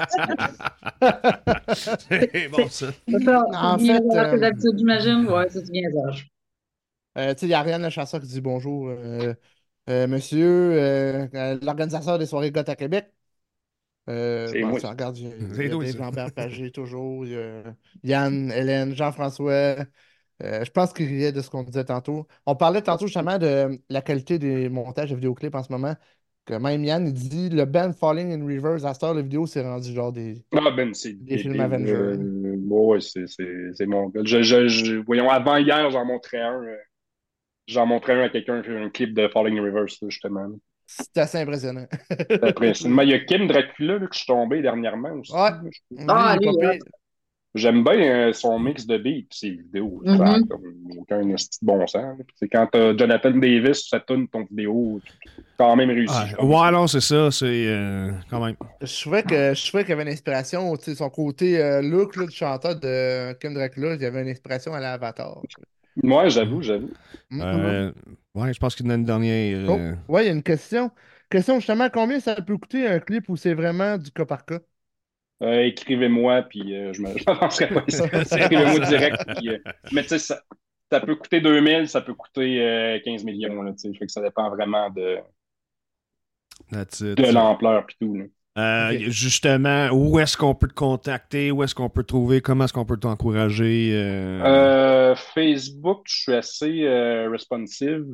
C'est 2.04 2.48
bon, 2.48 2.68
ça. 2.68 2.86
C'est 3.08 3.24
ça. 3.24 3.42
En 3.52 3.78
fait, 3.78 4.02
ça, 4.12 4.24
euh, 4.24 4.38
tes 4.38 4.44
habitudes, 4.44 4.78
j'imagine. 4.78 5.26
Ouais, 5.28 5.48
c'est 5.50 5.62
du 5.64 5.72
gainage. 5.72 6.28
Euh, 7.18 7.32
tu 7.34 7.40
sais, 7.40 7.46
il 7.46 7.50
y 7.50 7.54
a 7.54 7.60
Ariane, 7.60 7.82
le 7.82 7.90
chasseur, 7.90 8.20
qui 8.20 8.26
dit 8.28 8.40
bonjour. 8.40 8.88
euh, 8.88 9.34
euh, 9.88 10.06
monsieur, 10.06 11.28
l'organisateur 11.62 12.18
des 12.18 12.26
soirées 12.26 12.50
Goth 12.52 12.68
à 12.68 12.76
Québec. 12.76 13.10
Euh, 14.08 14.46
C'est 14.52 14.60
bon, 14.60 14.68
moi. 14.68 14.80
tu 14.80 14.86
regardes, 14.86 15.18
il 15.18 15.24
y 15.24 15.32
a, 15.32 15.36
il 15.36 16.26
y 16.26 16.30
Pagé 16.32 16.70
toujours, 16.70 17.26
il 17.26 17.32
y 17.32 17.36
a 17.36 17.62
Yann, 18.04 18.52
Hélène, 18.52 18.94
Jean-François. 18.94 19.76
Euh, 20.42 20.64
je 20.64 20.70
pense 20.70 20.92
qu'il 20.92 21.06
riait 21.06 21.32
de 21.32 21.40
ce 21.40 21.50
qu'on 21.50 21.62
disait 21.62 21.84
tantôt. 21.84 22.26
On 22.46 22.54
parlait 22.56 22.82
tantôt 22.82 23.06
justement 23.06 23.38
de 23.38 23.78
la 23.88 24.02
qualité 24.02 24.38
des 24.38 24.68
montages 24.68 25.10
de 25.10 25.14
vidéoclips 25.14 25.54
en 25.54 25.62
ce 25.62 25.72
moment. 25.72 25.94
Que 26.44 26.54
même 26.54 26.84
Yann, 26.84 27.06
il 27.08 27.12
dit 27.14 27.48
le 27.48 27.64
band 27.64 27.92
Falling 27.92 28.32
in 28.32 28.44
Reverse, 28.46 28.84
à 28.84 28.94
cette 28.94 29.02
heure, 29.02 29.14
la 29.14 29.22
vidéo, 29.22 29.46
c'est 29.46 29.62
rendu 29.62 29.92
genre 29.92 30.12
des. 30.12 30.44
Ah 30.52 30.70
ben, 30.70 30.94
c'est 30.94 31.14
Des 31.14 31.38
films 31.38 31.58
Avengers. 31.60 31.94
euh, 31.94 32.56
ouais, 32.68 33.00
c'est- 33.00 33.26
c'est 33.26 33.72
c'est 33.74 33.86
mon 33.86 34.08
gars. 34.08 34.20
Je, 34.24 34.42
je- 34.42 34.68
je- 34.68 34.96
voyons, 34.96 35.28
avant 35.30 35.56
hier, 35.56 35.90
j'en 35.90 36.04
montrais 36.04 36.40
un. 36.40 36.62
euh, 36.62 36.76
J'en 37.68 37.86
montrais 37.86 38.14
un 38.14 38.22
à 38.24 38.28
quelqu'un 38.28 38.62
qui 38.62 38.70
a 38.70 38.74
un 38.78 38.90
clip 38.90 39.14
de 39.14 39.28
Falling 39.28 39.58
in 39.58 39.62
Reverse, 39.62 39.98
justement. 40.08 40.48
C'est 40.86 41.18
assez 41.18 41.38
impressionnant. 41.38 41.86
Après, 42.40 42.72
il 42.80 43.08
y 43.08 43.12
a 43.14 43.20
Kim 43.20 43.46
Dracula 43.46 43.98
là, 43.98 44.06
que 44.06 44.14
je 44.14 44.18
suis 44.18 44.26
tombé 44.26 44.62
dernièrement 44.62 45.12
aussi. 45.14 45.32
Ouais. 45.32 45.50
Ah, 46.08 46.36
Lui, 46.40 46.78
J'aime 47.56 47.82
bien 47.82 48.28
euh, 48.28 48.32
son 48.34 48.58
mix 48.58 48.86
de 48.86 48.98
beats 48.98 49.10
et 49.10 49.26
ses 49.30 49.50
vidéos. 49.50 50.02
Comme 50.04 50.66
aucun 50.98 51.28
esti 51.30 51.58
de 51.62 51.66
bon 51.66 51.86
sens. 51.86 52.18
c'est 52.34 52.48
quand 52.48 52.68
t'as 52.70 52.94
Jonathan 52.96 53.30
Davis, 53.30 53.88
ça 53.88 53.98
tourne 53.98 54.28
ton 54.28 54.44
vidéo, 54.44 55.00
quand 55.56 55.74
même 55.74 55.88
réussi. 55.88 56.14
Ah, 56.38 56.44
ouais, 56.44 56.70
non, 56.70 56.86
c'est 56.86 57.00
ça. 57.00 57.30
C'est 57.30 57.66
euh, 57.68 58.12
quand 58.28 58.44
même. 58.44 58.56
Je 58.82 59.00
trouvais 59.00 59.22
que 59.22 59.54
je 59.54 59.68
trouvais 59.68 59.84
qu'il 59.84 59.90
y 59.90 59.92
avait 59.94 60.02
une 60.02 60.10
inspiration, 60.10 60.74
son 60.76 61.10
côté 61.10 61.58
euh, 61.58 61.80
look 61.80 62.16
là, 62.16 62.26
du 62.26 62.36
chanteur 62.36 62.78
de 62.78 63.32
Kim 63.40 63.54
Dracula, 63.54 63.94
il 63.94 64.02
y 64.02 64.04
avait 64.04 64.22
une 64.22 64.28
inspiration 64.28 64.74
à 64.74 64.80
l'Avatar. 64.80 65.40
Ouais, 66.02 66.28
j'avoue, 66.28 66.60
j'avoue. 66.60 66.90
Euh, 67.32 67.90
ouais, 68.34 68.52
je 68.52 68.58
pense 68.58 68.74
qu'il 68.74 68.84
y 68.84 68.88
en 68.90 68.92
a 68.92 68.96
une 68.96 69.04
dernière. 69.04 69.66
Oh, 69.70 70.12
ouais, 70.12 70.24
il 70.24 70.26
y 70.26 70.30
a 70.30 70.32
une 70.32 70.42
question. 70.42 70.90
Question 71.30 71.56
justement, 71.56 71.88
combien 71.92 72.20
ça 72.20 72.34
peut 72.36 72.56
coûter 72.58 72.86
un 72.86 73.00
clip 73.00 73.28
où 73.28 73.36
c'est 73.36 73.54
vraiment 73.54 73.96
du 73.96 74.10
cas 74.10 74.26
par 74.26 74.44
cas? 74.44 74.60
Euh, 75.42 75.64
écrivez-moi, 75.64 76.42
puis 76.42 76.74
euh, 76.74 76.92
je 76.92 77.02
je 77.16 77.24
m'avancerai 77.26 77.68
pas 77.68 77.84
ici. 77.86 78.02
Écrivez-moi 78.02 78.78
direct. 78.86 79.24
Puis, 79.36 79.50
euh, 79.50 79.58
mais 79.92 80.02
tu 80.02 80.08
sais, 80.10 80.18
ça, 80.18 80.40
ça 80.90 81.00
peut 81.00 81.16
coûter 81.16 81.40
2000, 81.40 81.88
ça 81.88 82.00
peut 82.00 82.14
coûter 82.14 82.60
euh, 82.62 82.98
15 83.04 83.24
millions. 83.24 83.62
Là, 83.62 83.72
fait 83.76 84.06
que 84.06 84.12
ça 84.12 84.22
dépend 84.22 84.48
vraiment 84.48 84.88
de, 84.90 85.18
de 86.72 87.32
l'ampleur 87.32 87.84
puis 87.86 87.96
tout. 88.00 88.14
là. 88.16 88.24
Euh. 88.58 88.98
Justement, 89.10 89.90
où 89.92 90.18
est-ce 90.18 90.34
qu'on 90.38 90.54
peut 90.54 90.68
te 90.68 90.74
contacter? 90.74 91.50
Où 91.50 91.62
est-ce 91.62 91.74
qu'on 91.74 91.90
peut 91.90 92.02
te 92.02 92.08
trouver? 92.08 92.40
Comment 92.40 92.64
est-ce 92.64 92.72
qu'on 92.72 92.86
peut 92.86 92.96
t'encourager? 92.96 93.90
euh? 93.92 94.42
Euh, 94.42 95.14
Facebook, 95.14 96.04
je 96.06 96.16
suis 96.16 96.32
assez 96.32 96.88
responsive. 97.30 98.06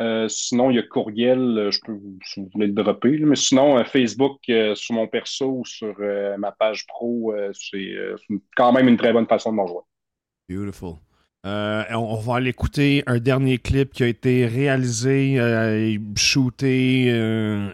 Euh, 0.00 0.28
sinon, 0.28 0.70
il 0.70 0.76
y 0.76 0.78
a 0.78 0.82
courriel, 0.82 1.38
euh, 1.38 1.70
je 1.70 1.80
peux 1.84 1.92
vous, 1.92 2.18
si 2.24 2.40
vous 2.40 2.48
voulez 2.54 2.68
le 2.68 2.72
dropper. 2.72 3.18
Mais 3.18 3.36
sinon, 3.36 3.78
euh, 3.78 3.84
Facebook, 3.84 4.40
sur 4.74 4.94
mon 4.94 5.06
perso 5.06 5.58
ou 5.58 5.64
sur 5.66 5.94
ma 6.38 6.52
page 6.52 6.86
pro, 6.86 7.34
c'est 7.52 7.94
quand 8.56 8.72
même 8.72 8.88
une 8.88 8.96
très 8.96 9.12
bonne 9.12 9.26
façon 9.26 9.52
de 9.52 9.56
me 9.56 9.62
rejoindre. 9.62 9.86
Beautiful. 10.48 10.94
On, 11.44 12.16
va 12.16 12.36
aller 12.36 12.50
écouter 12.50 13.02
un 13.06 13.18
dernier 13.18 13.58
clip 13.58 13.92
qui 13.92 14.02
a 14.02 14.06
été 14.06 14.46
réalisé, 14.46 15.38
shooté, 16.16 17.06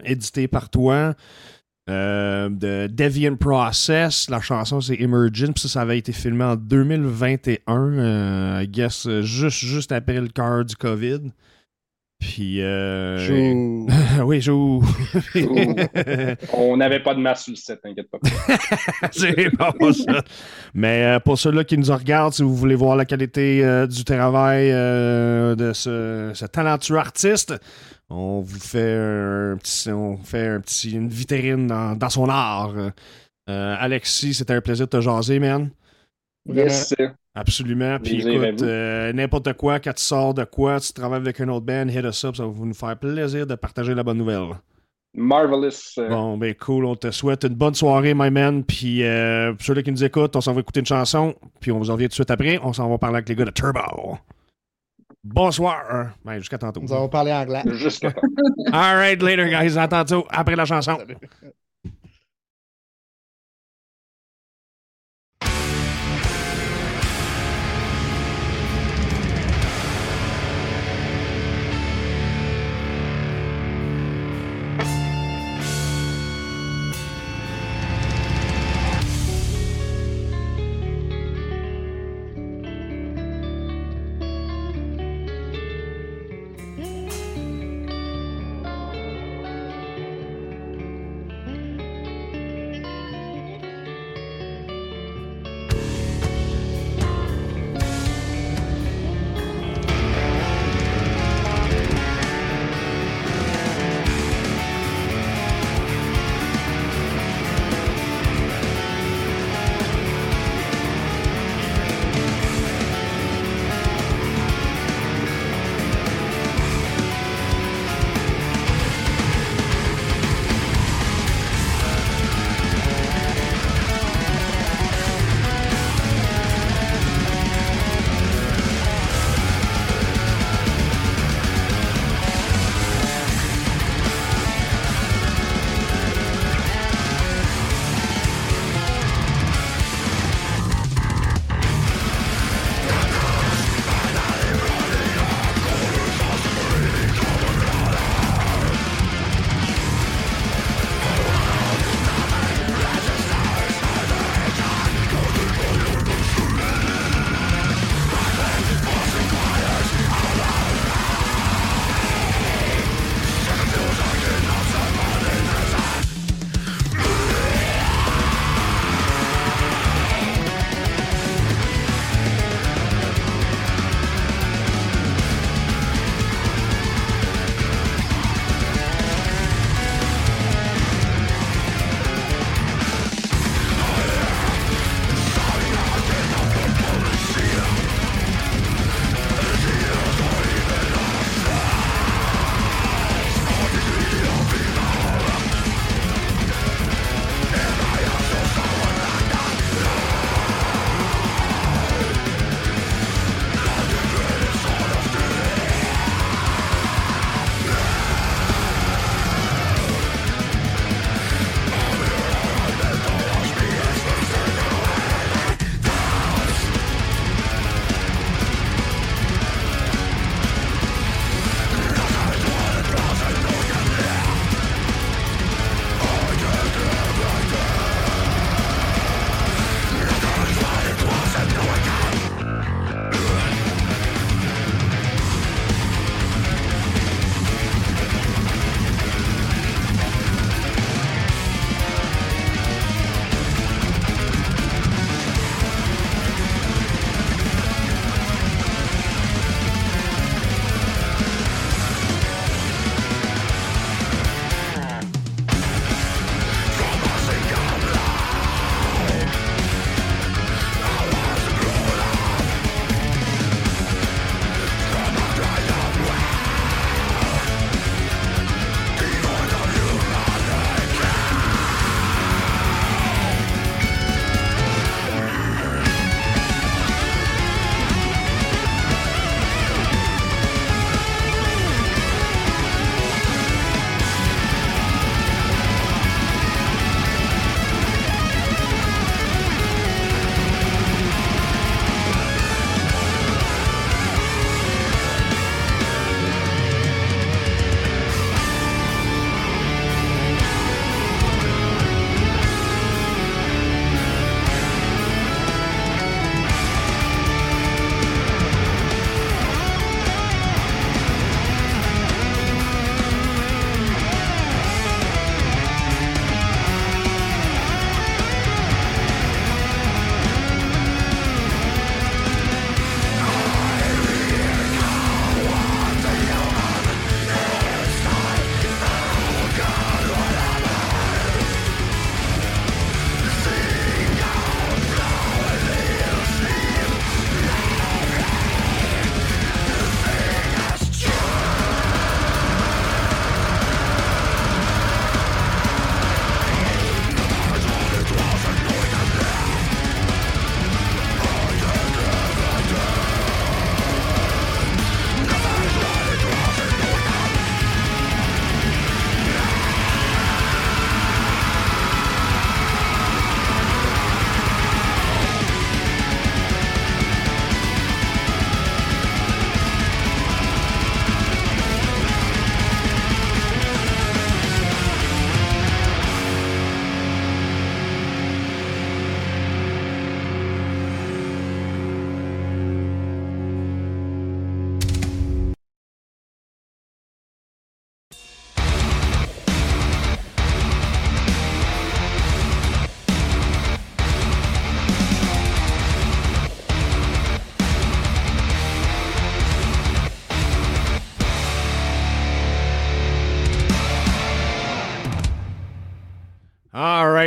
édité 0.05 0.47
par 0.47 0.69
toi. 0.69 1.15
de 1.87 2.87
Deviant 2.87 3.35
Process. 3.35 4.29
La 4.29 4.41
chanson, 4.41 4.81
c'est 4.81 4.99
Emergent. 4.99 5.53
Puis 5.53 5.63
ça, 5.63 5.69
ça 5.69 5.81
avait 5.81 5.97
été 5.97 6.11
filmé 6.11 6.43
en 6.43 6.55
2021. 6.55 7.59
euh, 7.67 8.63
I 8.63 8.67
guess, 8.67 9.07
juste, 9.21 9.59
juste 9.59 9.91
après 9.91 10.19
le 10.19 10.27
cœur 10.27 10.65
du 10.65 10.75
COVID. 10.75 11.31
Puis. 12.19 12.61
Euh... 12.61 13.17
Joue. 13.19 13.87
oui, 14.23 14.41
joue. 14.41 14.83
On 16.53 16.77
n'avait 16.77 17.01
pas 17.01 17.13
de 17.13 17.19
masse 17.19 17.43
sur 17.43 17.51
le 17.51 17.57
set, 17.57 17.81
t'inquiète 17.81 18.09
pas. 18.09 18.17
C'est 19.11 19.49
bon, 19.55 19.93
ça. 19.93 20.23
Mais 20.73 21.03
euh, 21.03 21.19
pour 21.19 21.37
ceux-là 21.37 21.63
qui 21.63 21.77
nous 21.77 21.93
regardent, 21.93 22.33
si 22.33 22.43
vous 22.43 22.55
voulez 22.55 22.75
voir 22.75 22.95
la 22.95 23.05
qualité 23.05 23.63
euh, 23.63 23.85
du 23.85 24.03
travail 24.03 24.71
euh, 24.71 25.55
de 25.55 25.73
ce, 25.73 26.31
ce 26.33 26.45
talentueux 26.45 26.97
artiste, 26.97 27.53
on 28.09 28.41
vous 28.41 28.59
fait 28.59 28.95
un 28.95 29.57
petit, 29.57 29.91
on 29.91 30.17
fait 30.17 30.47
un 30.47 30.59
petit, 30.59 30.91
une 30.91 31.09
vitrine 31.09 31.67
dans, 31.67 31.95
dans 31.95 32.09
son 32.09 32.29
art. 32.29 32.73
Euh, 33.49 33.75
Alexis, 33.79 34.33
c'était 34.33 34.53
un 34.53 34.61
plaisir 34.61 34.87
de 34.87 34.91
te 34.91 35.01
jaser, 35.01 35.39
man. 35.39 35.69
Yes. 36.47 36.93
Absolument. 37.35 37.99
Puis 37.99 38.27
écoute, 38.27 38.61
euh, 38.63 39.13
n'importe 39.13 39.53
quoi, 39.53 39.79
quand 39.79 39.93
tu 39.93 40.03
sors 40.03 40.33
de 40.33 40.43
quoi, 40.43 40.79
tu 40.79 40.91
travailles 40.93 41.21
avec 41.21 41.39
un 41.39 41.49
autre 41.49 41.65
band, 41.65 41.87
hit 41.87 42.03
us 42.03 42.23
up, 42.25 42.35
ça 42.35 42.45
va 42.45 42.51
nous 42.65 42.73
faire 42.73 42.97
plaisir 42.97 43.45
de 43.45 43.55
partager 43.55 43.93
la 43.93 44.03
bonne 44.03 44.17
nouvelle. 44.17 44.55
Marvelous. 45.13 45.95
Bon, 46.09 46.37
ben 46.37 46.53
cool, 46.55 46.85
on 46.85 46.95
te 46.95 47.11
souhaite 47.11 47.43
une 47.43 47.55
bonne 47.55 47.73
soirée, 47.73 48.13
my 48.13 48.29
man. 48.29 48.63
Puis 48.63 49.03
euh, 49.03 49.53
pour 49.53 49.61
ceux-là 49.63 49.81
qui 49.83 49.91
nous 49.91 50.03
écoutent, 50.03 50.35
on 50.35 50.41
s'en 50.41 50.53
va 50.53 50.61
écouter 50.61 50.79
une 50.79 50.85
chanson, 50.85 51.35
puis 51.59 51.71
on 51.71 51.79
vous 51.79 51.89
en 51.89 51.93
revient 51.93 52.05
tout 52.05 52.09
de 52.09 52.13
suite 52.15 52.31
après. 52.31 52.59
On 52.63 52.73
s'en 52.73 52.89
va 52.89 52.97
parler 52.97 53.17
avec 53.17 53.29
les 53.29 53.35
gars 53.35 53.45
de 53.45 53.51
Turbo. 53.51 54.17
Bonsoir. 55.23 56.11
Ben, 56.23 56.37
jusqu'à 56.39 56.57
tantôt. 56.57 56.81
Nous 56.81 56.93
avons 56.93 57.09
parlé 57.09 57.33
anglais. 57.33 57.63
Jusqu'à 57.73 58.11
temps. 58.11 58.21
All 58.71 58.95
right, 58.95 59.21
later, 59.21 59.49
guys. 59.49 59.77
À 59.77 59.87
tantôt, 59.87 60.25
après 60.29 60.55
la 60.55 60.65
chanson. 60.65 60.97
Salut. 60.97 61.17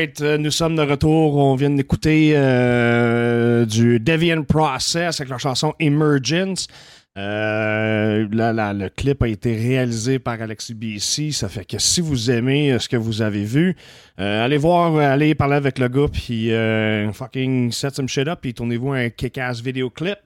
Right, 0.01 0.21
euh, 0.23 0.39
nous 0.39 0.51
sommes 0.51 0.77
de 0.77 0.83
retour. 0.83 1.37
On 1.37 1.55
vient 1.57 1.71
d'écouter 1.71 2.33
euh, 2.35 3.67
du 3.67 4.01
Deviant 4.01 4.43
Process 4.45 5.21
avec 5.21 5.29
leur 5.29 5.41
chanson 5.41 5.75
Emergence. 5.79 6.69
Euh, 7.19 8.27
là, 8.33 8.53
là, 8.53 8.73
le 8.73 8.89
clip 8.89 9.23
a 9.23 9.29
été 9.29 9.55
réalisé 9.55 10.19
par 10.19 10.41
Alexis 10.41 10.75
BC. 10.75 11.33
Ça 11.33 11.49
fait 11.49 11.65
que 11.65 11.79
si 11.79 12.01
vous 12.01 12.31
aimez 12.31 12.79
ce 12.79 12.89
que 12.89 12.97
vous 12.97 13.21
avez 13.21 13.45
vu, 13.45 13.77
euh, 14.19 14.45
allez 14.45 14.57
voir, 14.57 14.97
allez 14.97 15.35
parler 15.35 15.57
avec 15.57 15.79
le 15.79 15.89
gars, 15.89 16.09
puis 16.11 16.51
fucking 17.13 17.73
set 17.73 17.95
some 17.95 18.09
shit 18.09 18.29
up, 18.29 18.39
puis 18.41 18.55
tournez-vous 18.55 18.93
un 18.93 19.11
kick-ass 19.11 19.61
vidéoclip. 19.61 20.19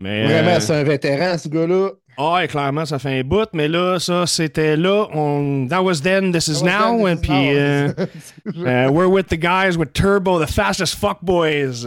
Mais, 0.00 0.24
Vraiment, 0.24 0.60
c'est 0.60 0.74
un 0.74 0.82
vétéran, 0.82 1.36
ce 1.36 1.48
gars-là. 1.48 1.90
Ah, 2.18 2.34
ouais, 2.34 2.48
clairement, 2.48 2.84
ça 2.84 2.98
fait 2.98 3.20
un 3.20 3.22
bout, 3.22 3.48
mais 3.52 3.68
là, 3.68 3.98
ça, 3.98 4.26
c'était 4.26 4.76
là. 4.76 5.06
On, 5.14 5.66
that 5.68 5.82
was 5.82 6.00
then, 6.02 6.32
this 6.32 6.48
is 6.48 6.62
now, 6.62 6.96
then, 6.96 7.06
and 7.06 7.22
this 7.22 8.14
is 8.14 8.32
now. 8.54 8.64
uh, 8.64 8.88
uh, 8.88 8.90
we're 8.92 9.08
with 9.08 9.28
the 9.28 9.36
guys 9.36 9.76
with 9.76 9.92
Turbo, 9.92 10.38
the 10.38 10.46
fastest 10.46 10.96
fuck 10.96 11.20
boys. 11.20 11.86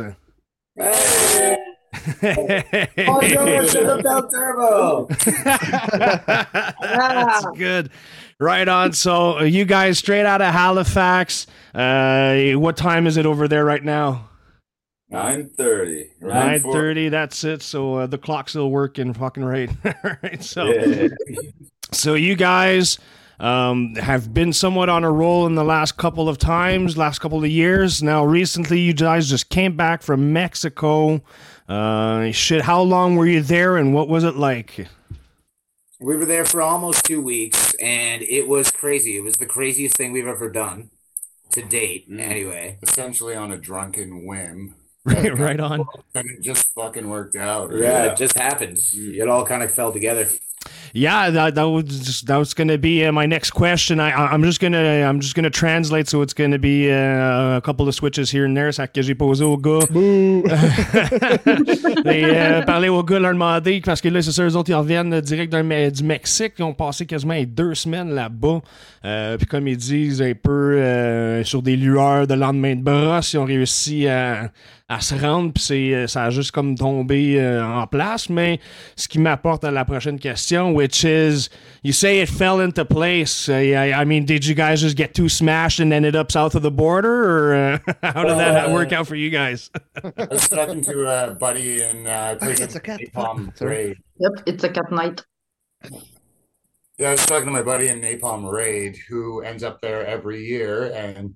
Bonjour, 2.21 3.67
shut 3.67 3.85
up, 3.85 4.01
Del 4.01 4.27
Turbo. 4.29 5.07
That's 6.81 7.45
good. 7.55 7.89
Right 8.39 8.67
on. 8.67 8.93
So, 8.93 9.39
uh, 9.39 9.43
you 9.43 9.65
guys 9.65 9.99
straight 9.99 10.25
out 10.25 10.41
of 10.41 10.53
Halifax. 10.53 11.47
Uh, 11.73 12.53
what 12.53 12.75
time 12.75 13.07
is 13.07 13.17
it 13.17 13.25
over 13.25 13.47
there 13.47 13.63
right 13.63 13.83
now? 13.83 14.29
9.30. 15.13 16.21
Nine 16.21 16.59
thirty. 16.61 17.09
That's 17.09 17.43
it. 17.43 17.61
So 17.61 17.95
uh, 17.95 18.07
the 18.07 18.17
clock's 18.17 18.51
still 18.53 18.71
working, 18.71 19.13
fucking 19.13 19.43
right. 19.45 19.69
right. 20.23 20.43
So. 20.43 20.65
Yeah. 20.65 21.07
So 21.91 22.15
you 22.15 22.35
guys 22.35 22.97
um, 23.39 23.95
have 23.95 24.33
been 24.33 24.51
somewhat 24.53 24.89
on 24.89 25.03
a 25.03 25.11
roll 25.11 25.45
in 25.45 25.55
the 25.55 25.63
last 25.63 25.97
couple 25.97 26.27
of 26.27 26.37
times, 26.37 26.97
last 26.97 27.19
couple 27.19 27.43
of 27.43 27.49
years. 27.49 28.01
Now, 28.01 28.23
recently, 28.25 28.79
you 28.79 28.93
guys 28.93 29.29
just 29.29 29.49
came 29.49 29.77
back 29.77 30.01
from 30.01 30.33
Mexico. 30.33 31.21
Uh, 31.69 32.31
shit, 32.31 32.61
how 32.63 32.81
long 32.81 33.15
were 33.15 33.27
you 33.27 33.41
there, 33.41 33.77
and 33.77 33.93
what 33.93 34.09
was 34.09 34.23
it 34.23 34.35
like? 34.35 34.87
We 35.99 36.17
were 36.17 36.25
there 36.25 36.45
for 36.45 36.61
almost 36.61 37.05
two 37.05 37.21
weeks, 37.21 37.73
and 37.75 38.21
it 38.23 38.47
was 38.47 38.71
crazy. 38.71 39.15
It 39.17 39.23
was 39.23 39.35
the 39.35 39.45
craziest 39.45 39.95
thing 39.95 40.11
we've 40.11 40.27
ever 40.27 40.49
done 40.49 40.89
to 41.51 41.61
date, 41.61 42.09
Mm. 42.09 42.19
anyway. 42.19 42.77
Essentially 42.81 43.35
on 43.35 43.51
a 43.51 43.57
drunken 43.57 44.25
whim. 44.25 44.75
Right, 45.05 45.37
right 45.37 45.59
on. 45.59 45.85
And 46.15 46.29
it 46.29 46.41
just 46.41 46.73
fucking 46.73 47.09
worked 47.09 47.35
out. 47.35 47.71
Yeah, 47.75 48.05
it 48.11 48.17
just 48.17 48.37
happened. 48.37 48.79
It 48.95 49.27
all 49.27 49.45
kind 49.45 49.61
of 49.61 49.71
fell 49.71 49.91
together. 49.91 50.27
Yeah, 50.93 51.29
that, 51.31 51.55
that 51.55 51.63
was 51.63 51.83
just, 51.85 52.27
that 52.27 52.37
was 52.37 52.53
gonna 52.53 52.77
be 52.77 53.03
uh, 53.03 53.11
my 53.11 53.25
next 53.25 53.51
question. 53.51 53.99
I, 53.99 54.11
I- 54.11 54.31
I'm 54.31 54.43
just 54.43 54.61
gonna 54.61 55.01
I'm 55.03 55.19
just 55.19 55.35
gonna 55.35 55.49
translate, 55.49 56.07
so 56.07 56.21
it's 56.21 56.33
gonna 56.33 56.59
be 56.59 56.89
uh, 56.89 57.57
a 57.57 57.61
couple 57.61 57.87
of 57.87 57.95
switches 57.95 58.31
here 58.31 58.45
and 58.45 58.55
there. 58.55 58.71
Ça 58.71 58.87
que 58.87 59.01
j'ai 59.01 59.15
posé 59.15 59.43
au 59.43 59.57
gars. 59.57 59.79
Et, 62.05 62.23
euh, 62.25 62.61
parler 62.61 62.89
aux 62.89 63.03
gars, 63.03 63.19
leur 63.19 63.33
demander, 63.33 63.81
parce 63.83 63.99
que 64.01 64.07
là, 64.09 64.21
c'est 64.21 64.31
ça, 64.31 64.43
eux 64.43 64.55
autres, 64.55 64.69
ils 64.69 64.75
reviennent 64.75 65.19
direct 65.21 65.51
d'un 65.51 65.63
du 65.89 66.03
Mexique. 66.03 66.53
Ils 66.59 66.63
ont 66.63 66.73
passé 66.73 67.05
quasiment 67.05 67.41
deux 67.45 67.73
semaines 67.75 68.11
là-bas. 68.13 68.61
Euh, 69.05 69.37
puis 69.37 69.47
comme 69.47 69.67
ils 69.67 69.77
disent, 69.77 70.21
un 70.21 70.33
peu 70.33 70.77
euh, 70.77 71.43
sur 71.43 71.61
des 71.61 71.75
lueurs 71.75 72.27
de 72.27 72.35
lendemain 72.35 72.75
de 72.75 72.81
brosse, 72.83 73.33
ils 73.33 73.37
ont 73.37 73.45
réussi 73.45 74.07
à, 74.07 74.51
à 74.93 75.01
se 75.01 75.15
rendre, 75.15 75.53
puis 75.53 75.63
c'est, 75.63 75.93
euh, 75.93 76.07
ça 76.07 76.25
a 76.25 76.29
juste 76.29 76.51
comme 76.51 76.75
tombé 76.75 77.39
euh, 77.39 77.63
en 77.65 77.87
place. 77.87 78.29
Mais 78.29 78.59
ce 78.95 79.07
qui 79.07 79.19
m'apporte 79.19 79.63
à 79.63 79.71
la 79.71 79.85
prochaine 79.85 80.19
question, 80.19 80.73
which 80.73 81.03
is, 81.03 81.49
you 81.83 81.91
say 81.91 82.21
it 82.21 82.29
fell 82.29 82.61
into 82.61 82.85
place. 82.85 83.49
Uh, 83.49 83.53
I, 83.53 84.01
I 84.01 84.05
mean, 84.05 84.25
did 84.25 84.45
you 84.45 84.55
guys 84.55 84.81
just 84.81 84.95
get 84.97 85.13
too 85.13 85.29
smashed 85.29 85.79
and 85.79 85.91
ended 85.91 86.15
up 86.15 86.31
south 86.31 86.55
of 86.55 86.61
the 86.61 86.71
border, 86.71 87.09
or 87.25 87.53
uh, 87.53 87.77
how 88.03 88.23
did 88.23 88.37
that 88.37 88.69
Uh, 88.69 88.73
work 88.73 88.91
out 88.93 89.07
for 89.07 89.15
you 89.15 89.29
guys? 89.29 89.69
I 90.03 90.27
was 90.29 90.47
talking 90.47 90.81
to 90.83 91.05
a 91.07 91.33
buddy 91.33 91.81
in 91.81 92.07
uh, 92.07 92.35
prison, 92.39 92.65
it's 92.65 92.75
a 92.75 92.79
cat. 92.79 92.99
Napalm 92.99 93.51
Raid. 93.59 93.97
Yep, 94.19 94.43
it's 94.45 94.63
a 94.63 94.69
cat 94.69 94.91
night. 94.91 95.21
Yeah, 96.99 97.09
I 97.09 97.11
was 97.13 97.25
talking 97.25 97.47
to 97.47 97.51
my 97.51 97.63
buddy 97.63 97.87
in 97.87 97.99
Napalm 98.01 98.49
Raid 98.51 98.95
who 99.09 99.41
ends 99.41 99.63
up 99.63 99.81
there 99.81 100.05
every 100.05 100.45
year. 100.45 100.93
And, 100.93 101.35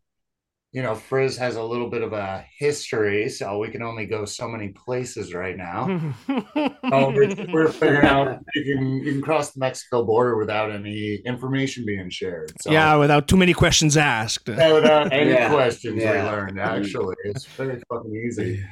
you 0.78 0.84
know, 0.84 0.94
Frizz 0.94 1.38
has 1.38 1.56
a 1.56 1.64
little 1.64 1.90
bit 1.90 2.04
of 2.04 2.14
a 2.14 2.46
history, 2.60 3.30
so 3.30 3.58
we 3.58 3.70
can 3.70 3.82
only 3.82 4.06
go 4.06 4.26
so 4.26 4.48
many 4.48 4.70
places 4.70 5.34
right 5.34 5.58
now. 5.58 5.82
Oh, 6.90 7.12
we're, 7.12 7.36
we're 7.52 7.72
figuring 7.72 8.06
out 8.06 8.40
you 8.56 8.64
can 8.76 8.88
you 9.04 9.12
can 9.12 9.22
cross 9.22 9.52
the 9.52 9.60
Mexico 9.60 10.06
border 10.06 10.38
without 10.38 10.72
any 10.72 11.16
information 11.26 11.84
being 11.86 12.10
shared. 12.10 12.52
So 12.62 12.72
yeah, 12.72 12.96
without 12.96 13.28
too 13.28 13.36
many 13.38 13.54
questions 13.54 13.98
asked. 13.98 14.48
yeah, 14.48 14.72
without 14.72 15.12
any 15.12 15.32
Yeah. 15.38 15.50
questions 15.50 16.02
Yeah. 16.02 16.24
we 16.24 16.30
learned. 16.32 16.60
Actually, 16.60 17.16
it's 17.26 17.46
very 17.46 17.82
fucking 17.90 18.16
easy. 18.28 18.64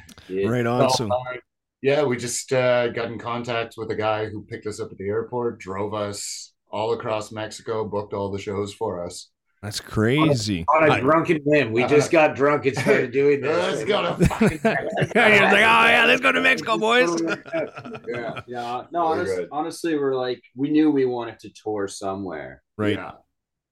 Right 0.46 0.64
on. 0.66 0.88
So, 0.90 0.96
So, 1.08 1.12
uh, 1.12 1.36
yeah, 1.82 2.04
we 2.04 2.16
just 2.16 2.52
uh, 2.52 2.88
got 2.88 3.06
in 3.12 3.18
contact 3.18 3.74
with 3.76 3.90
a 3.90 3.96
guy 3.96 4.26
who 4.26 4.42
picked 4.44 4.66
us 4.66 4.80
up 4.80 4.90
at 4.92 4.96
the 4.98 5.08
airport, 5.08 5.58
drove 5.58 5.92
us 5.92 6.52
all 6.70 6.92
across 6.94 7.30
Mexico, 7.32 7.84
booked 7.84 8.14
all 8.14 8.30
the 8.30 8.38
shows 8.38 8.72
for 8.72 9.04
us. 9.04 9.30
That's 9.62 9.80
crazy. 9.80 10.64
On 10.74 10.88
a 10.88 10.92
I- 10.92 11.00
drunken 11.00 11.38
whim. 11.44 11.72
We 11.72 11.84
just 11.86 12.10
got 12.10 12.36
drunk 12.36 12.66
and 12.66 12.76
started 12.76 13.10
doing 13.12 13.40
this. 13.40 13.78
Let's 13.78 13.84
go 13.84 14.02
to 14.16 14.26
fucking 14.28 14.60
Yeah, 15.14 15.28
you're 15.28 15.42
like, 15.44 15.54
oh 15.54 15.88
yeah, 15.88 16.04
let's 16.06 16.20
go 16.20 16.30
to 16.32 16.40
Mexico, 16.40 16.78
boys. 16.78 17.20
yeah. 18.08 18.40
Yeah, 18.46 18.84
no, 18.92 19.08
Very 19.14 19.20
honest, 19.20 19.36
good. 19.36 19.48
honestly, 19.50 19.98
we're 19.98 20.14
like, 20.14 20.42
we 20.54 20.70
knew 20.70 20.90
we 20.90 21.04
wanted 21.06 21.38
to 21.40 21.50
tour 21.50 21.88
somewhere, 21.88 22.62
Right. 22.76 22.94
Yeah. 22.96 23.12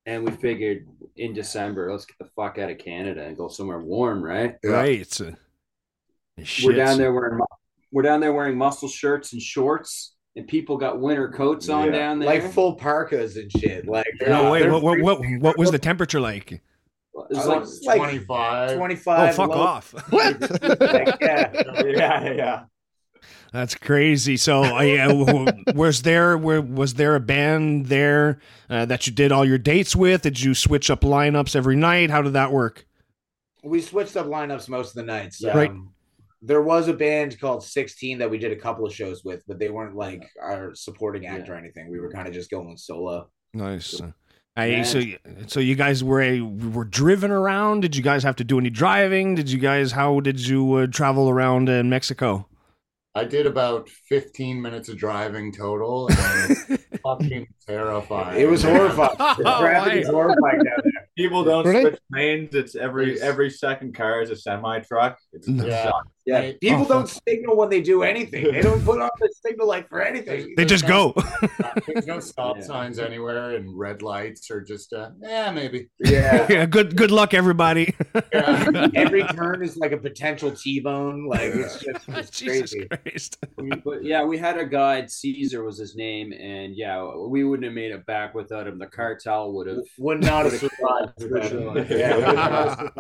and 0.07 0.25
we 0.25 0.33
figured 0.33 0.87
in 1.17 1.33
December, 1.35 1.93
let's 1.93 2.07
get 2.07 2.17
the 2.19 2.31
fuck 2.35 2.59
out 2.59 2.71
of 2.71 2.79
Canada 2.79 3.23
and 3.23 3.37
go 3.37 3.49
somewhere 3.49 3.79
warm, 3.81 4.23
right? 4.23 4.57
Yeah. 4.65 4.71
Right. 4.71 5.21
We're 6.65 6.73
down 6.75 6.99
there 6.99 7.13
wearing, 7.13 7.39
we're 7.93 8.03
down 8.03 8.19
there 8.21 8.33
wearing 8.33 8.59
muscle 8.59 8.89
shirts 8.89 9.33
and 9.35 9.41
shorts, 9.41 10.14
and 10.37 10.47
people 10.49 10.77
got 10.77 11.01
winter 11.01 11.29
coats 11.29 11.69
on 11.69 11.87
Yeah. 11.87 11.93
down 11.93 12.19
there. 12.19 12.29
Like 12.29 12.53
full 12.53 12.75
parkas 12.75 13.37
and 13.37 13.51
shit. 13.53 13.87
Like, 13.87 14.07
No, 14.27 14.51
wait, 14.51 14.69
what, 14.71 14.83
what, 14.83 15.01
what, 15.01 15.21
what 15.41 15.59
was 15.59 15.71
the 15.71 15.79
temperature 15.79 16.21
like? 16.21 16.61
It's 17.31 17.39
I 17.39 17.45
like, 17.45 17.61
was 17.61 17.83
like 17.85 17.99
25. 17.99 18.77
25. 18.77 19.29
Oh, 19.31 19.33
fuck 19.33 19.51
low- 19.51 19.57
off. 19.57 19.95
Like, 20.13 20.41
yeah. 21.21 21.83
yeah, 21.87 22.33
yeah. 22.33 22.65
That's 23.53 23.77
crazy. 23.77 24.37
So, 24.37 24.65
uh, 24.65 24.81
yeah, 24.83 25.07
w- 25.07 25.27
w- 25.47 25.63
was 25.77 26.03
there 26.03 26.37
were, 26.37 26.61
was 26.61 26.95
there 26.95 27.15
a 27.15 27.21
band 27.21 27.87
there 27.87 28.41
uh, 28.69 28.85
that 28.87 29.07
you 29.07 29.13
did 29.13 29.31
all 29.31 29.45
your 29.45 29.59
dates 29.59 29.95
with? 29.95 30.23
Did 30.23 30.41
you 30.43 30.55
switch 30.55 30.91
up 30.91 31.03
lineups 31.03 31.55
every 31.55 31.77
night? 31.77 32.11
How 32.11 32.21
did 32.21 32.33
that 32.33 32.51
work? 32.51 32.85
We 33.63 33.81
switched 33.81 34.17
up 34.17 34.27
lineups 34.27 34.69
most 34.69 34.89
of 34.89 34.95
the 34.97 35.05
nights. 35.05 35.41
Yeah. 35.41 35.57
Right. 35.57 35.71
There 36.47 36.63
was 36.63 36.89
a 36.89 36.93
band 36.93 37.39
called 37.41 37.65
16 37.65 38.19
that 38.19 38.29
we 38.31 38.39
did 38.39 38.53
a 38.53 38.57
couple 38.57 38.85
of 38.87 38.95
shows 38.95 39.25
with, 39.25 39.43
but 39.49 39.59
they 39.59 39.71
weren't 39.71 39.97
like 39.97 40.29
our 40.43 40.75
supporting 40.75 41.27
act 41.27 41.49
or 41.49 41.55
anything. 41.55 41.91
We 41.91 41.99
were 42.01 42.11
kind 42.11 42.29
of 42.29 42.35
just 42.35 42.51
going 42.51 42.77
solo. 42.77 43.31
Nice. 43.55 44.01
Hey, 44.57 44.73
Yeah. 44.79 44.83
so, 44.83 45.01
so 45.47 45.61
you 45.61 45.75
guys 45.75 46.05
were 46.05 46.39
were 46.73 46.85
driven 46.85 47.31
around. 47.31 47.81
Did 47.81 47.97
you 47.97 48.03
guys 48.03 48.23
have 48.23 48.37
to 48.37 48.45
do 48.45 48.59
any 48.59 48.71
driving? 48.71 49.35
Did 49.35 49.51
you 49.51 49.59
guys? 49.59 49.93
How 49.93 50.21
did 50.21 50.39
you 50.47 50.75
uh, 50.75 50.87
travel 50.87 51.29
around 51.31 51.69
in 51.69 51.89
Mexico? 51.89 52.47
I 53.17 53.25
did 53.25 53.47
about 53.47 53.89
15 53.89 54.61
minutes 54.61 54.89
of 54.89 54.97
driving 54.99 55.53
total, 55.53 56.09
and 56.11 56.51
it's 56.51 56.85
fucking 57.05 57.47
terrifying. 57.67 58.41
It 58.41 58.49
was 58.49 58.63
horrifying. 58.71 59.17
The 59.19 59.43
Oh, 59.47 59.61
traffic 59.61 60.03
is 60.03 60.09
horrifying 60.09 60.59
down 60.65 60.81
there. 60.83 61.09
People 61.17 61.45
don't 61.45 61.65
Really? 61.67 61.83
switch 61.83 62.01
lanes. 62.13 62.55
It's 62.55 62.75
every 62.77 63.15
Yes. 63.15 63.23
every 63.23 63.51
second 63.51 63.95
car 63.95 64.21
is 64.21 64.31
a 64.31 64.37
semi 64.37 64.81
truck. 64.81 65.19
It's 65.33 65.47
No. 65.49 65.93
Yeah. 66.27 66.41
Yeah. 66.41 66.53
People 66.61 66.83
Oh, 66.83 66.89
don't 66.89 67.09
signal 67.29 67.57
when 67.57 67.69
they 67.69 67.81
do 67.83 68.03
anything. 68.03 68.51
They 68.51 68.63
don't 68.63 68.83
put 68.85 69.01
on 69.01 69.11
the 69.21 69.29
signal 69.45 69.67
light 69.69 69.89
for 69.89 70.01
anything. 70.03 70.55
They 70.57 70.65
just 70.65 70.87
go. 70.87 71.15
There's 71.87 72.07
no 72.07 72.19
stop 72.21 72.57
Yeah. 72.57 72.63
signs 72.65 72.99
anywhere, 72.99 73.57
and 73.57 73.77
red 73.79 74.01
lights 74.03 74.51
are 74.51 74.61
just, 74.63 74.93
uh, 74.93 75.11
yeah, 75.21 75.51
maybe. 75.51 75.89
Yeah. 75.99 76.47
yeah, 76.51 76.67
good 76.67 76.97
good 76.97 77.11
luck, 77.11 77.35
everybody. 77.35 77.95
Yeah. 78.33 78.89
Every 78.95 79.23
turn 79.25 79.63
is 79.63 79.77
like 79.77 79.93
a 79.93 79.99
potential 79.99 80.51
T-bone. 80.51 81.27
Like 81.29 81.53
it's 81.55 81.79
just 81.81 82.09
it's 82.09 82.43
crazy. 82.43 82.89
But 83.85 84.03
yeah, 84.05 84.25
we 84.25 84.39
had 84.39 84.59
a 84.59 84.65
guide. 84.65 85.11
Caesar 85.11 85.63
was 85.63 85.79
his 85.79 85.95
name, 85.95 86.33
and 86.33 86.75
yeah, 86.75 87.05
we 87.29 87.45
wouldn't 87.45 87.65
have 87.65 87.75
made 87.75 87.93
it 87.93 88.07
back 88.07 88.35
without 88.35 88.67
him. 88.67 88.79
The 88.79 88.87
cartel 88.87 89.53
would 89.53 89.67
have. 89.67 89.79
Would 89.99 90.23
not 90.23 90.47
have 90.47 90.55
survived. 90.55 91.21
For 91.21 91.43
sure. 91.43 91.79
Yeah, 91.85 92.91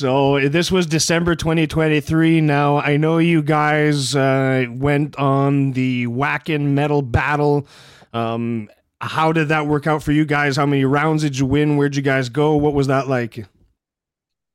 would 0.00 0.06
not 0.08 0.22
have 0.22 0.32
survived. 0.38 0.46
So 0.46 0.48
this 0.48 0.70
was 0.72 0.86
December 0.86 1.34
2023. 1.34 2.40
Now 2.40 2.78
I 2.78 2.96
know 2.96 3.18
you 3.18 3.42
guys 3.42 4.16
uh, 4.16 4.66
went 4.70 5.16
on 5.16 5.72
the 5.72 6.06
Whackin' 6.06 6.74
Metal 6.74 7.02
Battle. 7.02 7.66
Um, 8.12 8.70
how 9.00 9.32
did 9.32 9.48
that 9.48 9.66
work 9.66 9.86
out 9.86 10.02
for 10.02 10.12
you 10.12 10.24
guys? 10.24 10.56
How 10.56 10.66
many 10.66 10.84
rounds 10.84 11.22
did 11.22 11.38
you 11.38 11.46
win? 11.46 11.76
Where'd 11.76 11.96
you 11.96 12.02
guys 12.02 12.28
go? 12.28 12.56
What 12.56 12.74
was 12.74 12.86
that 12.86 13.08
like? 13.08 13.46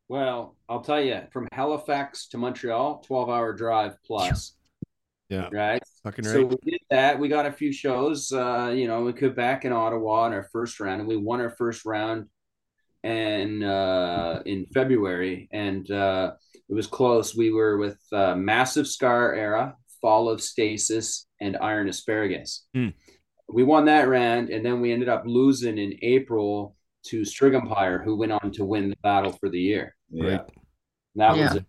Well, 0.09 0.55
I'll 0.69 0.81
tell 0.81 1.01
you, 1.01 1.21
from 1.31 1.47
Halifax 1.51 2.27
to 2.29 2.38
Montreal, 2.38 3.03
twelve-hour 3.05 3.53
drive 3.53 3.97
plus. 4.05 4.53
Yeah. 5.29 5.49
Right. 5.51 5.83
Fucking 6.03 6.23
So 6.23 6.45
we 6.45 6.71
did 6.71 6.79
that. 6.89 7.19
We 7.19 7.27
got 7.27 7.45
a 7.45 7.51
few 7.51 7.73
shows, 7.73 8.31
uh, 8.31 8.73
you 8.73 8.88
know, 8.88 9.05
in 9.07 9.17
Quebec 9.17 9.65
and 9.65 9.73
Ottawa 9.73 10.27
in 10.27 10.33
our 10.33 10.47
first 10.53 10.79
round, 10.79 11.01
and 11.01 11.07
we 11.09 11.17
won 11.17 11.41
our 11.41 11.49
first 11.49 11.85
round 11.85 12.27
and 13.03 13.63
uh, 13.63 14.41
in 14.45 14.65
February, 14.73 15.47
and 15.51 15.89
uh, 15.91 16.31
it 16.69 16.73
was 16.73 16.87
close. 16.87 17.35
We 17.35 17.51
were 17.51 17.77
with 17.77 17.99
uh, 18.11 18.35
Massive 18.35 18.87
Scar 18.87 19.33
Era, 19.33 19.75
Fall 20.01 20.29
of 20.29 20.41
Stasis, 20.41 21.27
and 21.39 21.57
Iron 21.61 21.87
Asparagus. 21.89 22.65
Hmm. 22.73 22.89
We 23.49 23.63
won 23.63 23.85
that 23.85 24.07
round, 24.09 24.49
and 24.49 24.65
then 24.65 24.81
we 24.81 24.91
ended 24.91 25.09
up 25.09 25.23
losing 25.25 25.77
in 25.77 25.93
April 26.01 26.75
to 27.05 27.21
Strig 27.21 27.55
Empire, 27.55 28.01
who 28.03 28.17
went 28.17 28.33
on 28.33 28.51
to 28.53 28.65
win 28.65 28.89
the 28.89 28.97
battle 29.01 29.31
for 29.31 29.49
the 29.49 29.59
year. 29.59 29.95
Yeah. 30.09 30.39
And 30.41 30.47
that 31.15 31.31
was 31.31 31.39
Yeah. 31.39 31.53
a, 31.53 31.65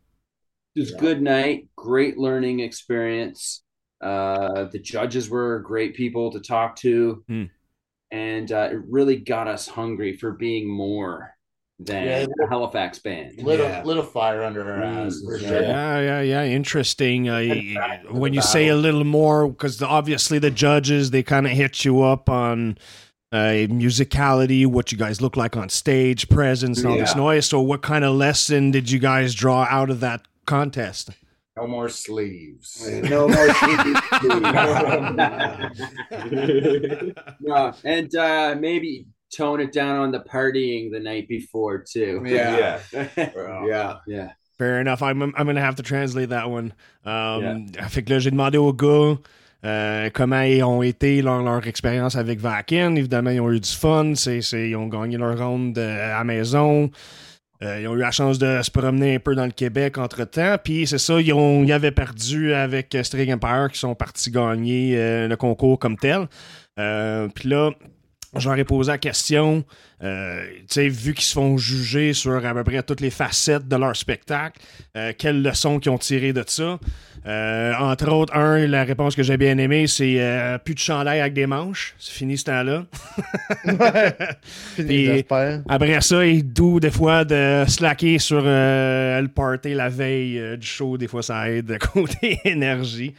it 0.74 0.80
was 0.80 0.92
a 0.94 0.98
good 0.98 1.22
night, 1.22 1.68
great 1.76 2.18
learning 2.18 2.60
experience. 2.60 3.62
Uh, 4.00 4.64
the 4.64 4.78
judges 4.78 5.30
were 5.30 5.60
great 5.60 5.94
people 5.94 6.32
to 6.32 6.40
talk 6.40 6.74
to, 6.76 7.22
Hmm. 7.28 7.44
And 8.10 8.50
uh, 8.52 8.68
it 8.72 8.78
really 8.88 9.16
got 9.16 9.48
us 9.48 9.68
hungry 9.68 10.16
for 10.16 10.32
being 10.32 10.68
more 10.68 11.34
than 11.80 12.04
Yeah. 12.06 12.26
the 12.26 12.46
Halifax 12.50 12.98
band. 12.98 13.40
Lit, 13.42 13.60
Yeah. 13.60 13.82
a, 13.82 13.84
lit 13.84 13.98
a 13.98 14.02
fire 14.02 14.42
under 14.42 14.68
our 14.70 14.80
Mm, 14.80 15.06
asses. 15.06 15.24
for 15.24 15.36
yeah. 15.38 15.48
sure. 15.48 15.62
Yeah, 15.62 16.00
yeah, 16.00 16.20
yeah. 16.22 16.44
Interesting. 16.44 17.28
Uh, 17.28 17.44
when 18.10 18.32
the 18.32 18.36
you 18.36 18.42
say 18.42 18.68
a 18.68 18.74
little 18.76 19.04
more, 19.04 19.48
because 19.48 19.80
obviously 19.82 20.38
the 20.40 20.50
judges 20.50 21.10
they 21.12 21.22
kind 21.22 21.46
of 21.46 21.52
hit 21.52 21.84
you 21.84 22.02
up 22.02 22.28
on 22.28 22.78
uh, 23.30 23.68
musicality, 23.68 24.66
what 24.66 24.90
you 24.90 24.96
guys 24.98 25.20
look 25.20 25.36
like 25.36 25.56
on 25.56 25.68
stage, 25.68 26.28
presence, 26.30 26.78
and 26.78 26.88
all 26.88 26.96
this 26.96 27.14
noise. 27.14 27.46
So, 27.46 27.60
what 27.60 27.82
kind 27.82 28.02
of 28.04 28.14
lesson 28.16 28.70
did 28.70 28.90
you 28.90 28.98
guys 28.98 29.34
draw 29.34 29.66
out 29.70 29.90
of 29.90 30.00
that 30.00 30.22
contest? 30.46 31.10
No 31.60 31.66
more 31.66 31.88
sleeves. 31.88 32.88
No 33.04 33.26
more 33.28 33.52
sleeves. 33.54 34.00
no, 37.40 37.72
and 37.84 38.14
uh, 38.14 38.54
maybe 38.58 39.06
tone 39.34 39.60
it 39.60 39.72
down 39.72 39.98
on 40.00 40.10
the 40.12 40.20
partying 40.20 40.90
the 40.92 41.00
night 41.00 41.28
before 41.28 41.78
too. 41.78 42.22
Yeah. 42.24 42.80
yeah, 42.92 43.06
yeah. 43.66 43.94
yeah. 44.06 44.30
Fair 44.58 44.80
enough. 44.80 45.02
I'm, 45.02 45.22
I'm 45.22 45.32
going 45.44 45.56
to 45.56 45.62
have 45.62 45.76
to 45.76 45.82
translate 45.82 46.30
that 46.30 46.50
one. 46.50 46.72
Um, 47.04 47.68
Fait 47.88 48.02
que 48.02 48.12
là, 48.14 48.18
j'ai 48.18 48.30
demandé 48.30 48.58
aux 48.58 48.72
gars 48.72 49.18
euh, 49.64 50.10
comment 50.12 50.42
ils 50.42 50.62
ont 50.64 50.82
été 50.82 51.22
leur, 51.22 51.42
leur 51.42 51.66
expérience 51.66 52.16
avec 52.16 52.40
Vakin. 52.40 52.94
Évidemment, 52.96 53.30
ils 53.30 53.40
ont 53.40 53.50
eu 53.52 53.60
du 53.60 53.68
fun. 53.70 54.14
C'est, 54.14 54.40
c'est- 54.40 54.70
ils 54.70 54.76
ont 54.76 54.88
gagné 54.88 55.16
leur 55.16 55.38
ronde 55.38 55.78
euh, 55.78 56.06
à 56.14 56.18
la 56.18 56.24
maison. 56.24 56.90
Euh, 57.62 57.80
ils 57.80 57.88
ont 57.88 57.94
eu 57.94 57.98
la 57.98 58.12
chance 58.12 58.38
de 58.38 58.60
se 58.62 58.70
promener 58.70 59.16
un 59.16 59.18
peu 59.18 59.34
dans 59.34 59.44
le 59.44 59.50
Québec 59.50 59.98
entre-temps. 59.98 60.56
Puis 60.62 60.86
c'est 60.86 60.98
ça, 60.98 61.20
ils, 61.20 61.32
ont, 61.32 61.64
ils 61.64 61.72
avaient 61.72 61.90
perdu 61.90 62.52
avec 62.54 62.96
String 63.02 63.32
Empire 63.32 63.68
qui 63.72 63.78
sont 63.78 63.94
partis 63.94 64.30
gagner 64.30 64.94
euh, 64.96 65.26
le 65.26 65.36
concours 65.36 65.78
comme 65.78 65.96
tel. 65.96 66.28
Euh, 66.78 67.28
Puis 67.34 67.48
là, 67.48 67.72
je 68.36 68.48
leur 68.48 68.58
ai 68.58 68.64
posé 68.64 68.90
la 68.92 68.98
question, 68.98 69.64
euh, 70.02 70.44
vu 70.76 71.14
qu'ils 71.14 71.24
se 71.24 71.32
font 71.32 71.56
juger 71.56 72.12
sur 72.12 72.44
à 72.44 72.54
peu 72.54 72.62
près 72.64 72.82
toutes 72.82 73.00
les 73.00 73.10
facettes 73.10 73.66
de 73.66 73.76
leur 73.76 73.96
spectacle, 73.96 74.60
euh, 74.96 75.12
quelles 75.16 75.42
leçons 75.42 75.78
qu'ils 75.78 75.90
ont 75.90 75.98
tirées 75.98 76.32
de 76.32 76.44
ça? 76.46 76.78
Euh, 77.26 77.72
entre 77.78 78.10
autres, 78.12 78.34
un, 78.36 78.66
la 78.66 78.84
réponse 78.84 79.16
que 79.16 79.22
j'ai 79.22 79.36
bien 79.36 79.58
aimée, 79.58 79.86
c'est 79.86 80.20
plus 80.64 80.74
de 80.74 80.78
chandail 80.78 81.20
avec 81.20 81.32
des 81.34 81.46
manches. 81.46 81.94
C'est 81.98 82.12
fini 82.12 82.38
ce 82.38 82.44
temps-là. 82.44 82.84
Ouais. 83.64 84.16
Fini, 84.76 84.86
Puis- 84.88 85.06
j'espère. 85.06 85.62
Après 85.68 86.00
ça, 86.00 86.24
il 86.24 86.44
doux 86.52 86.80
des 86.80 86.90
fois 86.90 87.24
de 87.24 87.64
slacker 87.66 88.18
sur 88.18 88.42
le 88.42 89.26
party 89.34 89.74
la 89.74 89.88
veille 89.88 90.56
du 90.58 90.66
show. 90.66 90.96
Des 90.96 91.08
fois, 91.08 91.22
ça 91.22 91.50
aide 91.50 91.66
de 91.66 91.76
côté 91.92 92.38
énergie. 92.44 93.14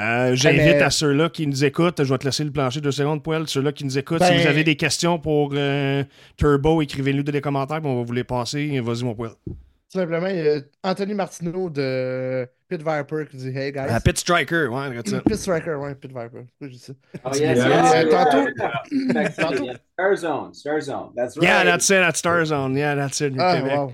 Euh, 0.00 0.34
J'invite 0.34 0.60
mais- 0.60 0.82
à 0.82 0.90
ceux-là 0.90 1.28
qui 1.28 1.46
nous 1.46 1.64
écoutent, 1.64 2.02
je 2.02 2.12
vais 2.12 2.18
te 2.18 2.24
laisser 2.24 2.42
le 2.42 2.50
plancher 2.50 2.80
deux 2.80 2.90
secondes, 2.90 3.22
Poil. 3.22 3.46
Ceux-là 3.46 3.70
qui 3.72 3.84
nous 3.84 3.96
écoutent, 3.96 4.22
si 4.22 4.28
Ben- 4.30 4.40
vous 4.40 4.46
avez 4.48 4.64
des 4.64 4.74
questions 4.76 5.18
pour 5.20 5.52
euh, 5.54 6.02
Turbo, 6.36 6.82
écrivez-nous 6.82 7.22
dans 7.22 7.32
les 7.32 7.40
commentaires, 7.40 7.80
puis 7.80 7.88
on 7.88 7.96
va 7.98 8.02
vous 8.02 8.12
les 8.12 8.24
passer. 8.24 8.80
Vas-y, 8.80 9.04
mon 9.04 9.14
Poil. 9.14 9.30
Tout 9.46 10.00
simplement, 10.00 10.26
il 10.26 10.36
y 10.36 10.48
a 10.48 10.60
Anthony 10.82 11.14
Martineau 11.14 11.70
de 11.70 12.48
Pit 12.68 12.78
Viper 12.82 13.26
qui 13.30 13.36
dit 13.36 13.56
Hey 13.56 13.70
guys. 13.70 13.86
Ah, 13.88 14.00
Pit 14.00 14.18
Striker, 14.18 14.66
ouais, 14.66 14.88
regarde 14.88 15.06
ça. 15.08 15.20
Pit 15.20 15.36
Striker, 15.36 15.74
ouais, 15.76 15.94
Pit 15.94 16.10
Viper. 16.10 16.46
Je 16.60 16.66
dis 16.66 16.78
ça? 16.80 16.92
Oh 17.24 17.28
yes, 17.32 17.40
Yeah. 17.40 17.54
yes. 17.68 17.94
Euh, 17.94 18.10
tantôt-. 18.10 19.72
Star 19.92 20.16
Zone, 20.16 20.52
Star 20.54 20.80
Zone. 20.80 21.12
That's 21.14 21.36
right. 21.36 21.44
Yeah, 21.48 21.64
that's 21.64 21.88
it, 21.88 22.00
that's 22.00 22.18
Star 22.18 22.44
Zone. 22.44 22.76
Yeah, 22.76 22.96
that's 22.96 23.20
it. 23.20 23.34
Ah, 23.38 23.54
Québec. 23.60 23.76
wow. 23.76 23.92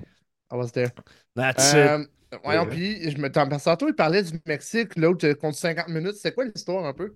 I 0.51 0.57
was 0.57 0.73
there. 0.73 0.91
That's 1.37 1.75
it. 1.75 2.09
Euh, 2.33 2.39
voyons, 2.45 2.67
puis, 2.67 3.11
je 3.11 3.19
me 3.19 3.31
t'en- 3.31 3.49
tantôt, 3.49 3.89
il 3.89 3.95
parlait 3.95 4.23
du 4.23 4.33
Mexique, 4.47 4.97
l'autre 4.97 5.27
euh, 5.27 5.35
contre 5.35 5.57
50 5.57 5.89
minutes. 5.89 6.15
C'est 6.21 6.35
quoi 6.35 6.45
l'histoire 6.45 6.85
un 6.85 6.93
peu? 6.93 7.15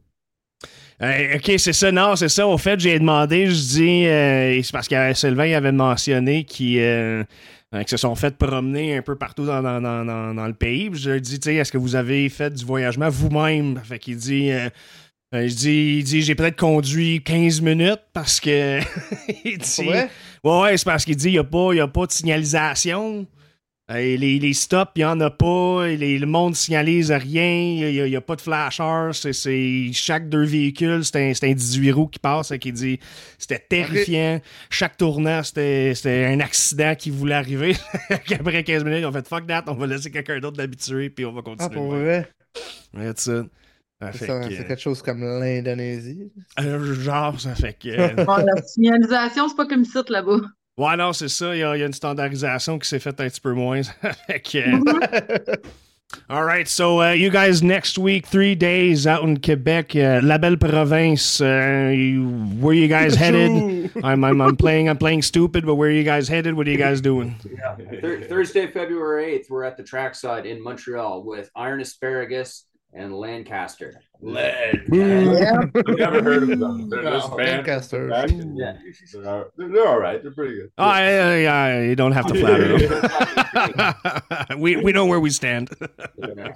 Euh, 1.02 1.36
ok, 1.36 1.52
c'est 1.58 1.72
ça. 1.72 1.90
Non, 1.92 2.16
c'est 2.16 2.28
ça. 2.28 2.46
Au 2.46 2.58
fait, 2.58 2.78
j'ai 2.80 2.98
demandé, 2.98 3.46
je 3.46 3.52
dis, 3.52 4.06
euh, 4.06 4.62
c'est 4.62 4.72
parce 4.72 4.88
que 4.88 5.14
Sylvain 5.14 5.52
avait 5.54 5.72
mentionné 5.72 6.44
qu'ils 6.44 6.78
euh, 6.80 7.24
qu'ils 7.72 7.88
se 7.88 7.96
sont 7.96 8.14
fait 8.14 8.36
promener 8.36 8.96
un 8.96 9.02
peu 9.02 9.16
partout 9.16 9.44
dans, 9.44 9.60
dans, 9.60 9.80
dans, 9.80 10.04
dans, 10.34 10.46
le 10.46 10.54
pays. 10.54 10.90
Puis 10.90 11.00
je 11.00 11.10
lui 11.10 11.18
ai 11.18 11.20
dit, 11.20 11.40
tu 11.40 11.50
sais, 11.50 11.56
est-ce 11.56 11.72
que 11.72 11.78
vous 11.78 11.96
avez 11.96 12.28
fait 12.28 12.50
du 12.54 12.64
voyagement 12.64 13.08
vous-même? 13.08 13.80
Fait 13.84 13.98
qu'il 13.98 14.16
dit, 14.16 14.52
je 15.32 15.54
dis, 15.54 15.96
il 15.98 16.04
dit, 16.04 16.22
j'ai 16.22 16.36
peut-être 16.36 16.58
conduit 16.58 17.22
15 17.24 17.60
minutes 17.60 18.02
parce 18.12 18.38
que. 18.38 18.78
il 19.44 19.58
dit? 19.58 19.82
Ouais, 19.88 20.08
ouais, 20.44 20.76
c'est 20.76 20.84
parce 20.84 21.04
qu'il 21.04 21.16
dit 21.16 21.28
il 21.30 21.32
n'y 21.32 21.38
a, 21.38 21.44
pas- 21.44 21.72
il 21.72 21.78
y 21.78 21.80
a 21.80 21.88
pas 21.88 22.06
de 22.06 22.12
signalisation. 22.12 23.26
Euh, 23.90 24.16
les, 24.16 24.38
les 24.38 24.52
stops, 24.54 24.92
il 24.96 25.00
n'y 25.00 25.04
en 25.04 25.20
a 25.20 25.30
pas. 25.30 25.86
Les- 25.88 26.18
le 26.18 26.26
monde 26.26 26.52
ne 26.52 26.56
signalise 26.56 27.10
rien. 27.12 27.52
Il 27.90 28.04
n'y 28.04 28.16
a, 28.16 28.20
pas 28.22 28.34
de 28.34 28.40
flashers. 28.40 29.10
C'est, 29.12 29.34
c'est- 29.34 29.90
chaque 29.92 30.30
deux 30.30 30.44
véhicules, 30.44 31.04
c'est 31.04 31.16
un, 31.30 31.34
c'est 31.34 31.50
un 31.50 31.52
18 31.52 31.92
roues 31.92 32.06
qui 32.08 32.18
passe. 32.18 32.48
Fait 32.48 32.58
qu'il 32.58 32.72
dit 32.72 32.98
c'était 33.38 33.58
terrifiant. 33.58 34.40
Chaque 34.70 34.96
tournant, 34.96 35.42
c'était, 35.42 35.92
c'était 35.94 36.24
un 36.24 36.40
accident 36.40 36.94
qui 36.94 37.10
voulait 37.10 37.34
arriver. 37.34 37.76
Après 38.10 38.64
15 38.64 38.84
minutes, 38.84 39.00
ils 39.00 39.06
ont 39.06 39.12
fait 39.12 39.28
fuck 39.28 39.46
that. 39.48 39.64
On 39.66 39.74
va 39.74 39.86
laisser 39.86 40.10
quelqu'un 40.10 40.38
d'autre 40.40 40.56
l'habituer 40.58 41.10
puis 41.10 41.26
on 41.26 41.32
va 41.32 41.40
Ah, 41.40 41.42
continuer. 41.42 41.74
pour 41.74 41.88
Ouais. 41.88 42.02
vrai? 42.02 42.28
That's 42.96 43.26
it. 43.26 43.44
Ça 44.00 44.12
fait 44.12 44.26
Ça, 44.26 44.40
que, 44.48 44.54
C'est 44.54 44.66
quelque 44.66 44.80
chose 44.82 45.02
comme 45.02 45.20
l'Indonésie. 45.20 46.32
euh, 46.60 46.94
genre, 46.94 47.38
ça 47.38 47.54
fait 47.54 47.74
que. 47.78 48.14
Bon, 48.24 48.36
la 48.36 48.62
signalisation, 48.62 49.48
c'est 49.48 49.56
pas 49.56 49.66
comme 49.66 49.84
site 49.84 50.08
là-bas. 50.08 50.40
Ouais, 50.76 50.96
non, 50.96 51.12
c'est 51.12 51.28
ça. 51.28 51.54
Il 51.54 51.60
y, 51.60 51.62
a, 51.62 51.76
il 51.76 51.80
y 51.80 51.82
a 51.82 51.86
une 51.86 51.92
standardisation 51.92 52.78
qui 52.78 52.88
s'est 52.88 52.98
faite 52.98 53.20
un 53.20 53.28
petit 53.28 53.40
peu 53.40 53.52
moins. 53.52 53.82
Fait 54.26 54.40
que, 54.40 54.58
euh, 54.58 55.56
all 56.28 56.44
right, 56.44 56.66
so 56.66 57.00
uh, 57.00 57.12
you 57.12 57.30
guys 57.30 57.62
next 57.62 57.96
week, 57.96 58.26
three 58.26 58.56
days 58.56 59.06
out 59.06 59.22
in 59.22 59.36
Quebec, 59.36 59.94
uh, 59.94 60.20
la 60.22 60.36
belle 60.36 60.56
province. 60.56 61.40
Uh, 61.40 61.92
you, 61.94 62.28
where 62.60 62.74
you 62.74 62.88
guys 62.88 63.14
headed? 63.14 63.92
I'm, 64.02 64.24
I'm, 64.24 64.40
I'm 64.40 64.56
playing, 64.56 64.88
I'm 64.88 64.98
playing 64.98 65.22
stupid, 65.22 65.64
but 65.64 65.76
where 65.76 65.90
are 65.90 65.92
you 65.92 66.02
guys 66.02 66.26
headed? 66.26 66.54
What 66.54 66.66
are 66.66 66.72
you 66.72 66.78
guys 66.78 67.00
doing? 67.00 67.36
Thur- 68.00 68.22
Thursday, 68.22 68.66
February 68.66 69.38
8th, 69.38 69.50
we're 69.50 69.64
at 69.64 69.76
the 69.76 69.84
trackside 69.84 70.44
in 70.44 70.60
Montreal 70.60 71.22
with 71.22 71.50
Iron 71.54 71.80
Asparagus 71.80 72.64
and 72.94 73.14
Lancaster. 73.14 74.00
Lead. 74.20 74.84
Yeah. 74.90 75.60
I've 75.74 75.98
never 75.98 76.22
heard 76.22 76.42
of 76.44 76.58
them. 76.58 76.88
They're 76.90 77.02
this 77.02 77.28
No, 77.28 77.36
band. 77.36 77.48
Lancaster. 77.66 78.08
Back 78.08 78.30
Yeah. 78.30 78.76
They're, 79.12 79.68
they're 79.68 79.88
all 79.88 79.98
right. 79.98 80.22
They're 80.22 80.32
pretty 80.32 80.54
good. 80.54 80.70
Oh, 80.78 80.84
yeah, 80.96 81.34
yeah, 81.36 81.80
you 81.82 81.96
don't 81.96 82.12
have 82.12 82.26
to 82.26 82.34
flatter 82.34 82.78
them. 82.78 84.58
we, 84.60 84.76
we 84.76 84.92
know 84.92 85.06
where 85.06 85.20
we 85.20 85.30
stand. 85.30 85.70
Uh, 85.82 85.88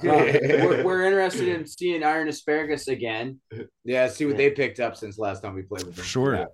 we're, 0.02 0.84
we're 0.84 1.04
interested 1.04 1.48
in 1.48 1.66
seeing 1.66 2.02
Iron 2.04 2.28
Asparagus 2.28 2.88
again, 2.88 3.40
Yeah, 3.84 4.08
see 4.08 4.24
what 4.26 4.36
they 4.36 4.50
picked 4.50 4.80
up 4.80 4.96
since 4.96 5.18
last 5.18 5.42
time 5.42 5.54
we 5.54 5.62
played 5.62 5.84
with 5.84 5.96
them. 5.96 6.04
Sure. 6.04 6.46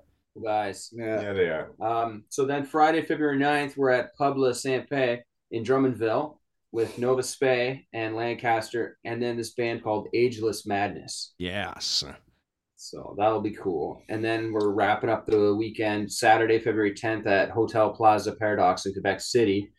guys. 0.42 0.90
Yeah. 0.92 1.20
Yeah, 1.20 1.32
they 1.32 1.48
are. 1.48 1.70
Um, 1.80 2.24
so 2.30 2.44
then 2.46 2.64
Friday, 2.64 3.02
February 3.02 3.38
9th, 3.38 3.76
we're 3.76 3.90
at 3.90 4.16
Pub 4.16 4.36
La 4.36 4.52
Saint 4.52 4.88
Pe 4.90 5.18
in 5.50 5.62
Drummondville 5.62 6.38
with 6.74 6.98
Nova 6.98 7.22
Spey 7.22 7.86
and 7.92 8.16
Lancaster, 8.16 8.98
and 9.04 9.22
then 9.22 9.36
this 9.36 9.54
band 9.54 9.84
called 9.84 10.08
Ageless 10.12 10.66
Madness. 10.66 11.32
Yes. 11.38 12.02
So 12.74 13.14
that'll 13.16 13.40
be 13.40 13.52
cool. 13.52 14.02
And 14.08 14.22
then 14.24 14.52
we're 14.52 14.70
wrapping 14.72 15.08
up 15.08 15.24
the 15.24 15.54
weekend 15.54 16.10
Saturday, 16.12 16.58
February 16.58 16.92
10th 16.92 17.26
at 17.28 17.50
Hotel 17.50 17.90
Plaza 17.90 18.32
Paradox 18.34 18.86
in 18.86 18.92
Quebec 18.92 19.20
City 19.20 19.70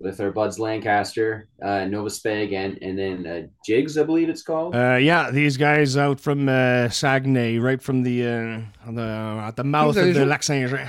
with 0.00 0.18
our 0.22 0.30
buds 0.30 0.58
Lancaster, 0.58 1.48
uh, 1.62 1.84
Nova 1.84 2.08
Spey 2.08 2.44
again, 2.44 2.78
and 2.80 2.98
then 2.98 3.26
uh, 3.26 3.42
Jigs, 3.66 3.98
I 3.98 4.04
believe 4.04 4.30
it's 4.30 4.42
called. 4.42 4.74
Uh, 4.74 4.96
yeah, 4.96 5.30
these 5.30 5.58
guys 5.58 5.98
out 5.98 6.18
from 6.18 6.48
uh, 6.48 6.88
Saguenay, 6.88 7.58
right 7.58 7.82
from 7.82 8.02
the, 8.04 8.26
uh, 8.26 8.60
on 8.88 8.94
the 8.94 9.02
at 9.02 9.56
the 9.56 9.64
mouth 9.64 9.96
of 9.98 10.14
the? 10.14 10.24
Lac 10.24 10.42
Saint-Jean. 10.42 10.88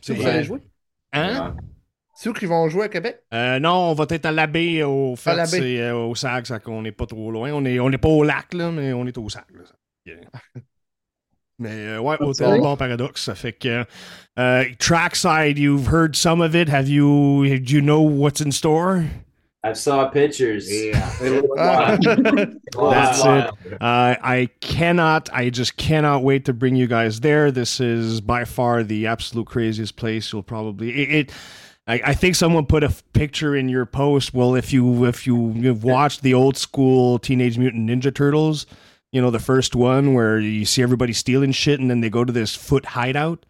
C'est 0.00 0.12
où 0.12 0.16
vous 0.16 0.22
C'est- 0.22 0.28
allez 0.30 0.44
jouer? 0.44 0.60
Hein? 1.12 1.56
C'est 2.16 2.28
où 2.28 2.32
qu'ils 2.32 2.48
vont 2.48 2.68
jouer 2.68 2.84
à 2.84 2.88
Québec? 2.88 3.20
Euh, 3.32 3.58
non, 3.58 3.90
on 3.90 3.94
va 3.94 4.06
être 4.10 4.26
à 4.26 4.32
l'abbé 4.32 4.82
au 4.84 5.16
fait, 5.16 5.30
À 5.30 5.46
c'est 5.46 5.80
euh, 5.80 5.94
au 5.96 6.14
SAG, 6.14 6.46
ça 6.46 6.60
qu'on 6.60 6.82
n'est 6.82 6.92
pas 6.92 7.06
trop 7.06 7.30
loin. 7.30 7.52
On 7.52 7.60
n'est 7.60 7.80
on 7.80 7.90
est 7.90 7.98
pas 7.98 8.08
au 8.08 8.22
lac, 8.22 8.54
là, 8.54 8.70
mais 8.70 8.92
on 8.92 9.06
est 9.06 9.18
au 9.18 9.28
SAG. 9.28 9.44
là. 9.54 9.64
Yeah. 10.06 10.16
Mais 11.58 11.70
euh, 11.70 12.00
ouais, 12.00 12.16
Hôtel 12.18 12.60
Bon 12.60 12.76
Paradoxe, 12.76 13.22
ça 13.22 13.36
fait 13.36 13.52
que 13.52 13.84
euh, 14.40 14.64
Trackside, 14.80 15.56
you've 15.56 15.86
heard 15.86 16.16
some 16.16 16.40
of 16.40 16.54
it. 16.56 16.68
Have 16.68 16.88
you, 16.88 17.44
do 17.60 17.72
you 17.74 17.80
know 17.80 18.00
what's 18.02 18.40
in 18.40 18.50
store? 18.50 19.04
I've 19.62 19.78
saw 19.78 20.06
pictures. 20.10 20.68
Yeah. 20.68 21.00
Ah. 21.56 21.96
That's 22.02 22.68
Wow. 22.76 23.36
it. 23.64 23.72
Uh, 23.80 24.16
I 24.20 24.48
cannot, 24.60 25.30
I 25.32 25.48
just 25.48 25.76
cannot 25.76 26.24
wait 26.24 26.44
to 26.46 26.52
bring 26.52 26.74
you 26.74 26.88
guys 26.88 27.20
there. 27.20 27.52
This 27.52 27.78
is 27.80 28.20
by 28.20 28.44
far 28.44 28.82
the 28.82 29.06
absolute 29.06 29.46
craziest 29.46 29.96
place. 29.96 30.32
You'll 30.32 30.42
probably 30.42 30.90
it. 30.90 31.10
it 31.28 31.32
I, 31.86 32.00
I 32.06 32.14
think 32.14 32.34
someone 32.34 32.64
put 32.66 32.82
a 32.82 32.86
f- 32.86 33.02
picture 33.12 33.54
in 33.54 33.68
your 33.68 33.84
post. 33.86 34.32
Well, 34.32 34.54
if 34.54 34.72
you 34.72 35.04
if 35.04 35.26
you 35.26 35.52
you've 35.54 35.84
watched 35.84 36.22
the 36.22 36.32
old 36.34 36.56
school 36.56 37.18
Teenage 37.18 37.58
Mutant 37.58 37.88
Ninja 37.90 38.14
Turtles, 38.14 38.64
you 39.12 39.20
know 39.20 39.30
the 39.30 39.38
first 39.38 39.74
one 39.76 40.14
where 40.14 40.38
you 40.38 40.64
see 40.64 40.82
everybody 40.82 41.12
stealing 41.12 41.52
shit 41.52 41.80
and 41.80 41.90
then 41.90 42.00
they 42.00 42.08
go 42.10 42.24
to 42.24 42.32
this 42.32 42.54
foot 42.54 42.84
hideout. 42.86 43.44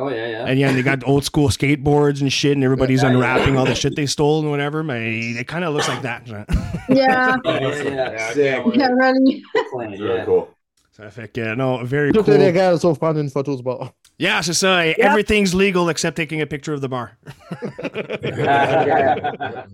Oh 0.00 0.10
yeah, 0.10 0.28
yeah. 0.28 0.44
And 0.44 0.60
yeah, 0.60 0.68
and 0.68 0.78
they 0.78 0.82
got 0.82 1.02
old 1.08 1.24
school 1.24 1.48
skateboards 1.48 2.20
and 2.20 2.32
shit, 2.32 2.52
and 2.52 2.62
everybody's 2.62 3.02
Yeah, 3.02 3.08
yeah, 3.08 3.14
unwrapping 3.14 3.54
yeah. 3.54 3.60
all 3.60 3.66
the 3.66 3.74
shit 3.74 3.96
they 3.96 4.06
stole 4.06 4.38
and 4.40 4.48
whatever. 4.50 4.84
My, 4.84 4.96
it 4.98 5.48
kind 5.48 5.64
of 5.64 5.74
looks 5.74 5.88
like 5.88 6.02
that. 6.02 6.24
Yeah, 6.88 7.36
yeah, 7.44 7.58
Yeah, 7.82 8.28
I 8.30 8.32
sick. 8.32 8.54
can't 8.54 8.66
wait. 8.66 8.78
yeah, 8.78 8.86
really. 8.88 9.44
Plan, 9.70 9.90
really 9.90 10.14
yeah. 10.18 10.24
cool. 10.24 10.54
Ça 10.98 11.10
fait 11.10 11.28
que, 11.32 11.54
non, 11.54 11.84
very 11.84 12.10
Tout 12.12 12.24
cool. 12.24 12.34
est 12.34 12.38
légal 12.38 12.78
sauf 12.80 12.98
prendre 12.98 13.20
une 13.20 13.30
photo 13.30 13.56
du 13.56 13.62
bord. 13.62 13.92
Yeah, 14.18 14.42
c'est 14.42 14.52
ça. 14.54 14.84
Everything's 14.98 15.54
legal 15.54 15.88
except 15.90 16.16
taking 16.16 16.40
a 16.42 16.46
picture 16.46 16.72
of 16.74 16.80
the 16.80 16.88
bar. 16.88 17.16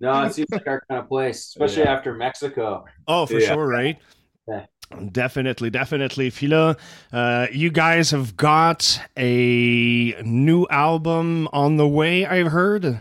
no, 0.00 0.22
it 0.24 0.32
seems 0.34 0.48
like 0.52 0.66
our 0.66 0.82
kind 0.88 1.00
of 1.00 1.08
place, 1.08 1.48
especially 1.48 1.82
Yeah. 1.82 1.94
after 1.94 2.14
Mexico. 2.14 2.84
Oh, 3.06 3.26
for 3.26 3.40
Yeah. 3.40 3.54
sure, 3.54 3.66
right? 3.66 3.98
Yeah. 4.46 4.66
Definitely, 5.12 5.70
definitely. 5.70 6.30
Puis 6.30 6.46
là, 6.48 6.76
uh, 7.12 7.46
you 7.52 7.70
guys 7.70 8.10
have 8.12 8.36
got 8.36 9.00
a 9.18 10.14
new 10.22 10.66
album 10.70 11.48
on 11.52 11.76
the 11.76 11.86
way, 11.86 12.24
I've 12.24 12.46
heard. 12.52 13.00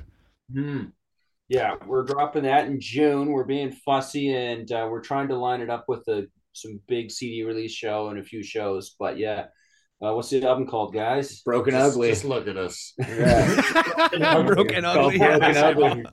Hmm. 0.51 0.85
Yeah, 1.47 1.75
we're 1.85 2.03
dropping 2.03 2.43
that 2.43 2.67
in 2.67 2.81
June. 2.81 3.31
We're 3.31 3.45
being 3.45 3.71
fussy 3.71 4.33
and 4.33 4.69
uh, 4.69 4.87
we're 4.91 4.99
trying 5.01 5.29
to 5.29 5.37
line 5.37 5.61
it 5.61 5.69
up 5.69 5.85
with 5.87 6.05
a, 6.09 6.27
some 6.57 6.79
big 6.87 7.11
CD 7.11 7.43
release 7.43 7.71
show 7.73 8.09
and 8.09 8.19
a 8.19 8.23
few 8.23 8.43
shows. 8.43 8.95
But 8.99 9.17
yeah, 9.17 9.45
uh, 10.01 10.13
what's 10.13 10.29
the 10.29 10.43
album 10.43 10.67
called, 10.67 10.93
guys? 10.93 11.41
Broken 11.41 11.73
Just, 11.73 11.95
Ugly. 11.95 12.09
just 12.09 12.25
look 12.25 12.47
at 12.47 12.57
us. 12.57 12.93
Broken 12.97 14.85
ugly. 14.85 15.17
Broken 15.17 15.41
yeah. 15.51 15.67
Ugly. 15.67 16.05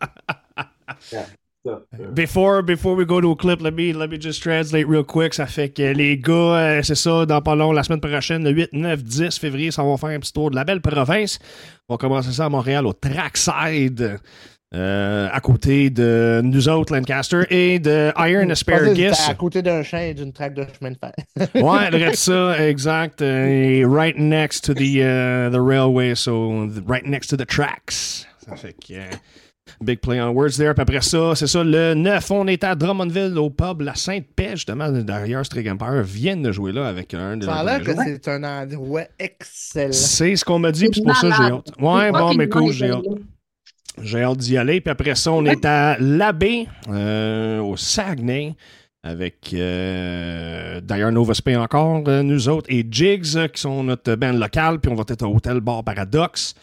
So, 1.67 1.83
Before, 2.13 2.61
before 2.61 2.95
we 2.95 3.07
go 3.07 3.23
to 3.23 3.31
a 3.31 3.37
clip, 3.37 3.63
let 3.63 3.73
me, 3.73 3.95
let 3.95 4.11
me 4.11 4.19
just 4.19 4.43
translate 4.43 4.87
real 4.87 5.03
quick. 5.03 5.33
Ça 5.33 5.47
fait 5.47 5.71
que 5.71 5.95
les 5.95 6.19
gars, 6.19 6.33
euh, 6.33 6.83
c'est 6.83 6.95
ça, 6.95 7.25
dans 7.25 7.41
pas 7.41 7.55
long, 7.55 7.73
la 7.73 7.83
semaine 7.83 8.03
prochaine, 8.03 8.45
le 8.45 8.51
8, 8.51 8.75
9, 8.75 9.03
10 9.03 9.39
février, 9.39 9.71
ça 9.71 9.83
va 9.83 9.97
faire 9.97 10.11
un 10.11 10.21
petit 10.21 10.33
tour 10.35 10.51
de 10.51 10.57
la 10.57 10.65
belle 10.65 10.83
province. 10.83 11.39
On 11.89 11.95
va 11.95 11.99
commencer 11.99 12.33
ça 12.33 12.45
à 12.45 12.49
Montréal, 12.51 12.87
au 12.87 12.93
Trackside, 12.93 14.21
euh, 14.75 15.29
à 15.33 15.41
côté 15.41 15.89
de 15.91 16.41
nous 16.43 16.69
autres, 16.69 16.93
Lancaster, 16.95 17.43
et 17.51 17.79
de 17.79 18.11
Iron 18.29 18.51
Asparagus. 18.51 19.29
À 19.29 19.35
côté 19.35 19.63
d'un 19.63 19.83
champ 19.83 19.99
et 19.99 20.15
d'une 20.15 20.33
traque 20.33 20.55
de 20.55 20.65
chemin 20.79 20.91
de 20.93 20.99
fer. 20.99 21.13
ouais, 21.55 21.89
regarde 21.91 22.15
ça, 22.17 22.67
exact. 22.67 23.23
euh, 23.23 23.87
right 23.89 24.19
next 24.19 24.65
to 24.65 24.75
the, 24.75 24.81
uh, 24.81 25.51
the 25.51 25.61
railway, 25.61 26.15
so 26.15 26.67
the- 26.67 26.83
right 26.89 27.07
next 27.07 27.29
to 27.31 27.37
the 27.37 27.47
tracks. 27.47 28.27
Ça 28.47 28.57
fait 28.57 28.73
que. 28.75 28.95
euh, 28.95 29.01
Big 29.81 29.99
play 30.01 30.21
on 30.21 30.31
words 30.31 30.57
there. 30.57 30.73
Puis 30.75 30.83
après 30.83 31.01
ça, 31.01 31.35
c'est 31.35 31.47
ça, 31.47 31.65
le 31.65 31.95
9, 31.95 32.31
on 32.31 32.47
est 32.47 32.63
à 32.65 32.75
Drummondville, 32.75 33.37
au 33.39 33.51
pub 33.51 33.81
La 33.81 33.95
Sainte-Paix, 33.95 34.51
justement, 34.53 34.91
derrière 34.91 35.45
Strick 35.45 35.67
Empire, 35.69 36.03
viennent 36.05 36.43
de 36.43 36.53
jouer 36.53 36.73
là 36.73 36.87
avec 36.87 37.15
un 37.15 37.37
de 37.39 37.45
Ça 37.47 37.55
a 37.57 37.65
l'air 37.65 37.83
que 37.83 37.93
c'est 37.95 38.29
un 38.29 38.45
endroit 38.45 39.05
excellent. 39.19 39.93
C'est 39.93 40.37
ce 40.37 40.45
qu'on 40.45 40.59
m'a 40.59 40.71
dit, 40.71 40.87
puis 40.89 41.01
c'est 41.01 41.05
pour 41.05 41.17
ça 41.17 41.29
que 41.31 41.35
j'ai 41.35 41.51
hâte. 41.51 41.69
Ouais, 41.81 42.13
bon, 42.13 42.35
mais 42.35 42.49
cool, 42.49 42.73
j'ai 42.73 42.91
hâte. 42.91 43.03
J'ai 44.03 44.23
hâte 44.23 44.39
d'y 44.39 44.57
aller. 44.57 44.81
Puis 44.81 44.91
après 44.91 45.15
ça, 45.15 45.33
on 45.33 45.45
est 45.45 45.65
à 45.65 45.97
l'Abbé, 45.99 46.67
euh, 46.89 47.61
au 47.61 47.77
Saguenay, 47.77 48.55
avec 49.05 49.53
euh, 49.53 50.81
d'ailleurs 50.81 51.13
Nova 51.13 51.35
Spain 51.35 51.61
encore, 51.61 52.03
euh, 52.09 52.23
nous 52.23 52.49
autres, 52.49 52.67
et 52.71 52.87
Jigs, 52.91 53.37
euh, 53.37 53.49
qui 53.49 53.61
sont 53.61 53.85
notre 53.85 54.15
band 54.15 54.33
locale. 54.33 54.81
Puis 54.81 54.91
on 54.91 54.95
va 54.95 55.05
être 55.07 55.23
au 55.23 55.37
Hôtel 55.37 55.61
Bar 55.61 55.85
Paradox. 55.85 56.55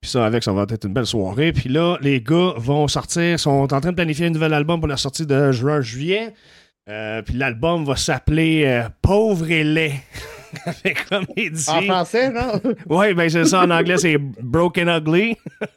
Puis 0.00 0.10
ça, 0.10 0.24
avec, 0.24 0.44
ça 0.44 0.52
va 0.52 0.66
être 0.68 0.86
une 0.86 0.92
belle 0.92 1.06
soirée. 1.06 1.52
Puis 1.52 1.68
là, 1.68 1.96
les 2.00 2.20
gars 2.20 2.52
vont 2.56 2.86
sortir, 2.86 3.40
sont 3.40 3.72
en 3.72 3.80
train 3.80 3.90
de 3.90 3.96
planifier 3.96 4.26
un 4.26 4.30
nouvel 4.30 4.54
album 4.54 4.78
pour 4.78 4.88
la 4.88 4.96
sortie 4.96 5.26
de 5.26 5.50
juin-juillet. 5.50 6.34
Euh, 6.88 7.22
puis 7.22 7.34
l'album 7.34 7.84
va 7.84 7.96
s'appeler 7.96 8.86
Pauvre 9.02 9.50
et 9.50 9.64
laid. 9.64 9.92
En 11.68 11.82
français, 11.82 12.30
non? 12.30 12.60
Ouais, 12.88 13.14
ben 13.14 13.28
c'est 13.28 13.44
ça 13.44 13.62
en 13.62 13.70
anglais, 13.70 13.96
c'est 13.98 14.16
Broken 14.18 14.88
Ugly. 14.88 15.36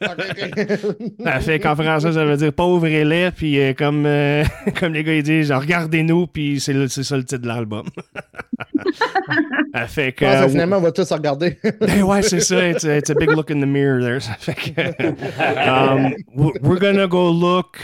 Ça 1.24 1.40
fait 1.40 1.58
qu'en 1.58 1.74
français, 1.76 2.12
ça 2.12 2.24
veut 2.24 2.36
dire 2.36 2.52
pauvre 2.52 2.86
et 2.86 3.04
laid, 3.04 3.32
puis 3.32 3.60
euh, 3.60 3.74
comme, 3.74 4.04
euh, 4.06 4.44
comme 4.80 4.92
les 4.92 5.04
gars 5.04 5.14
ils 5.14 5.22
disent, 5.22 5.52
regardez-nous, 5.52 6.26
puis 6.26 6.60
c'est 6.60 6.88
ça 6.88 7.16
le 7.16 7.24
titre 7.24 7.42
de 7.42 7.48
l'album. 7.48 7.86
ça 9.74 9.86
fait 9.86 10.12
que. 10.12 10.24
Pense 10.24 10.34
que 10.34 10.44
euh, 10.44 10.48
finalement, 10.48 10.76
on 10.78 10.82
va 10.82 10.92
tous 10.92 11.10
regarder. 11.12 11.58
ben 11.80 12.02
ouais, 12.02 12.22
c'est 12.22 12.40
ça. 12.40 12.68
It's 12.68 12.84
a, 12.84 12.96
it's 12.96 13.10
a 13.10 13.14
big 13.14 13.30
look 13.30 13.50
in 13.50 13.60
the 13.60 13.66
mirror 13.66 14.00
there. 14.00 14.20
Ça 14.20 14.34
fait 14.38 14.54
que, 14.54 14.80
um, 15.68 16.14
we're 16.34 16.58
we're 16.62 16.80
gonna 16.80 17.06
go 17.06 17.30
look. 17.30 17.78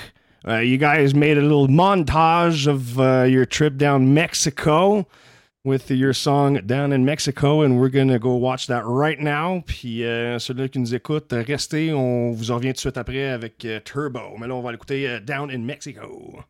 Uh, 0.47 0.61
you 0.61 0.78
guys 0.78 1.14
made 1.14 1.36
a 1.36 1.43
little 1.43 1.68
montage 1.68 2.66
of 2.66 2.99
uh, 2.99 3.24
your 3.24 3.45
trip 3.45 3.76
down 3.76 4.14
Mexico 4.14 5.07
with 5.69 5.91
your 5.91 6.14
song 6.14 6.55
Down 6.64 6.93
in 6.93 7.05
Mexico, 7.05 7.61
and 7.61 7.79
we're 7.79 7.91
gonna 7.91 8.19
go 8.19 8.35
watch 8.35 8.69
that 8.69 8.87
right 8.87 9.21
now. 9.21 9.62
Puis 9.66 10.03
euh, 10.03 10.39
ceux-là 10.39 10.69
qui 10.69 10.79
nous 10.79 10.95
écoutent, 10.95 11.31
restez. 11.31 11.93
On 11.93 12.33
vous 12.33 12.51
en 12.51 12.55
revient 12.57 12.69
tout 12.69 12.77
de 12.77 12.79
suite 12.79 12.97
après 12.97 13.29
avec 13.29 13.62
euh, 13.66 13.79
Turbo. 13.85 14.39
Mais 14.41 14.47
là, 14.47 14.55
on 14.55 14.62
va 14.62 14.73
l'écouter 14.73 15.07
euh, 15.07 15.21
Down 15.21 15.51
in 15.51 15.59
Mexico. 15.59 16.41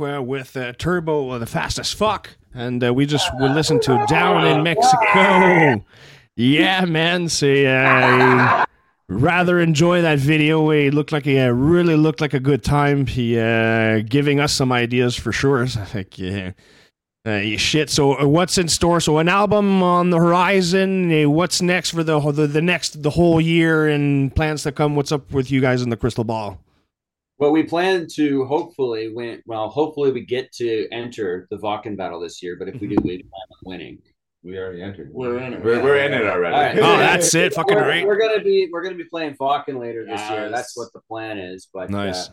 Uh, 0.00 0.22
with 0.22 0.56
uh, 0.56 0.72
Turbo, 0.72 1.30
uh, 1.30 1.38
the 1.38 1.46
fastest 1.46 1.94
fuck, 1.94 2.30
and 2.52 2.82
uh, 2.84 2.92
we 2.92 3.06
just 3.06 3.28
we 3.40 3.48
listened 3.48 3.82
to 3.82 4.04
Down 4.08 4.46
in 4.46 4.62
Mexico. 4.62 5.84
Yeah, 6.36 6.84
man. 6.84 7.28
See, 7.28 7.66
I 7.66 8.64
rather 9.08 9.60
enjoy 9.60 10.02
that 10.02 10.18
video. 10.18 10.68
He 10.70 10.90
looked 10.90 11.12
like 11.12 11.24
he 11.24 11.38
uh, 11.38 11.50
really 11.50 11.96
looked 11.96 12.20
like 12.20 12.34
a 12.34 12.40
good 12.40 12.64
time. 12.64 13.06
He 13.06 13.38
uh, 13.38 14.00
giving 14.00 14.40
us 14.40 14.52
some 14.52 14.72
ideas 14.72 15.16
for 15.16 15.32
sure. 15.32 15.66
So 15.66 15.80
I 15.80 15.84
think 15.84 16.18
yeah. 16.18 16.52
Uh, 17.26 17.56
shit. 17.56 17.88
So, 17.88 18.20
uh, 18.20 18.26
what's 18.26 18.58
in 18.58 18.68
store? 18.68 19.00
So, 19.00 19.16
an 19.16 19.30
album 19.30 19.82
on 19.82 20.10
the 20.10 20.18
horizon. 20.18 21.10
Uh, 21.10 21.30
what's 21.30 21.62
next 21.62 21.90
for 21.90 22.04
the, 22.04 22.20
the 22.20 22.46
the 22.46 22.60
next 22.60 23.02
the 23.02 23.08
whole 23.08 23.40
year 23.40 23.88
and 23.88 24.34
plans 24.34 24.64
to 24.64 24.72
come? 24.72 24.94
What's 24.94 25.10
up 25.10 25.32
with 25.32 25.50
you 25.50 25.62
guys 25.62 25.80
in 25.80 25.88
the 25.88 25.96
crystal 25.96 26.24
ball? 26.24 26.60
Well, 27.38 27.50
we 27.50 27.64
plan 27.64 28.06
to 28.14 28.44
hopefully 28.44 29.12
win. 29.12 29.42
Well, 29.46 29.68
hopefully 29.68 30.12
we 30.12 30.24
get 30.24 30.52
to 30.52 30.88
enter 30.92 31.46
the 31.50 31.56
Vakken 31.58 31.96
battle 31.96 32.20
this 32.20 32.42
year. 32.42 32.56
But 32.58 32.68
if 32.68 32.80
we 32.80 32.86
do, 32.88 32.96
we 33.02 33.18
plan 33.18 33.22
on 33.50 33.58
winning. 33.64 33.98
We 34.44 34.58
already 34.58 34.82
entered. 34.82 35.10
We're 35.12 35.38
in 35.38 35.54
it. 35.54 35.64
We're, 35.64 35.82
we're 35.82 35.96
in 35.96 36.12
it 36.12 36.26
already. 36.26 36.54
All 36.54 36.60
right. 36.62 36.78
Oh, 36.78 36.98
that's 36.98 37.34
it. 37.34 37.54
Fucking 37.54 37.74
we're, 37.76 37.88
right. 37.88 38.06
we're 38.06 38.18
gonna 38.20 38.42
be 38.42 38.68
we're 38.70 38.82
gonna 38.82 38.94
be 38.96 39.04
playing 39.04 39.34
Vakken 39.36 39.80
later 39.80 40.04
this 40.06 40.20
year. 40.30 40.50
That's 40.50 40.76
what 40.76 40.92
the 40.92 41.00
plan 41.08 41.38
is. 41.38 41.68
But 41.72 41.90
Nice. 41.90 42.28
uh, 42.28 42.32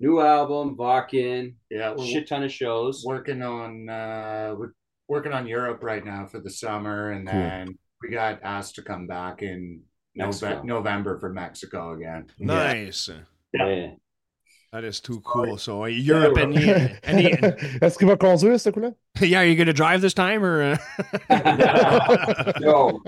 new 0.00 0.20
album, 0.20 0.76
Vakken, 0.76 1.54
Yeah, 1.70 1.94
shit 2.02 2.26
ton 2.26 2.42
of 2.42 2.50
shows. 2.50 3.04
working 3.06 3.42
on 3.42 3.88
uh 3.88 4.54
we're 4.58 4.72
working 5.08 5.32
on 5.32 5.46
Europe 5.46 5.82
right 5.82 6.04
now 6.04 6.26
for 6.26 6.40
the 6.40 6.50
summer 6.50 7.10
and 7.10 7.28
Cool. 7.28 7.38
then 7.38 7.78
we 8.00 8.08
got 8.08 8.40
asked 8.42 8.74
to 8.76 8.82
come 8.82 9.06
back 9.06 9.42
in 9.42 9.82
Nove- 10.18 10.64
November 10.64 11.18
for 11.18 11.28
Mexico 11.32 11.92
again. 11.92 12.26
Nice. 12.38 13.10
Yeah. 13.52 13.90
That 14.72 14.84
is 14.84 15.00
too 15.00 15.20
cool. 15.20 15.58
So 15.58 15.84
uh, 15.84 15.86
Europe 15.88 16.38
and 16.38 16.56
any, 17.04 17.26
Est-ce 17.82 17.98
qu'il 17.98 18.08
va 18.08 18.16
conduire, 18.16 18.58
ce 18.58 18.70
coup-là? 18.70 18.92
yeah, 19.20 19.40
are 19.40 19.44
you 19.44 19.54
gonna 19.54 19.74
drive 19.74 20.00
this 20.00 20.14
time 20.14 20.42
or? 20.42 20.78
Uh... 21.28 22.52
No, 22.60 23.02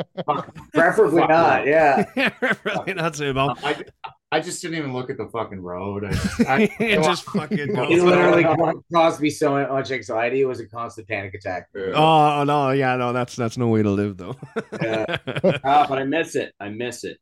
preferably 0.75 1.27
not. 1.27 1.67
Yeah. 1.67 2.05
really 2.65 2.93
not 2.93 3.17
so 3.17 3.31
about. 3.31 3.65
I, 3.65 3.83
I 4.31 4.41
just 4.41 4.61
didn't 4.61 4.77
even 4.77 4.93
look 4.93 5.09
at 5.09 5.17
the 5.17 5.27
fucking 5.29 5.62
road. 5.62 6.05
I 6.05 6.11
just, 6.11 6.41
I, 6.41 6.67
just 6.97 7.25
fucking 7.31 7.73
go. 7.73 7.85
It 7.85 8.03
literally 8.03 8.45
caused 8.93 9.21
me 9.23 9.31
so 9.31 9.67
much 9.67 9.91
anxiety. 9.91 10.43
It 10.43 10.47
was 10.47 10.61
a 10.61 10.67
constant 10.67 11.09
panic 11.09 11.33
attack. 11.33 11.69
Oh 11.95 12.45
no, 12.45 12.73
yeah, 12.73 12.97
no, 12.97 13.15
that's 13.15 13.37
that's 13.37 13.57
no 13.57 13.69
way 13.69 13.83
to 13.83 13.91
live 13.91 14.19
though. 14.19 14.37
Yeah. 14.83 15.17
Ah, 15.65 15.87
but 15.89 15.99
I 15.99 16.05
miss 16.05 16.35
it. 16.35 16.53
I 16.61 16.69
miss 16.69 17.05
it. 17.05 17.17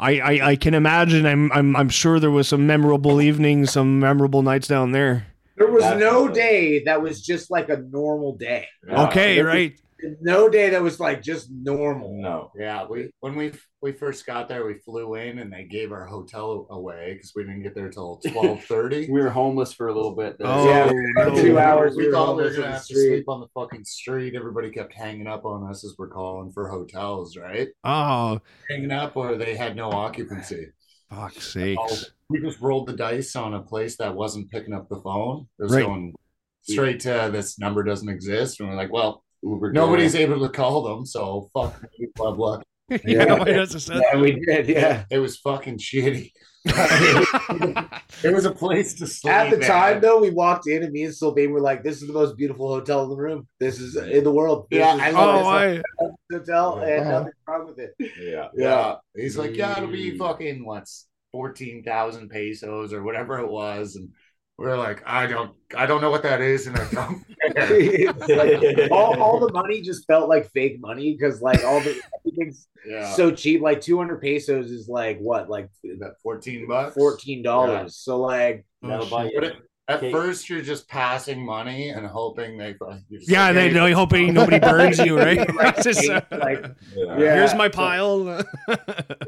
I, 0.00 0.20
I 0.20 0.48
I 0.50 0.56
can 0.56 0.74
imagine. 0.74 1.26
I'm 1.26 1.50
I'm 1.52 1.76
I'm 1.76 1.88
sure 1.88 2.20
there 2.20 2.30
was 2.30 2.48
some 2.48 2.66
memorable 2.66 3.20
evenings, 3.20 3.72
some 3.72 4.00
memorable 4.00 4.42
nights 4.42 4.68
down 4.68 4.92
there. 4.92 5.26
There 5.56 5.70
was 5.70 5.82
no 5.98 6.28
day 6.28 6.84
that 6.84 7.02
was 7.02 7.20
just 7.20 7.50
like 7.50 7.68
a 7.68 7.78
normal 7.78 8.36
day. 8.36 8.68
Okay, 8.88 9.36
There 9.36 9.46
right. 9.46 9.80
No 10.20 10.48
day 10.48 10.70
that 10.70 10.82
was 10.82 11.00
like 11.00 11.22
just 11.22 11.50
normal. 11.50 12.20
No. 12.20 12.52
yeah, 12.56 12.86
we 12.88 13.10
when 13.20 13.34
we 13.34 13.52
we 13.82 13.92
first 13.92 14.24
got 14.26 14.48
there, 14.48 14.64
we 14.64 14.74
flew 14.74 15.14
in 15.16 15.38
and 15.40 15.52
they 15.52 15.64
gave 15.64 15.90
our 15.92 16.04
hotel 16.06 16.66
away 16.70 17.14
because 17.14 17.32
we 17.34 17.42
didn't 17.42 17.62
get 17.62 17.74
there 17.74 17.88
till 17.90 18.20
twelve 18.32 18.62
thirty. 18.64 19.10
We 19.10 19.20
were 19.20 19.30
homeless 19.30 19.72
for 19.72 19.88
a 19.88 19.94
little 19.94 20.14
bit. 20.14 20.38
There. 20.38 20.46
Oh, 20.46 20.68
Yeah, 20.68 20.90
no. 21.16 21.34
two 21.34 21.58
hours. 21.58 21.96
We 21.96 22.02
we 22.02 22.06
were 22.08 22.12
thought 22.12 22.36
we 22.36 22.44
were 22.44 22.50
gonna 22.50 22.62
on 22.62 22.64
the 22.66 22.72
have 22.72 22.86
to 22.86 22.94
sleep 22.94 23.24
on 23.28 23.40
the 23.40 23.48
fucking 23.54 23.84
street. 23.84 24.34
Everybody 24.36 24.70
kept 24.70 24.92
hanging 24.94 25.26
up 25.26 25.44
on 25.44 25.68
us 25.68 25.84
as 25.84 25.94
we're 25.98 26.08
calling 26.08 26.52
for 26.52 26.68
hotels, 26.68 27.36
right? 27.36 27.68
Oh, 27.84 28.40
Hanging 28.70 28.92
up 28.92 29.16
or 29.16 29.36
they 29.36 29.56
had 29.56 29.74
no 29.74 29.90
occupancy. 29.90 30.68
fuck's 31.10 31.52
sakes. 31.52 31.80
Oh, 31.80 31.96
we 32.30 32.40
just 32.40 32.60
rolled 32.60 32.86
the 32.86 32.92
dice 32.92 33.34
on 33.34 33.54
a 33.54 33.62
place 33.62 33.96
that 33.96 34.14
wasn't 34.14 34.50
picking 34.50 34.74
up 34.74 34.88
the 34.88 35.00
phone. 35.00 35.48
It 35.58 35.62
was 35.64 35.72
Right. 35.72 35.86
going 35.86 36.14
straight 36.62 37.00
to 37.00 37.30
this 37.32 37.58
number 37.58 37.82
doesn't 37.82 38.08
exist. 38.10 38.60
And 38.60 38.68
we're 38.68 38.76
like, 38.76 38.92
well, 38.92 39.24
Uber 39.42 39.72
nobody's 39.72 40.14
able 40.14 40.40
to 40.40 40.48
call 40.48 40.82
them, 40.82 41.06
so 41.06 41.48
fuck 41.54 41.80
me, 41.98 42.08
blah 42.16 42.32
blah. 42.32 42.60
yeah, 43.04 43.34
why 43.34 43.44
does 43.44 43.74
it 43.74 43.80
sound- 43.80 44.02
Yeah, 44.12 44.20
we 44.20 44.32
did. 44.40 44.66
Yeah. 44.68 45.04
It 45.10 45.18
was 45.18 45.36
fucking 45.38 45.76
shitty. 45.78 46.32
it 46.64 48.34
was 48.34 48.44
a 48.44 48.50
place 48.52 48.94
to 48.94 49.06
sleep. 49.06 49.32
At 49.32 49.50
the 49.50 49.58
man. 49.58 49.68
time, 49.68 50.00
though, 50.00 50.20
we 50.20 50.30
walked 50.30 50.66
in 50.66 50.82
and 50.82 50.92
me 50.92 51.04
and 51.04 51.14
Sylvain 51.14 51.50
were 51.50 51.60
like, 51.60 51.82
"This 51.82 52.00
is 52.02 52.08
the 52.08 52.14
most 52.14 52.36
beautiful 52.36 52.68
hotel 52.68 53.04
in 53.04 53.10
the 53.10 53.16
room. 53.16 53.46
This 53.60 53.80
is 53.80 53.96
in 53.96 54.24
the 54.24 54.32
world. 54.32 54.66
This 54.70 54.78
Yeah, 54.78 54.94
is 54.96 55.00
I 55.02 55.10
love 55.10 55.44
Oh, 55.46 55.50
best 55.76 55.84
I, 56.00 56.34
hotel, 56.36 56.78
and 56.78 57.00
Uh-huh. 57.00 57.10
nothing's 57.10 57.34
wrong 57.46 57.66
with 57.66 57.78
it." 57.78 57.94
Yeah. 58.20 58.48
Yeah. 58.56 58.94
He's 59.16 59.36
like, 59.38 59.54
yeah, 59.56 59.76
it'll 59.76 59.90
be 59.90 60.12
Mm. 60.12 60.18
fucking 60.18 60.64
what's 60.64 61.06
fourteen 61.32 61.82
thousand 61.84 62.28
pesos 62.30 62.92
or 62.92 63.02
whatever 63.02 63.38
it 63.38 63.48
was, 63.50 63.96
and 63.96 64.10
we're 64.58 64.76
like, 64.76 65.02
I 65.06 65.26
don't, 65.26 65.52
I 65.76 65.86
don't 65.86 66.00
know 66.00 66.10
what 66.10 66.24
that 66.24 66.40
is, 66.40 66.66
and 66.66 66.76
I 66.76 66.90
don't 66.90 67.24
care. 67.56 68.12
Like, 68.12 68.90
all, 68.90 69.20
all 69.20 69.40
the 69.40 69.52
money 69.52 69.80
just 69.80 70.04
felt 70.06 70.28
like 70.28 70.50
fake 70.50 70.80
money 70.80 71.16
because 71.16 71.40
like 71.40 71.64
all 71.64 71.80
the 71.80 72.00
everything's 72.26 72.66
yeah, 72.84 73.12
so 73.12 73.30
cheap. 73.30 73.62
Like 73.62 73.80
two 73.80 73.96
hundred 73.96 74.20
pesos 74.20 74.70
is 74.72 74.88
like 74.88 75.18
what, 75.18 75.48
like 75.48 75.70
that 76.00 76.14
fourteen 76.22 76.66
bucks, 76.66 76.94
fourteen 76.94 77.42
dollars. 77.42 77.96
So 77.96 78.20
like, 78.20 78.66
That'll. 78.82 79.06
Oh, 79.06 79.30
but 79.34 79.44
it- 79.44 79.56
at 79.88 79.96
Okay. 79.96 80.12
first, 80.12 80.50
you're 80.50 80.60
just 80.62 80.86
passing 80.88 81.44
money 81.44 81.88
and 81.90 82.06
hoping 82.06 82.58
they. 82.58 82.74
you're 83.08 83.20
yeah, 83.22 83.46
like, 83.46 83.54
they 83.54 83.68
"Hey, 83.68 83.74
know, 83.74 83.94
hoping 83.94 84.34
nobody 84.34 84.58
burns 84.58 84.98
you, 84.98 85.16
right? 85.18 85.46
It's 85.48 85.82
just, 85.84 86.08
uh, 86.08 86.20
like 86.30 86.62
Yeah. 86.94 87.18
Yeah. 87.18 87.34
Here's 87.36 87.54
my 87.54 87.68
pile. 87.68 88.44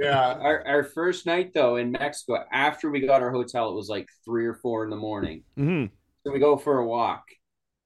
Yeah, 0.01 0.35
Our, 0.35 0.67
our 0.67 0.85
first 0.85 1.27
night 1.27 1.53
though 1.55 1.77
in 1.77 1.93
Mexico, 1.93 2.45
after 2.53 2.91
we 2.91 3.01
got 3.07 3.23
our 3.23 3.31
hotel, 3.31 3.71
it 3.71 3.75
was 3.75 3.89
like 3.89 4.09
three 4.25 4.47
or 4.47 4.55
four 4.55 4.85
in 4.85 4.91
the 4.91 4.97
morning. 4.97 5.45
Mhm. 5.59 5.91
So 6.27 6.33
we 6.33 6.39
go 6.39 6.57
for 6.57 6.79
a 6.79 6.87
walk 6.87 7.25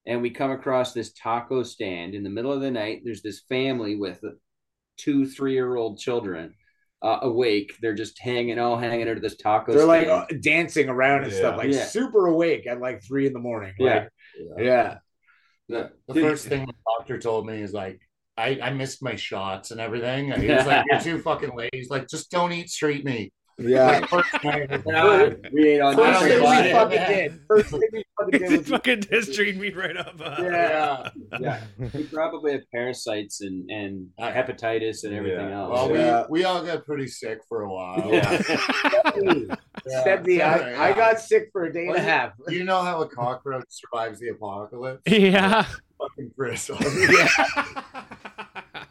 and 0.05 0.21
we 0.21 0.29
come 0.29 0.51
across 0.51 0.93
this 0.93 1.13
taco 1.13 1.63
stand 1.63 2.13
in 2.15 2.23
the 2.23 2.29
middle 2.29 2.51
of 2.51 2.61
the 2.61 2.71
night. 2.71 3.01
There's 3.03 3.21
this 3.21 3.41
family 3.49 3.95
with 3.95 4.23
two, 4.97 5.25
three 5.25 5.53
year 5.53 5.75
old 5.75 5.97
children 5.99 6.53
uh, 7.05 7.19
awake. 7.21 7.75
They're 7.81 7.93
just 7.93 8.19
hanging, 8.19 8.57
all 8.59 8.77
hanging 8.77 9.07
out 9.07 9.15
of 9.17 9.21
this 9.21 9.37
taco 9.37 9.73
they're 9.73 9.85
like 9.85 10.07
uh, 10.07 10.25
dancing 10.41 10.89
around 10.89 11.23
and 11.25 11.33
stuff, 11.33 11.55
like 11.57 11.71
Yeah. 11.71 11.85
super 11.85 12.25
awake 12.27 12.65
at 12.67 12.79
like 12.81 13.03
three 13.03 13.27
in 13.27 13.33
the 13.33 13.39
morning. 13.39 13.73
Like, 13.79 14.09
Yeah. 14.57 14.63
yeah. 14.63 14.97
the, 15.69 15.91
the 16.07 16.13
Dude. 16.15 16.23
first 16.23 16.47
thing 16.47 16.65
the 16.65 16.73
doctor 16.97 17.19
told 17.19 17.45
me 17.45 17.61
is 17.61 17.73
like. 17.73 17.99
I, 18.37 18.59
I 18.61 18.71
missed 18.73 19.01
my 19.01 19.15
shots 19.15 19.71
and 19.71 19.79
everything. 19.79 20.29
He 20.41 20.47
was 20.49 20.65
like, 20.67 20.83
"You're 20.91 20.99
too 20.99 21.19
fucking 21.21 21.55
late." 21.55 21.69
He's 21.73 21.89
like, 21.89 22.09
"Just 22.09 22.29
don't 22.31 22.51
eat 22.51 22.69
street 22.69 23.05
meat." 23.05 23.31
Yeah. 23.57 24.05
First 24.07 24.33
night, 24.43 24.69
I 24.71 24.75
was 24.77 24.85
like, 24.85 24.95
Uh, 25.45 25.49
we 25.53 25.69
ain't 25.69 25.81
on 25.81 25.95
First 25.95 26.19
thing 26.23 26.41
we 26.41 26.55
shit. 26.55 26.71
fucking 26.73 26.97
did. 27.07 27.39
First 27.47 27.69
thing 27.69 27.81
we 27.93 28.03
fucking 28.19 28.39
did 28.39 28.51
was 28.59 28.67
fucking 28.67 29.01
just 29.03 29.33
treat 29.33 29.55
me 29.55 29.71
right 29.71 29.95
up. 29.95 30.15
uh, 30.19 30.35
yeah. 30.41 31.09
yeah, 31.39 31.61
we 31.93 32.03
probably 32.03 32.51
have 32.51 32.63
parasites 32.73 33.41
and 33.41 33.69
and 33.71 34.09
hepatitis 34.19 35.03
and 35.05 35.13
everything 35.13 35.47
Yeah. 35.49 35.55
else. 35.61 35.71
Well, 35.89 35.95
Yeah. 35.95 36.23
we, 36.29 36.39
we 36.39 36.43
all 36.45 36.63
got 36.65 36.85
pretty 36.85 37.07
sick 37.07 37.39
for 37.47 37.61
a 37.61 37.71
while. 37.71 38.09
Yeah. 38.11 38.41
Stephanie, 39.87 40.41
I, 40.41 40.89
I 40.89 40.93
got 40.93 41.19
sick 41.19 41.49
for 41.53 41.63
a 41.65 41.71
day 41.73 41.87
and 41.87 41.91
a 41.91 41.93
Well, 41.93 42.01
half. 42.03 42.31
You 42.49 42.63
know 42.65 42.81
how 42.81 43.01
a 43.03 43.07
cockroach 43.07 43.65
survives 43.69 44.19
the 44.19 44.29
apocalypse? 44.29 45.01
Yeah. 45.07 45.65
Fucking 45.97 46.31
Chris. 46.37 46.69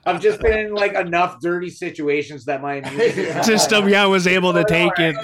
I've 0.07 0.21
just 0.21 0.41
been 0.41 0.59
in 0.67 0.75
like 0.75 0.95
enough 0.95 1.41
dirty 1.41 1.71
situations 1.71 2.45
that 2.47 2.61
my 2.63 2.75
immune 2.83 3.13
system- 3.13 3.43
System, 3.45 3.89
yeah, 3.89 4.07
was 4.07 4.27
able 4.27 4.53
to 4.53 4.65
take 4.65 4.93
it. 4.99 5.17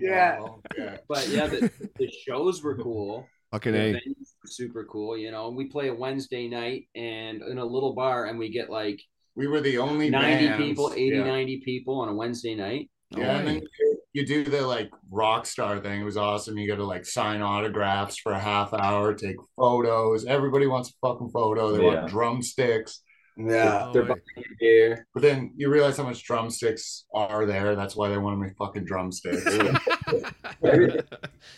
Yeah. 0.00 0.38
yeah. 0.76 0.96
But 1.08 1.28
yeah, 1.28 1.46
the, 1.46 1.70
the 1.98 2.10
shows 2.26 2.62
were 2.62 2.76
cool. 2.76 3.26
Fucking 3.52 3.72
The 3.72 3.78
A. 3.78 3.92
were 3.92 4.00
super 4.46 4.84
cool. 4.84 5.16
You 5.16 5.30
know, 5.30 5.50
we 5.50 5.66
play 5.66 5.88
a 5.88 5.94
Wednesday 5.94 6.48
night 6.48 6.88
and 6.94 7.42
in 7.42 7.58
a 7.58 7.64
little 7.64 7.94
bar, 7.94 8.26
and 8.26 8.38
we 8.38 8.50
get 8.50 8.70
like 8.70 9.00
We 9.34 9.46
were 9.46 9.60
the 9.60 9.78
only 9.78 10.10
90 10.10 10.46
bands. 10.48 10.64
people, 10.64 10.92
80, 10.94 11.16
yeah. 11.16 11.24
90 11.24 11.60
people 11.64 12.00
on 12.00 12.08
a 12.08 12.14
Wednesday 12.14 12.54
night. 12.54 12.90
Yeah, 13.10 13.38
and 13.38 13.46
then 13.46 13.54
you, 13.78 13.98
you 14.14 14.26
do 14.26 14.42
the 14.44 14.66
like 14.66 14.90
rock 15.12 15.46
star 15.46 15.78
thing. 15.78 16.00
It 16.00 16.04
was 16.04 16.16
awesome. 16.16 16.58
You 16.58 16.66
got 16.68 16.76
to 16.76 16.84
like 16.84 17.06
sign 17.06 17.40
autographs 17.40 18.18
for 18.18 18.32
a 18.32 18.38
half 18.38 18.74
hour, 18.74 19.14
take 19.14 19.36
photos. 19.56 20.24
Everybody 20.26 20.66
wants 20.66 20.90
a 20.90 21.06
fucking 21.06 21.30
photo. 21.30 21.70
They 21.76 21.84
Yeah. 21.84 21.94
want 22.00 22.08
drumsticks. 22.08 23.02
Yeah. 23.38 23.90
They're 23.92 24.04
buying 24.04 24.20
you 24.36 24.44
beer. 24.58 25.06
But 25.12 25.22
then 25.22 25.52
you 25.56 25.68
realize 25.70 25.96
how 25.98 26.04
much 26.04 26.24
drumsticks 26.24 27.04
are 27.12 27.44
there. 27.46 27.74
That's 27.76 27.94
why 27.94 28.08
they 28.08 28.16
wanted 28.18 28.38
me 28.38 28.48
fucking 28.58 28.84
drumsticks. 28.86 29.44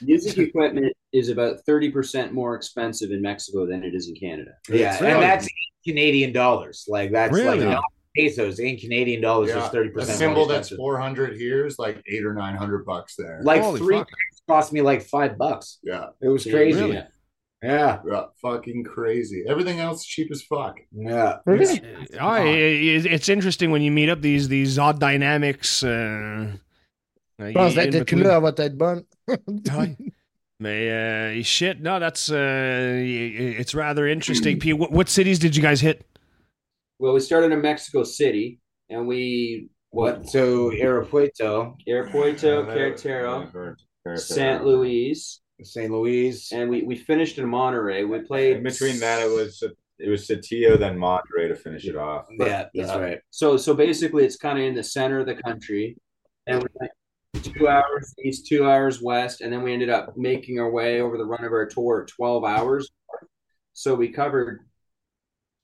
Music 0.03 0.39
equipment 0.39 0.93
is 1.13 1.29
about 1.29 1.59
30% 1.69 2.33
more 2.33 2.55
expensive 2.55 3.11
in 3.11 3.23
Mexico 3.23 3.67
than 3.67 3.83
it 3.85 3.95
is 3.95 4.09
in 4.09 4.15
Canada. 4.15 4.53
Yeah. 4.69 4.99
Really? 5.01 5.13
And 5.13 5.23
that's 5.23 5.49
Canadian 5.87 6.33
dollars. 6.33 6.85
Like 6.89 7.13
that's 7.13 7.33
Really? 7.33 7.61
like 7.61 7.69
not 7.69 7.85
pesos 8.17 8.59
in 8.59 8.77
Canadian 8.77 9.21
dollars 9.21 9.51
Yeah, 9.51 9.65
is 9.65 9.71
thirty 9.71 9.91
a 9.97 10.05
symbol 10.05 10.47
that's 10.47 10.71
400 10.71 11.37
here 11.37 11.67
is 11.67 11.79
like 11.79 12.03
eight 12.09 12.25
or 12.25 12.35
900 12.35 12.85
bucks 12.85 13.15
there. 13.17 13.41
Like 13.45 13.63
Holy 13.63 13.79
three 13.79 13.97
fuck. 13.99 14.09
cost 14.49 14.73
me 14.73 14.83
like 14.83 15.03
five 15.03 15.39
bucks. 15.39 15.79
yeah, 15.83 16.07
It 16.21 16.29
was 16.29 16.45
crazy. 16.45 16.81
Really? 16.81 17.03
Yeah, 17.63 17.99
yeah, 18.09 18.25
fucking 18.41 18.85
crazy. 18.85 19.43
Everything 19.49 19.81
else 19.81 20.05
cheap 20.05 20.31
as 20.31 20.43
fuck. 20.43 20.79
yeah. 20.93 21.39
Really? 21.45 21.81
Oh, 22.21 22.35
it- 22.35 23.05
it- 23.05 23.07
it's 23.07 23.29
interesting 23.29 23.71
when 23.73 23.83
you 23.83 23.91
meet 23.91 24.09
up 24.09 24.21
these 24.23 24.49
these 24.49 24.79
odd 24.79 25.01
dynamics. 25.01 25.83
euh, 25.83 26.53
Je 27.41 27.53
pense 27.53 27.75
que 27.75 27.81
in 27.81 27.91
la 27.93 27.99
between. 27.99 28.05
tequila 28.25 28.41
va 28.41 28.53
être 28.59 28.77
bonne. 28.79 29.05
Mais 30.61 30.91
uh, 30.91 31.43
shit, 31.45 31.81
no, 31.81 32.01
that's 32.01 32.31
uh, 32.31 32.37
it's 33.05 33.75
rather 33.75 34.09
interesting. 34.09 34.59
P, 34.59 34.73
what, 34.73 34.91
what 34.91 35.09
cities 35.09 35.39
did 35.39 35.55
you 35.55 35.63
guys 35.63 35.81
hit? 35.81 36.05
Well, 36.99 37.13
we 37.15 37.21
started 37.21 37.53
in 37.53 37.61
Mexico 37.61 38.03
City, 38.03 38.59
and 38.91 39.07
we 39.07 39.69
what 39.91 40.29
So 40.29 40.71
Aeropuerto, 40.73 41.77
Aeropuerto, 41.89 42.67
Querétaro, 42.67 43.77
St. 44.17 44.65
Louis, 44.65 45.41
St. 45.63 45.91
Louis, 45.91 46.53
and 46.53 46.71
we, 46.71 46.83
we 46.83 46.97
finished 46.97 47.39
in 47.39 47.49
Monterey. 47.49 48.05
We 48.05 48.21
played 48.21 48.59
In 48.59 48.63
between 48.63 48.99
that, 49.01 49.21
it 49.23 49.31
was 49.31 49.63
it 49.99 50.09
was 50.09 50.29
Satillo, 50.29 50.79
then 50.79 50.97
Monterey 50.97 51.49
to 51.49 51.57
finish 51.57 51.87
it 51.87 51.97
off. 51.97 52.27
yeah, 52.31 52.47
that's 52.47 52.71
Yeah. 52.75 52.99
right. 52.99 53.19
So 53.31 53.57
so 53.57 53.75
basically, 53.75 54.25
it's 54.25 54.37
kind 54.37 54.59
of 54.59 54.65
in 54.65 54.75
the 54.75 54.85
center 54.85 55.19
of 55.21 55.27
the 55.27 55.35
country, 55.35 55.97
and 56.47 56.63
we 56.63 56.69
went 56.75 56.93
two 57.43 57.69
hours 57.69 58.15
east, 58.25 58.47
two 58.47 58.65
hours 58.69 59.03
west, 59.03 59.41
and 59.41 59.53
then 59.53 59.63
we 59.63 59.73
ended 59.73 59.91
up 59.91 60.17
making 60.17 60.61
our 60.61 60.71
way 60.71 61.01
over 61.01 61.19
the 61.19 61.25
run 61.27 61.45
of 61.45 61.53
our 61.53 61.67
tour 61.67 62.07
twelve 62.09 62.45
hours. 62.45 62.89
So 63.73 63.95
we 63.95 64.09
covered 64.09 64.61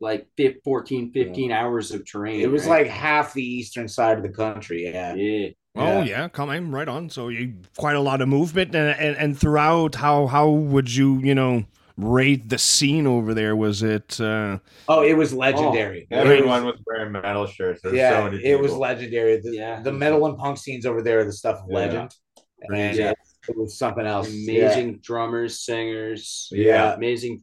like 0.01 0.27
fif- 0.37 0.63
14, 0.65 1.13
15 1.13 1.51
hours 1.51 1.91
of 1.93 2.05
terrain. 2.05 2.41
It 2.41 2.51
was 2.51 2.67
right? 2.67 2.83
like 2.85 2.93
half 2.93 3.33
the 3.33 3.43
eastern 3.43 3.89
side 3.89 4.17
of 4.19 4.23
the 4.23 4.29
country. 4.29 4.85
Yeah, 4.93 5.15
yeah. 5.15 5.49
Oh 5.77 6.03
yeah, 6.03 6.29
come 6.29 6.51
on, 6.51 6.71
right 6.71 6.87
on. 6.89 7.11
So 7.11 7.29
you 7.29 7.55
quite 7.77 7.97
a 7.97 8.01
lot 8.01 8.21
of 8.21 8.29
movement, 8.29 8.75
and, 8.77 8.97
and 8.99 9.17
and 9.17 9.39
throughout, 9.39 9.97
how 9.97 10.27
how 10.29 10.49
would 10.49 10.95
you 10.95 11.19
you 11.19 11.35
know 11.35 11.65
rate 11.97 12.49
the 12.49 12.59
scene 12.59 13.07
over 13.09 13.35
there? 13.35 13.57
Was 13.57 13.83
it? 13.83 14.21
Uh, 14.21 14.59
Oh, 14.89 15.03
it 15.03 15.17
was 15.17 15.33
legendary. 15.33 16.07
Oh, 16.13 16.17
Everyone 16.19 16.65
was 16.65 16.81
wearing 16.87 17.13
metal 17.13 17.47
shirts. 17.47 17.81
There 17.83 17.95
yeah, 17.95 18.11
so 18.21 18.31
many 18.31 18.45
it 18.45 18.61
was 18.61 18.73
legendary. 18.73 19.41
The, 19.41 19.51
Yeah. 19.53 19.81
the 19.81 19.93
metal 19.93 20.25
and 20.27 20.37
punk 20.39 20.59
scenes 20.59 20.87
over 20.87 21.03
there 21.03 21.21
are 21.21 21.25
the 21.25 21.33
stuff 21.33 21.59
of 21.63 21.67
Yeah. 21.69 21.77
legend. 21.77 22.15
And 22.73 22.97
Yeah. 22.97 23.13
it 23.49 23.57
was 23.57 23.77
something 23.77 24.07
else. 24.07 24.29
amazing 24.29 24.99
drummers, 24.99 25.61
singers, 25.61 26.49
Yeah. 26.53 26.95
amazing 26.95 27.43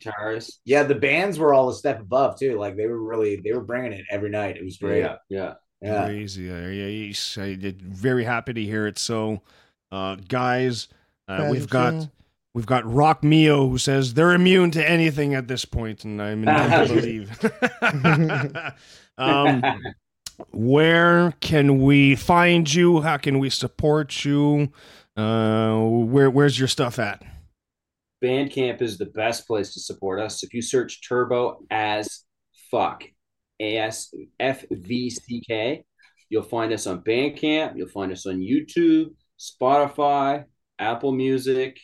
guitarists. 0.00 0.58
Yeah, 0.64 0.82
the 0.84 0.94
bands 0.94 1.38
were 1.38 1.54
all 1.54 1.68
a 1.68 1.74
step 1.74 2.00
above 2.00 2.38
too. 2.38 2.58
Like 2.58 2.76
they 2.76 2.86
were 2.86 3.02
really, 3.02 3.36
they 3.36 3.52
were 3.52 3.64
bringing 3.64 3.92
it 3.92 4.04
every 4.10 4.30
night. 4.30 4.56
It 4.56 4.64
was 4.64 4.76
great. 4.78 5.00
Yeah. 5.00 5.16
Yeah, 5.28 5.54
yeah. 5.84 6.04
Crazy. 6.06 6.44
Yeah, 6.44 6.70
he's 6.70 7.38
I 7.38 7.54
did 7.54 7.82
very 7.82 8.24
happy 8.24 8.54
to 8.54 8.62
hear 8.62 8.86
it. 8.86 8.98
So, 8.98 9.42
uh, 9.92 10.16
guys, 10.28 10.88
uh, 11.28 11.48
we've 11.50 11.68
got 11.68 12.08
we've 12.54 12.66
got 12.66 12.90
Rock 12.90 13.22
Mio 13.22 13.68
who 13.68 13.78
says 13.78 14.14
they're 14.14 14.32
immune 14.32 14.70
to 14.72 14.88
anything 14.88 15.34
at 15.34 15.46
this 15.46 15.64
point, 15.64 16.04
and 16.04 16.22
I'm 16.22 16.48
inclined 16.48 16.88
to 16.88 16.94
believe. 16.94 18.80
um, 19.18 19.62
where 20.50 21.32
can 21.40 21.82
we 21.82 22.16
find 22.16 22.72
you? 22.72 23.02
How 23.02 23.18
can 23.18 23.38
we 23.38 23.50
support 23.50 24.24
you? 24.24 24.72
Uh, 25.16 25.78
where 25.80 26.30
where's 26.30 26.58
your 26.58 26.68
stuff 26.68 26.98
at? 26.98 27.22
Bandcamp 28.22 28.80
is 28.80 28.96
the 28.96 29.06
best 29.06 29.46
place 29.46 29.74
to 29.74 29.80
support 29.80 30.18
us. 30.18 30.42
If 30.42 30.54
you 30.54 30.62
search 30.62 31.06
Turbo 31.06 31.62
as 31.70 32.24
fuck, 32.70 33.04
A 33.60 33.78
S 33.78 34.14
F 34.40 34.64
V 34.70 35.10
C 35.10 35.42
K, 35.46 35.84
you'll 36.28 36.42
find 36.42 36.72
us 36.72 36.86
on 36.86 37.02
Bandcamp. 37.02 37.76
You'll 37.76 37.88
find 37.88 38.12
us 38.12 38.26
on 38.26 38.40
YouTube, 38.40 39.14
Spotify, 39.38 40.44
Apple 40.78 41.12
Music, 41.12 41.78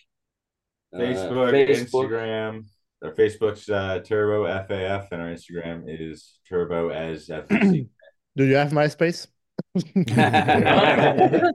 uh, 0.94 0.98
Facebook, 0.98 1.52
Facebook. 1.52 2.08
Instagram. 2.08 2.64
Our 3.02 3.12
Facebook's 3.12 3.68
uh, 3.70 4.00
Turbo 4.04 4.44
FAF, 4.44 5.08
and 5.10 5.22
our 5.22 5.28
Instagram 5.28 5.84
is 5.86 6.38
Turbo 6.46 6.90
as 6.90 7.28
FFC. 7.28 7.88
Do 8.36 8.44
you 8.44 8.56
have 8.56 8.72
MySpace? 8.72 9.26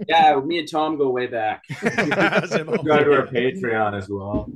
yeah, 0.10 0.40
me 0.44 0.60
and 0.60 0.70
Tom 0.72 0.98
go 0.98 1.10
way 1.10 1.28
back. 1.28 1.64
Go 1.82 1.88
to 1.88 3.14
our 3.14 3.28
Patreon 3.28 3.98
as 3.98 4.10
well. 4.10 4.50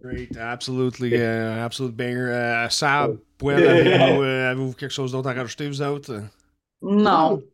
Great, 0.00 0.36
absolutely, 0.36 1.16
absolute 1.20 1.96
banger. 1.96 2.28
Euh, 2.30 2.68
Sab, 2.70 3.18
Poel, 3.38 3.66
avez-vous 3.66 4.22
euh, 4.22 4.50
avez-vous 4.50 4.72
quelque 4.74 4.92
chose 4.92 5.12
d'autre 5.12 5.28
à 5.30 5.34
rajouter, 5.34 5.68
vous 5.68 5.82
autres? 5.82 6.22
Non. 6.80 7.44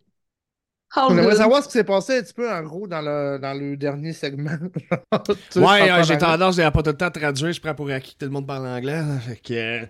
All 0.95 1.09
On 1.09 1.17
aimerait 1.19 1.37
good? 1.37 1.37
savoir 1.37 1.63
ce 1.63 1.69
qui 1.69 1.73
s'est 1.75 1.85
passé 1.85 2.19
un 2.19 2.23
petit 2.23 2.35
peu, 2.35 2.51
en 2.51 2.63
gros, 2.63 2.87
dans 2.87 3.01
le, 3.03 3.39
dans 3.39 3.55
le 3.59 3.77
dernier 3.77 4.13
segment. 4.13 4.57
Tu 5.51 5.67
sais, 5.67 5.67
Ouais, 5.67 5.91
euh, 5.91 6.03
j'ai 6.03 6.17
tendance 6.19 6.59
à 6.59 6.71
pas 6.71 6.83
tout 6.83 6.91
le 6.91 6.97
temps 6.97 7.11
traduire. 7.11 7.53
Je 7.53 7.61
prends 7.61 7.75
pour 7.75 7.91
acquis 7.91 8.15
que 8.15 8.19
tout 8.21 8.25
le 8.27 8.31
monde 8.33 8.47
parle 8.47 8.67
anglais. 8.67 8.95
hein, 8.95 9.19
Fait 9.21 9.37
que, 9.37 9.87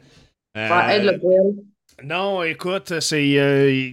euh, 0.56 0.68
Ouais, 0.68 0.96
aide 0.96 1.04
le 1.04 1.18
non, 2.04 2.42
écoute, 2.42 3.00
c'est. 3.00 3.38
euh, 3.38 3.90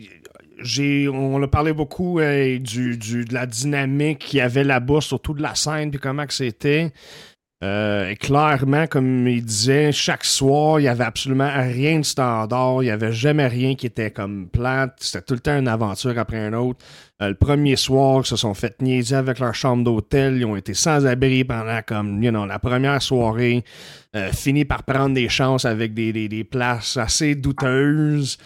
j'ai, 0.60 1.08
on 1.10 1.42
a 1.42 1.48
parlé 1.48 1.74
beaucoup 1.74 2.20
euh, 2.20 2.60
du, 2.60 2.98
du, 2.98 3.24
de 3.26 3.34
la 3.34 3.46
dynamique 3.46 4.20
qu'il 4.20 4.40
y 4.40 4.42
avait 4.42 4.64
là-bas, 4.64 5.02
surtout 5.02 5.34
de 5.34 5.42
la 5.42 5.56
scène, 5.56 5.92
puis 5.92 6.00
comment 6.00 6.26
que 6.26 6.34
c'était. 6.34 6.92
Euh, 7.62 8.10
et 8.10 8.16
clairement, 8.16 8.88
comme 8.88 9.28
il 9.28 9.44
disait, 9.44 9.92
chaque 9.92 10.24
soir, 10.24 10.80
il 10.80 10.84
y 10.84 10.88
avait 10.88 11.04
absolument 11.04 11.52
rien 11.54 12.00
de 12.00 12.06
standard. 12.06 12.84
Il 12.84 12.86
y 12.86 12.90
avait 12.90 13.12
jamais 13.12 13.48
rien 13.48 13.76
qui 13.76 13.86
était 13.86 14.12
comme 14.12 14.48
plate. 14.48 14.96
C'était 15.00 15.24
tout 15.24 15.34
le 15.34 15.42
temps 15.42 15.58
une 15.58 15.68
aventure 15.68 16.18
après 16.18 16.40
un 16.40 16.54
autre. 16.54 16.80
Euh, 17.22 17.30
le 17.30 17.36
premier 17.36 17.76
soir, 17.76 18.22
ils 18.24 18.28
se 18.28 18.38
sont 18.38 18.54
fait 18.54 18.82
niaiser 18.82 19.16
avec 19.16 19.40
leur 19.40 19.54
chambre 19.54 19.84
d'hôtel. 19.84 20.38
Ils 20.38 20.46
ont 20.46 20.56
été 20.56 20.74
sans 20.74 21.06
abri 21.06 21.44
pendant 21.44 21.82
comme, 21.86 22.22
la 22.22 22.60
première 22.60 23.02
soirée. 23.02 23.66
Euh, 24.16 24.32
par 24.68 24.84
prendre 24.84 25.14
des 25.14 25.28
chances 25.28 25.66
avec 25.66 25.94
des 25.94 26.48
places 26.50 26.96
assez 26.96 27.36
douteuses. 27.36 28.38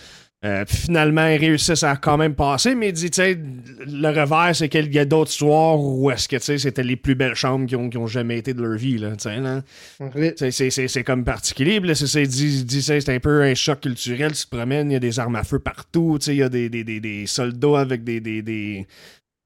Euh, 0.46 0.66
finalement, 0.68 1.26
ils 1.28 1.38
réussissent 1.38 1.84
à 1.84 1.96
quand 1.96 2.18
même 2.18 2.36
passer, 2.36 2.76
mais 2.76 2.92
dit, 2.92 3.10
tu 3.10 3.22
le 3.24 4.08
revers, 4.10 4.54
c'est 4.54 4.68
qu'il 4.68 4.94
y 4.94 5.00
a 5.00 5.06
d'autres 5.06 5.32
soirs 5.32 5.80
où 5.80 6.12
est-ce 6.12 6.28
que, 6.28 6.36
tu 6.36 6.60
c'était 6.60 6.84
les 6.84 6.98
plus 6.98 7.16
belles 7.16 7.34
chambres 7.36 7.66
qui 7.66 7.78
ont, 7.78 7.90
qui 7.90 7.98
ont 7.98 8.08
jamais 8.08 8.40
été 8.40 8.54
de 8.54 8.62
leur 8.62 8.78
vie, 8.78 8.98
là, 8.98 9.12
tu 9.16 9.24
sais, 9.24 9.38
là. 9.40 9.62
Ok. 10.02 10.18
C'est- 10.52 11.04
comme 11.04 11.24
particulier. 11.24 11.80
C'est- 11.96 13.10
un 13.10 13.20
peu 13.20 13.42
un 13.44 13.56
choc 13.56 13.80
culturel. 13.82 14.34
Tu 14.34 14.46
te 14.46 14.56
promènes, 14.56 14.92
il 14.92 14.94
y 14.94 14.98
a 14.98 15.00
des 15.00 15.18
armes 15.18 15.36
à 15.38 15.44
feu 15.44 15.60
partout. 15.60 16.18
tu 16.20 16.26
sais, 16.26 16.36
Il 16.36 16.40
y 16.40 16.44
a 16.44 16.50
des, 16.50 16.68
des, 16.70 16.84
des, 16.84 17.00
des 17.00 17.26
soldats 17.26 17.80
avec 17.80 18.04
des, 18.04 18.20
des, 18.20 18.42
des, 18.42 18.86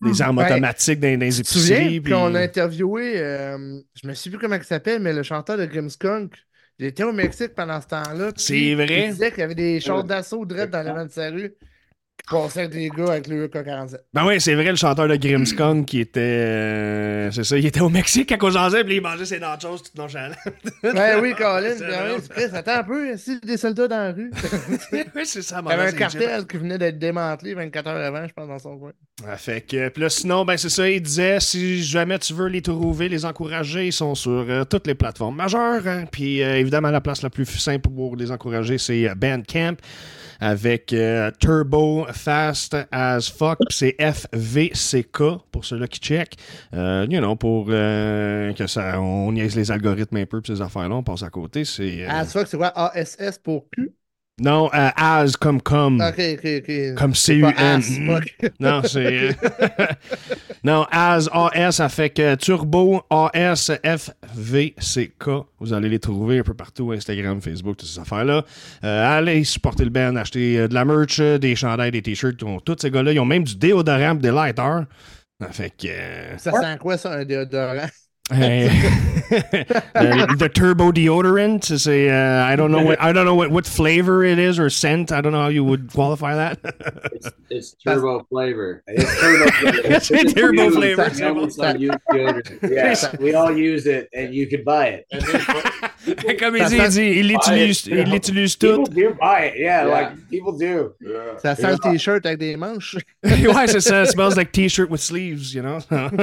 des 0.03 0.21
armes 0.21 0.37
Ben, 0.37 0.45
automatiques 0.45 0.99
dans, 0.99 1.13
dans 1.13 1.25
les 1.25 1.29
Tu 1.31 1.43
souviens 1.43 1.75
épiceries. 1.77 2.01
puis- 2.01 2.13
qu'on 2.13 2.33
a 2.33 2.39
interviewé, 2.41 3.13
euh, 3.17 3.79
je 4.01 4.07
me 4.07 4.13
souviens 4.15 4.37
plus 4.39 4.47
comment 4.47 4.55
il 4.59 4.63
s'appelle, 4.63 5.01
mais 5.01 5.13
le 5.13 5.21
chanteur 5.23 5.57
de 5.57 5.65
Grimmskunk. 5.65 6.33
J'étais 6.80 7.03
au 7.03 7.11
Mexique 7.11 7.55
pendant 7.55 7.82
ce 7.82 7.88
temps-là. 7.88 8.32
C'est 8.36 8.75
vrai? 8.75 9.05
Il 9.05 9.11
disait 9.11 9.32
qu'il 9.32 9.39
y 9.39 9.43
avait 9.43 9.55
des 9.55 9.80
chars 9.80 10.03
d'assaut 10.03 10.45
direct 10.45 10.71
dans 10.71 10.84
l'avant 10.84 11.05
de 11.05 11.11
sa 11.11 11.30
rue 11.30 11.53
avec 12.34 12.69
des 12.71 12.89
gars 12.89 13.11
avec 13.11 13.28
le 13.28 13.45
AK-47. 13.45 13.97
Ben 14.13 14.25
oui, 14.25 14.41
c'est 14.41 14.55
vrai, 14.55 14.69
le 14.69 14.75
chanteur 14.75 15.07
de 15.07 15.15
Grimmskong 15.15 15.86
qui 15.86 16.01
était. 16.01 16.19
euh, 16.19 17.32
c'est 17.32 17.43
ça, 17.43 17.57
il 17.57 17.65
était 17.65 17.80
au 17.82 17.89
Mexique 17.89 18.32
à 18.32 18.38
cause 18.38 18.55
d'en 18.55 18.69
puis 18.69 18.95
il 18.97 19.01
mangeait 19.01 19.25
ses 19.25 19.39
nachos 19.39 19.78
tout 19.78 19.91
nonchalant. 19.95 20.36
Ouais, 20.84 21.15
oui, 21.21 21.34
Colin. 21.36 21.69
C'est 21.78 21.86
puis, 21.86 21.93
drôle. 21.93 22.07
ouais, 22.11 22.17
c'est 22.21 22.34
Chris, 22.34 22.55
attends 22.57 22.80
un 22.80 22.84
peu, 22.84 23.17
si 23.17 23.39
des 23.39 23.57
soldats 23.57 23.88
dans 23.88 23.97
la 23.97 24.11
rue. 24.11 24.32
oui, 24.93 25.03
c'est 25.23 25.41
ça, 25.41 25.61
Il 25.65 25.69
y 25.69 25.73
avait 25.73 25.88
un 25.89 25.91
cartel 25.93 26.45
qui 26.45 26.57
venait 26.57 26.78
d'être 26.78 26.99
démantelé 26.99 27.53
24 27.53 27.88
heures 27.88 28.05
avant, 28.05 28.28
je 28.28 28.34
pense, 28.34 28.47
dans 28.47 28.59
son 28.59 28.78
coin. 28.78 28.91
Ah, 29.28 29.38
fait 29.38 29.61
que, 29.61 29.89
puis 29.89 30.03
là, 30.03 30.09
sinon, 30.09 30.45
ben 30.45 30.57
c'est 30.57 30.69
ça, 30.69 30.88
il 30.89 31.01
disait, 31.01 31.39
si 31.39 31.84
jamais 31.84 32.19
tu 32.19 32.34
veux 32.34 32.47
les 32.47 32.61
trouver, 32.61 33.09
les 33.09 33.25
encourager, 33.25 33.88
ils 33.88 33.93
sont 33.93 34.15
sur 34.15 34.32
euh, 34.47 34.63
toutes 34.63 34.86
les 34.88 34.95
plateformes 34.95 35.36
majeures. 35.36 35.88
hein. 35.88 36.05
Puis 36.11 36.43
euh, 36.43 36.59
évidemment, 36.59 36.91
la 36.91 37.01
place 37.01 37.21
la 37.23 37.30
plus 37.30 37.45
simple 37.45 37.89
pour 37.89 38.15
les 38.15 38.32
encourager, 38.32 38.78
c'est 38.78 39.09
euh, 39.09 39.15
Bandcamp 39.15 39.75
avec 40.39 40.93
euh, 40.93 41.31
Turbo 41.39 42.05
Fast 42.11 42.75
as 42.91 43.29
Fuck. 43.29 43.59
C'est 43.69 43.95
FVCK 43.99 45.17
pour 45.51 45.65
ceux-là 45.65 45.88
qui 45.88 45.99
check. 45.99 46.35
Euh, 46.73 47.05
you 47.09 47.19
know, 47.19 47.35
pour 47.35 47.67
euh, 47.69 48.53
que 48.53 48.67
ça, 48.67 48.99
on 49.01 49.31
niaise 49.31 49.55
les 49.55 49.71
algorithmes 49.71 50.17
un 50.17 50.25
peu, 50.25 50.41
puis 50.41 50.55
ces 50.55 50.61
affaires-là, 50.61 50.95
on 50.95 51.03
passe 51.03 51.23
à 51.23 51.29
côté. 51.29 51.65
C'est. 51.65 52.05
As 52.05 52.31
fuck, 52.31 52.47
c'est 52.47 52.57
quoi? 52.57 52.71
ASS 52.75 53.38
pour 53.43 53.69
Q? 53.71 53.91
Non, 54.39 54.67
euh, 54.73 54.89
as 54.95 55.35
comme 55.39 55.61
comme. 55.61 55.99
Ok, 55.99 56.19
ok, 56.33 56.47
ok. 56.59 56.95
Comme 56.95 57.15
C-U-M. 57.15 57.81
Non, 58.59 58.81
c'est. 58.83 59.35
non, 60.63 60.85
AS, 60.91 61.27
AS, 61.33 61.71
ça 61.77 61.89
fait 61.89 62.11
que 62.11 62.35
Turbo, 62.35 63.01
AS, 63.09 63.71
FVCK. 63.83 65.29
Vous 65.59 65.73
allez 65.73 65.89
les 65.89 65.99
trouver 65.99 66.39
un 66.39 66.43
peu 66.43 66.53
partout, 66.53 66.91
Instagram, 66.91 67.41
Facebook, 67.41 67.77
toutes 67.77 67.89
ces 67.89 67.99
affaires-là. 67.99 68.45
Euh, 68.83 69.17
allez 69.17 69.43
supporter 69.43 69.83
le 69.83 69.89
band, 69.89 70.15
acheter 70.15 70.59
euh, 70.59 70.67
de 70.67 70.73
la 70.75 70.85
merch, 70.85 71.19
euh, 71.19 71.38
des 71.39 71.55
chandails, 71.55 71.91
des 71.91 72.01
t-shirts. 72.03 72.38
Tous 72.63 72.75
ces 72.79 72.91
gars-là, 72.91 73.13
ils 73.13 73.19
ont 73.19 73.25
même 73.25 73.43
du 73.43 73.55
déodorant, 73.55 74.15
des 74.15 74.31
lighters. 74.31 74.85
Ça 75.41 75.51
fait 75.51 75.69
que. 75.71 75.88
euh, 75.88 76.38
Ça 76.38 76.51
sent 76.51 76.77
quoi, 76.79 76.97
ça, 76.97 77.11
un 77.13 77.25
déodorant? 77.25 77.88
Hey. 78.30 78.67
the, 79.30 80.36
the 80.38 80.49
turbo 80.49 80.91
deodorant 80.91 81.71
is 81.71 81.88
a 81.88 82.09
uh, 82.09 82.43
I 82.43 82.57
don't 82.57 82.71
know 82.71 82.84
what 82.84 83.01
I 83.01 83.13
don't 83.13 83.25
know 83.25 83.36
what, 83.36 83.51
what 83.51 83.65
flavor 83.65 84.23
it 84.23 84.38
is 84.38 84.59
or 84.59 84.69
scent. 84.69 85.13
I 85.13 85.21
don't 85.21 85.32
know 85.32 85.43
how 85.43 85.47
you 85.47 85.63
would 85.63 85.91
qualify 85.93 86.36
that. 86.36 86.59
It's, 87.13 87.30
it's 87.49 87.73
turbo 87.84 88.25
flavor. 88.30 88.84
It's 88.86 89.21
turbo 89.21 89.51
flavor. 89.59 89.82
It's 89.86 90.11
a 90.11 90.23
turbo 90.25 90.63
Used- 90.63 90.75
flavor. 90.75 91.03
It's 91.03 91.59
on. 91.59 91.80
Yeah, 91.80 93.15
we 93.19 93.34
all 93.34 93.55
use 93.55 93.86
it, 93.88 94.09
and 94.13 94.34
you 94.34 94.47
can 94.47 94.63
buy 94.65 95.03
it. 95.09 95.91
Comme 96.39 96.55
il 96.58 96.66
dit, 96.66 96.78
il 96.78 96.89
dit, 96.89 97.01
il 97.20 97.28
l'utilise, 97.28 97.86
il 97.88 98.10
l'utilise 98.12 98.58
tout. 98.58 98.84
People 98.84 98.93
do 98.93 99.14
buy 99.20 99.47
it. 99.47 99.55
Yeah, 99.58 99.86
Yeah. 99.86 99.86
like 99.86 100.10
people 100.30 100.53
do. 100.58 100.93
Yeah. 101.01 101.38
Ça 101.41 101.55
sent 101.55 101.72
le 101.72 101.78
t-shirt 101.80 102.26
avec 102.26 102.39
des 102.39 102.55
manches. 102.58 102.95
ouais, 103.24 103.68
c'est 103.68 103.80
ça. 103.82 104.03
It 104.03 104.10
smells 104.12 104.36
like 104.36 104.51
t-shirt 104.51 104.89
with 104.89 105.01
sleeves, 105.01 105.53
you 105.53 105.62
know? 105.62 105.80
Fuck 105.80 106.12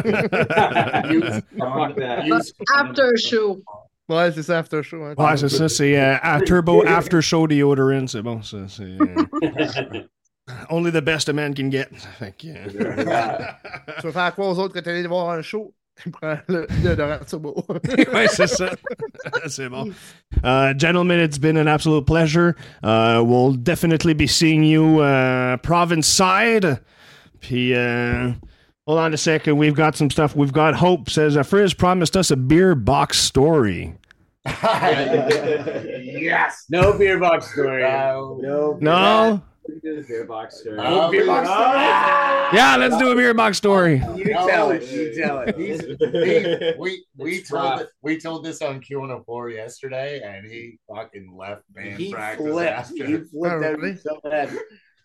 that. 1.96 2.26
Use- 2.26 2.52
After 2.74 3.16
show. 3.16 3.60
Ouais, 4.08 4.30
c'est 4.34 4.42
ça, 4.42 4.58
after 4.58 4.82
show. 4.82 5.02
hein. 5.02 5.14
ouais, 5.16 5.36
c'est 5.36 5.48
ça. 5.48 5.68
C'est 5.68 5.96
à 5.96 6.40
turbo 6.44 6.84
after 6.86 7.20
show 7.22 7.46
deodorant. 7.46 8.06
C'est 8.06 8.22
bon, 8.22 8.42
ça. 8.42 8.58
C'est 8.68 8.82
euh, 8.82 10.02
only 10.70 10.90
the 10.92 11.00
best 11.02 11.28
a 11.30 11.32
man 11.32 11.54
can 11.54 11.70
get. 11.70 11.88
Fait 12.18 12.34
que, 12.36 12.48
euh, 12.48 13.46
Tu 14.00 14.06
veux 14.06 14.12
faire 14.12 14.34
quoi 14.34 14.50
aux 14.50 14.58
autres 14.58 14.74
quand 14.74 14.82
t'es 14.82 14.90
allé 14.90 15.06
voir 15.06 15.30
un 15.30 15.40
show? 15.42 15.72
Prends 16.12 16.38
le 16.48 16.66
déodorant 16.82 17.24
turbo. 17.26 17.64
ouais, 18.12 18.28
c'est 18.28 18.46
ça. 18.46 18.70
c'est 19.48 19.68
bon. 19.68 19.92
Uh, 20.42 20.74
gentlemen, 20.74 21.20
it's 21.20 21.38
been 21.38 21.56
an 21.56 21.68
absolute 21.68 22.06
pleasure. 22.06 22.56
Uh, 22.82 23.22
we'll 23.24 23.52
definitely 23.52 24.14
be 24.14 24.26
seeing 24.26 24.64
you 24.64 25.00
uh, 25.00 25.56
province 25.58 26.06
side. 26.06 26.80
Puis, 27.40 27.74
uh, 27.74 28.32
hold 28.86 28.98
on 28.98 29.14
a 29.14 29.16
second. 29.16 29.56
We've 29.56 29.74
got 29.74 29.96
some 29.96 30.10
stuff. 30.10 30.36
We've 30.36 30.52
got 30.52 30.74
Hope 30.74 31.10
says, 31.10 31.36
uh, 31.36 31.42
Frizz 31.42 31.74
promised 31.74 32.16
us 32.16 32.30
a 32.30 32.36
beer 32.36 32.74
box 32.74 33.18
story. 33.18 33.94
yes. 34.46 36.64
No 36.68 36.98
beer 36.98 37.18
box 37.18 37.50
story. 37.52 37.82
No. 37.82 38.78
no. 38.80 39.42
No? 39.66 40.02
Beer 40.06 40.24
box 40.26 40.60
story. 40.60 40.76
No 40.76 41.10
beer 41.10 41.26
box 41.26 41.48
Yeah, 42.52 42.76
let's 42.78 42.96
do 42.98 43.10
a 43.10 43.14
beer 43.14 43.34
box 43.34 43.56
story. 43.56 44.02
You 44.14 44.24
tell 44.24 44.70
it. 44.70 44.86
You 44.90 45.14
tell 45.14 45.40
it. 45.40 45.56
He's, 45.56 45.80
he, 45.98 46.72
we 46.78 47.04
we 47.16 47.36
It's 47.36 47.48
told 47.48 47.62
rough. 47.64 47.80
it, 47.82 47.88
we 48.02 48.18
told 48.20 48.44
this 48.44 48.60
on 48.62 48.80
Q 48.80 49.04
and 49.04 49.24
four 49.24 49.50
yesterday, 49.50 50.20
and 50.22 50.46
he 50.46 50.78
fucking 50.88 51.34
left 51.36 51.62
band 51.74 51.98
He 51.98 52.12
practice 52.12 52.46
flipped. 52.46 52.70
after. 52.70 53.06
He 53.06 53.16
flipped 53.18 53.54
Oh, 53.54 53.72
really? 53.72 53.96
so 53.96 54.20
bad. 54.22 54.56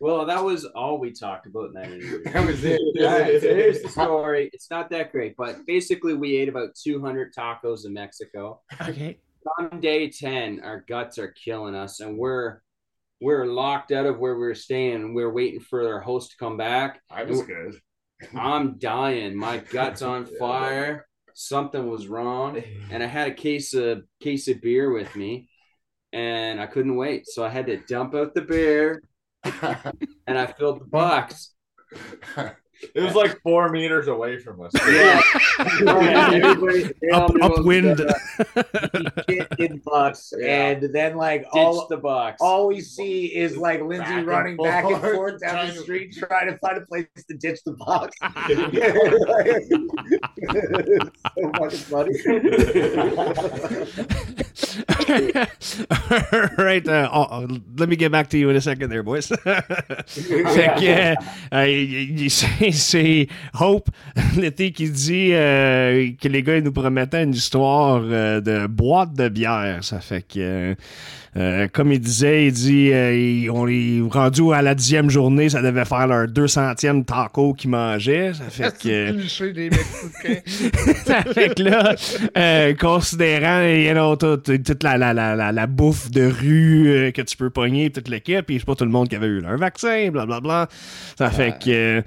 Well, 0.02 0.26
that 0.26 0.44
was 0.44 0.64
all 0.66 0.98
we 0.98 1.12
talked 1.12 1.46
about 1.46 1.68
in 1.68 1.74
that 1.74 1.86
interview. 1.88 2.24
That 2.24 2.48
was 2.48 2.64
it. 2.64 2.80
All 3.02 3.20
right, 3.20 3.42
so 3.42 3.54
here's 3.54 3.82
the 3.82 3.90
story. 3.90 4.50
It's 4.54 4.72
not 4.72 4.90
that 4.92 5.12
great, 5.12 5.36
but 5.38 5.66
basically, 5.66 6.14
we 6.14 6.38
ate 6.38 6.48
about 6.48 6.70
200 6.82 7.34
tacos 7.34 7.86
in 7.86 7.92
Mexico. 7.94 8.62
Okay. 8.82 9.20
On 9.60 9.82
day 9.82 10.10
10, 10.10 10.62
our 10.64 10.86
guts 10.88 11.18
are 11.18 11.34
killing 11.34 11.76
us, 11.76 12.00
and 12.00 12.18
we're 12.18 12.62
we're 13.22 13.46
locked 13.46 13.92
out 13.92 14.06
of 14.06 14.20
where 14.20 14.38
we 14.38 14.48
are 14.48 14.56
staying. 14.56 15.14
We're 15.14 15.32
waiting 15.32 15.60
for 15.60 15.94
our 15.94 16.00
host 16.00 16.32
to 16.32 16.38
come 16.38 16.58
back. 16.58 17.02
I 17.10 17.24
was 17.24 17.42
good. 17.42 17.80
I'm 18.36 18.78
dying. 18.78 19.36
My 19.36 19.58
guts 19.58 20.02
on 20.02 20.26
fire. 20.40 21.06
Something 21.34 21.90
was 21.90 22.08
wrong, 22.08 22.62
and 22.92 23.02
I 23.02 23.08
had 23.08 23.30
a 23.30 23.34
case 23.34 23.74
of 23.74 24.04
case 24.20 24.48
of 24.48 24.62
beer 24.62 24.92
with 24.92 25.16
me, 25.16 25.50
and 26.12 26.60
I 26.60 26.68
couldn't 26.68 26.98
wait, 26.98 27.28
so 27.28 27.46
I 27.46 27.50
had 27.50 27.68
to 27.68 27.78
dump 27.78 28.14
out 28.14 28.34
the 28.34 28.42
beer, 28.42 29.04
and 29.44 30.38
I 30.38 30.48
filled 30.48 30.82
the 30.82 30.86
box. 30.86 31.54
It 32.96 33.02
was 33.02 33.14
like 33.16 33.42
four 33.42 33.70
meters 33.70 34.08
away 34.08 34.40
from 34.40 34.62
us. 34.62 34.72
Yeah. 34.90 35.22
Everybody- 36.34 36.92
they 37.02 37.10
Up, 37.10 37.34
knew 37.34 37.40
what 37.42 37.52
was 37.52 37.60
upwind. 37.60 37.98
going 37.98 38.10
in 39.60 39.72
the 39.74 39.82
box, 39.84 40.34
Yeah. 40.38 40.68
and 40.70 40.94
then 40.94 41.16
like 41.18 41.42
Ditch 41.44 41.50
all 41.54 41.88
the 41.88 41.98
box. 41.98 42.38
all 42.40 42.68
we 42.68 42.80
see 42.82 43.26
is 43.26 43.58
like 43.58 43.82
Lindsay 43.82 44.04
Back 44.06 44.18
and 44.20 44.28
running 44.28 44.58
back 44.58 44.86
and 44.86 44.98
forth, 45.02 45.14
forth 45.16 45.42
down 45.46 45.68
the 45.68 45.74
street 45.74 46.16
trying 46.18 46.48
to 46.52 46.58
find 46.60 46.78
a 46.78 46.82
place 46.86 47.08
to 47.28 47.36
ditch 47.38 47.60
the 47.66 47.74
box. 47.74 48.16
so 51.36 51.52
fucking 51.90 52.16
funny. 55.10 55.32
right. 56.58 56.88
Uh, 56.88 57.10
oh, 57.12 57.28
oh, 57.32 57.48
let 57.78 57.90
me 57.90 57.96
get 57.96 58.12
back 58.12 58.30
to 58.30 58.38
you 58.38 58.50
in 58.50 58.56
a 58.56 58.62
second 58.62 58.90
there, 58.90 59.04
boys. 59.04 59.28
fait 60.08 60.76
que, 60.80 61.16
euh, 61.54 61.68
il- 61.68 62.30
c'est- 62.30 63.28
Hope, 63.60 63.90
l'été, 64.38 64.72
qui 64.72 64.90
dit 64.90 65.30
euh, 65.34 66.10
que 66.22 66.28
les 66.28 66.44
gars 66.44 66.58
ils 66.58 66.64
nous 66.64 66.72
promettaient 66.72 67.24
une 67.24 67.34
histoire 67.34 68.02
euh, 68.04 68.42
de 68.42 68.68
boîte 68.68 69.14
de 69.14 69.30
bière. 69.30 69.80
Ça 69.84 70.00
fait 70.00 70.22
que, 70.22 70.40
euh, 70.40 70.76
euh, 71.38 71.68
comme 71.72 71.92
il 71.92 72.00
disait, 72.00 72.48
il 72.48 72.52
dit 72.54 72.92
euh, 72.92 73.16
il- 73.16 73.50
on 73.52 73.68
est 73.68 74.02
rendu 74.12 74.52
à 74.54 74.62
la 74.62 74.74
dixième 74.76 75.10
journée, 75.10 75.50
ça 75.50 75.62
devait 75.62 75.86
faire 75.86 76.08
leur 76.08 76.28
200e 76.28 77.06
taco 77.06 77.54
qu'ils 77.54 77.70
mangeaient. 77.70 78.34
Ça 78.34 78.46
fait 78.50 78.78
que. 78.78 79.12
des 79.52 79.70
Mexicains. 79.70 80.42
ça 81.06 81.22
fait 81.24 81.56
que 81.56 81.64
là, 81.64 81.96
euh, 82.38 82.74
considérant 82.76 83.62
you 83.64 83.92
know, 83.94 84.16
toute, 84.16 84.64
toute 84.64 84.84
la, 84.84 84.98
la, 85.00 85.14
la, 85.14 85.36
la, 85.36 85.52
la 85.52 85.68
bouffe 85.68 86.12
de 86.12 86.26
rue 86.26 86.88
euh, 86.90 87.12
que 87.12 87.24
tu 87.24 87.36
peux 87.36 87.50
pogner, 87.50 87.90
toute 87.90 88.08
l'équipe, 88.10 88.46
puis 88.46 88.60
c'est 88.60 88.66
pas 88.66 88.76
tout 88.76 88.86
le 88.86 88.92
monde 88.92 89.10
qui 89.10 89.16
avait 89.16 89.28
eu 89.28 89.40
leur 89.40 89.58
vaccin, 89.58 90.10
blablabla. 90.12 90.68
Ça 91.18 91.32
fait 91.32 91.58
que. 91.58 92.04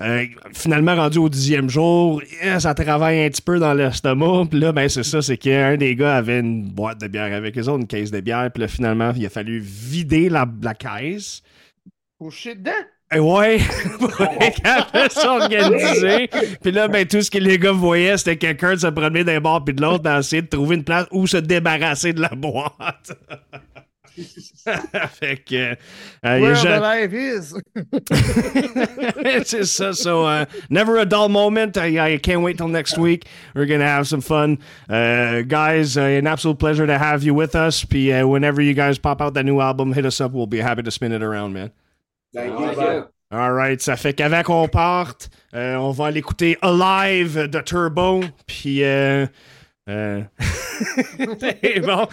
euh, 0.00 0.24
finalement, 0.54 0.94
rendu 0.96 1.18
au 1.18 1.28
dixième 1.28 1.68
jour, 1.68 2.22
eh, 2.42 2.58
ça 2.58 2.74
travaille 2.74 3.24
un 3.24 3.28
petit 3.28 3.42
peu 3.42 3.58
dans 3.58 3.74
l'estomac. 3.74 4.46
Puis 4.50 4.58
là, 4.60 4.72
ben, 4.72 4.88
c'est 4.88 5.02
ça, 5.02 5.20
c'est 5.20 5.36
qu'un 5.36 5.76
des 5.76 5.94
gars 5.96 6.16
avait 6.16 6.40
une 6.40 6.68
boîte 6.70 7.00
de 7.00 7.08
bière 7.08 7.34
avec 7.34 7.58
eux 7.58 7.62
autres, 7.68 7.80
une 7.80 7.86
caisse 7.86 8.10
de 8.10 8.20
bière. 8.20 8.50
Puis 8.52 8.62
là, 8.62 8.68
finalement, 8.68 9.12
il 9.14 9.26
a 9.26 9.28
fallu 9.30 9.58
vider 9.60 10.28
la, 10.28 10.46
la 10.62 10.74
caisse. 10.74 11.42
Faut 12.18 12.30
chier 12.30 12.54
dedans? 12.54 12.70
Eh 13.14 13.18
Ouais, 13.20 13.58
capable 14.62 15.04
de 15.04 15.10
s'organiser. 15.12 16.28
Puis 16.62 16.72
là, 16.72 16.88
ben, 16.88 17.06
tout 17.06 17.20
ce 17.22 17.30
que 17.30 17.38
les 17.38 17.58
gars 17.58 17.72
voyaient, 17.72 18.16
c'était 18.16 18.36
quelqu'un 18.36 18.74
de 18.74 18.80
se 18.80 18.86
promener 18.86 19.24
d'un 19.24 19.40
bord 19.40 19.64
puis 19.64 19.74
de 19.74 19.82
l'autre, 19.82 20.02
dans 20.02 20.18
essayer 20.18 20.42
de 20.42 20.48
trouver 20.48 20.76
une 20.76 20.84
place 20.84 21.06
où 21.10 21.26
se 21.26 21.36
débarrasser 21.36 22.12
de 22.12 22.20
la 22.22 22.30
boîte. 22.30 23.12
fait 24.16 25.38
que. 25.44 25.74
euh, 26.24 26.40
Where 26.40 26.54
the 26.54 26.80
life 26.80 27.12
is. 27.14 27.54
so 29.72 29.92
so 29.92 30.26
uh, 30.26 30.44
never 30.68 30.98
a 30.98 31.06
dull 31.06 31.28
moment. 31.30 31.78
I, 31.78 31.98
I 31.98 32.18
can't 32.18 32.42
wait 32.42 32.58
till 32.58 32.68
next 32.68 32.98
week. 32.98 33.26
We're 33.54 33.66
gonna 33.66 33.86
have 33.86 34.06
some 34.06 34.20
fun, 34.20 34.58
uh, 34.90 35.42
guys. 35.42 35.96
Uh, 35.96 36.02
an 36.02 36.26
absolute 36.26 36.58
pleasure 36.58 36.86
to 36.86 36.98
have 36.98 37.22
you 37.22 37.32
with 37.34 37.54
us. 37.54 37.84
Puis, 37.84 38.12
uh, 38.12 38.26
whenever 38.26 38.60
you 38.60 38.74
guys 38.74 38.98
pop 38.98 39.22
out 39.22 39.32
that 39.34 39.44
new 39.44 39.60
album, 39.60 39.92
hit 39.94 40.04
us 40.04 40.20
up. 40.20 40.32
We'll 40.32 40.46
be 40.46 40.58
happy 40.60 40.82
to 40.82 40.90
spin 40.90 41.12
it 41.12 41.22
around, 41.22 41.54
man. 41.54 41.70
Thank 42.34 42.58
you. 42.58 42.82
you. 42.82 43.04
All 43.30 43.52
right, 43.54 43.80
ça 43.80 43.96
fait 43.96 44.12
qu'avant 44.12 44.42
qu'on 44.42 44.68
parte, 44.68 45.30
euh, 45.54 45.76
on 45.76 45.90
va 45.90 46.06
aller 46.06 46.18
écouter 46.18 46.58
Alive 46.60 47.48
de 47.48 47.60
Turbo. 47.60 48.20
Puis, 48.46 48.84
euh, 48.84 49.26
euh, 49.88 50.20
bon, 51.18 52.06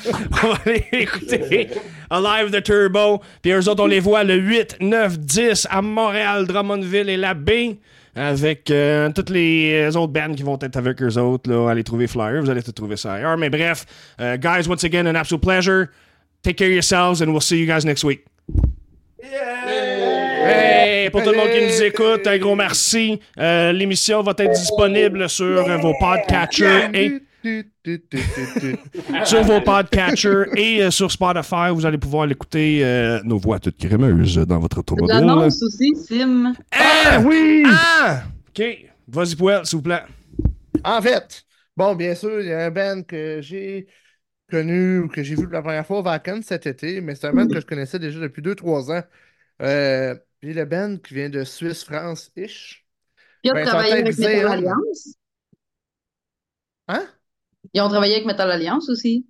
on 0.43 0.47
va 0.47 0.57
aller 0.65 0.85
écouter 0.93 1.69
Alive 2.09 2.51
de 2.51 2.59
Turbo. 2.61 3.21
Puis 3.41 3.51
eux 3.51 3.67
autres, 3.67 3.83
on 3.83 3.87
les 3.87 3.99
voit 3.99 4.23
le 4.23 4.35
8, 4.35 4.77
9, 4.79 5.19
10 5.19 5.67
à 5.69 5.81
Montréal, 5.81 6.47
Drummondville 6.47 7.09
et 7.09 7.17
la 7.17 7.33
baie. 7.33 7.77
Avec 8.15 8.71
euh, 8.71 9.11
toutes 9.13 9.29
les 9.29 9.95
autres 9.95 10.11
bands 10.11 10.33
qui 10.33 10.43
vont 10.43 10.57
être 10.61 10.75
avec 10.77 11.01
eux 11.01 11.17
autres, 11.17 11.49
là, 11.49 11.69
allez 11.69 11.83
trouver 11.83 12.07
Flyer, 12.07 12.41
vous 12.41 12.49
allez 12.49 12.63
tout 12.63 12.71
trouver 12.71 12.97
ça 12.97 13.13
ailleurs. 13.13 13.37
Mais 13.37 13.49
bref, 13.49 13.85
euh, 14.19 14.35
guys, 14.35 14.67
once 14.67 14.83
again, 14.83 15.05
an 15.05 15.15
absolute 15.15 15.41
pleasure. 15.41 15.89
Take 16.43 16.55
care 16.55 16.67
of 16.67 16.73
yourselves 16.73 17.21
and 17.21 17.27
we'll 17.31 17.41
see 17.41 17.59
you 17.59 17.67
guys 17.67 17.85
next 17.85 18.03
week. 18.03 18.25
Hey, 20.41 21.09
pour 21.09 21.21
tout 21.23 21.31
le 21.31 21.37
monde 21.37 21.49
qui 21.49 21.61
nous 21.61 21.83
écoute, 21.83 22.25
un 22.25 22.37
gros 22.37 22.55
merci. 22.55 23.19
Euh, 23.37 23.71
L'émission 23.73 24.21
va 24.21 24.33
être 24.37 24.51
disponible 24.51 25.29
sur 25.29 25.45
euh, 25.45 25.77
vos 25.77 25.93
podcatchers 25.99 26.89
et 26.93 27.19
sur 29.25 29.43
vos 29.43 29.61
podcatchers 29.61 30.45
et 30.55 30.83
euh, 30.83 30.91
sur 30.91 31.11
Spotify. 31.11 31.69
Vous 31.73 31.85
allez 31.85 31.97
pouvoir 31.97 32.25
l'écouter 32.25 32.83
euh, 32.83 33.19
nos 33.23 33.37
voix 33.37 33.59
toutes 33.59 33.77
crémeuses 33.77 34.37
dans 34.37 34.59
votre 34.59 34.79
automobile. 34.79 35.15
L'annonce 35.15 35.61
aussi, 35.61 35.93
Sim. 35.95 36.53
Ah 36.71 37.19
oui! 37.25 37.63
Ah! 37.67 38.23
OK. 38.49 38.63
Vas-y, 39.07 39.35
Poel, 39.35 39.65
s'il 39.65 39.77
vous 39.77 39.83
plaît. 39.83 40.03
En 40.83 41.01
fait, 41.01 41.43
bon, 41.75 41.95
bien 41.95 42.15
sûr, 42.15 42.39
il 42.39 42.47
y 42.47 42.53
a 42.53 42.65
un 42.65 42.71
band 42.71 43.01
que 43.03 43.41
j'ai 43.41 43.87
connu 44.49 44.99
ou 44.99 45.07
que 45.07 45.21
j'ai 45.21 45.35
vu 45.35 45.43
pour 45.43 45.53
la 45.53 45.61
première 45.61 45.85
fois 45.85 45.99
au 45.99 46.03
Vacances 46.03 46.45
cet 46.45 46.65
été, 46.65 47.01
mais 47.01 47.15
c'est 47.15 47.27
un 47.27 47.33
band 47.33 47.47
que 47.47 47.59
je 47.59 47.65
connaissais 47.65 47.99
déjà 47.99 48.19
depuis 48.19 48.41
2-3 48.41 48.97
ans. 48.97 49.03
Euh, 49.61 50.15
puis 50.39 50.53
le 50.53 50.65
band 50.65 50.97
qui 50.97 51.13
vient 51.15 51.29
de 51.29 51.43
Suisse, 51.43 51.83
France-ish. 51.83 52.85
Puis 53.41 53.49
ils 53.49 53.51
ont 53.51 53.53
Ben, 53.55 53.65
travaillé 53.65 53.93
avec 53.93 54.17
Metal. 54.17 54.47
Alliance. 54.47 55.15
Hein? 56.87 57.07
Ils 57.73 57.81
ont 57.81 57.89
travaillé 57.89 58.15
avec 58.15 58.25
Metal 58.25 58.49
Alliance 58.49 58.89
aussi. 58.89 59.27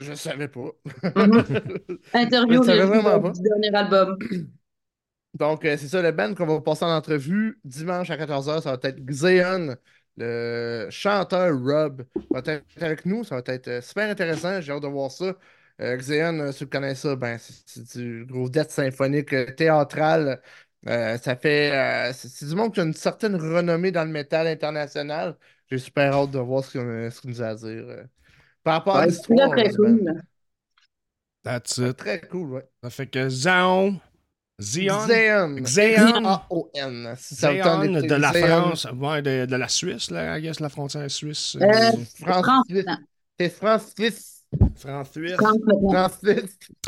Je 0.00 0.14
savais 0.14 0.48
pas. 0.48 0.70
Interview 2.14 2.62
Je 2.62 2.66
savais 2.66 2.80
de- 2.82 2.86
vraiment 2.86 3.20
pas. 3.20 3.30
du 3.30 3.40
dernier 3.42 3.74
album. 3.74 4.18
Donc, 5.34 5.64
euh, 5.64 5.76
c'est 5.78 5.88
ça, 5.88 6.02
le 6.02 6.12
band 6.12 6.34
qu'on 6.34 6.46
va 6.46 6.60
passer 6.60 6.84
en 6.84 6.94
entrevue 6.94 7.58
dimanche 7.64 8.10
à 8.10 8.16
14h, 8.16 8.60
ça 8.62 8.72
va 8.76 8.78
être 8.82 9.00
Xeon 9.04 9.76
le 10.18 10.88
chanteur 10.90 11.58
Rob 11.58 12.04
va 12.30 12.40
être 12.40 12.62
avec 12.82 13.06
nous. 13.06 13.24
Ça 13.24 13.36
va 13.40 13.42
être 13.54 13.68
euh, 13.68 13.80
super 13.80 14.10
intéressant. 14.10 14.60
J'ai 14.60 14.72
hâte 14.72 14.82
de 14.82 14.88
voir 14.88 15.10
ça. 15.10 15.34
Euh, 15.80 15.98
si 16.00 16.12
vous 16.12 16.64
euh, 16.64 16.66
connaissez 16.70 17.08
ça, 17.08 17.16
ben, 17.16 17.38
c'est 17.38 17.98
du 17.98 18.24
gros 18.26 18.48
death 18.48 18.70
symphonique 18.70 19.32
euh, 19.32 19.52
théâtral. 19.52 20.40
Euh, 20.88 21.16
ça 21.18 21.36
fait. 21.36 22.12
C'est 22.12 22.46
du 22.48 22.54
monde 22.54 22.74
qui 22.74 22.80
a 22.80 22.84
une 22.84 22.92
certaine 22.92 23.36
renommée 23.36 23.92
dans 23.92 24.04
le 24.04 24.10
métal 24.10 24.46
international. 24.46 25.36
J'ai 25.70 25.78
super 25.78 26.12
hâte 26.12 26.30
de 26.32 26.38
voir 26.38 26.64
ce 26.64 26.72
qu'il 26.72 27.30
nous 27.30 27.42
a 27.42 27.46
à 27.46 27.54
dire. 27.54 27.84
Par 28.62 28.74
rapport 28.74 28.96
à 28.96 29.06
l'histoire. 29.06 29.50
C'est 29.56 29.64
très 29.64 29.74
cool. 29.74 30.22
That's 31.44 31.78
ah, 31.78 31.88
it. 31.88 31.96
Très 31.96 32.20
cool, 32.20 32.52
ouais. 32.52 32.68
Ça 32.82 32.90
fait 32.90 33.06
que 33.06 33.28
Zaon. 33.28 34.00
Zion. 34.60 35.06
Zion. 35.06 35.56
Zion. 35.64 36.20
De 38.02 38.14
la 38.14 38.32
France, 38.32 38.86
ouais, 38.94 39.22
de, 39.22 39.56
la 39.56 39.68
Suisse, 39.68 40.10
là, 40.10 40.38
I 40.38 40.42
guess, 40.42 40.60
la 40.60 40.68
frontière 40.68 41.10
suisse. 41.10 41.56
France. 42.20 42.68
C'est 43.38 43.48
France-Suisse. 43.48 44.41
38. 44.80 45.36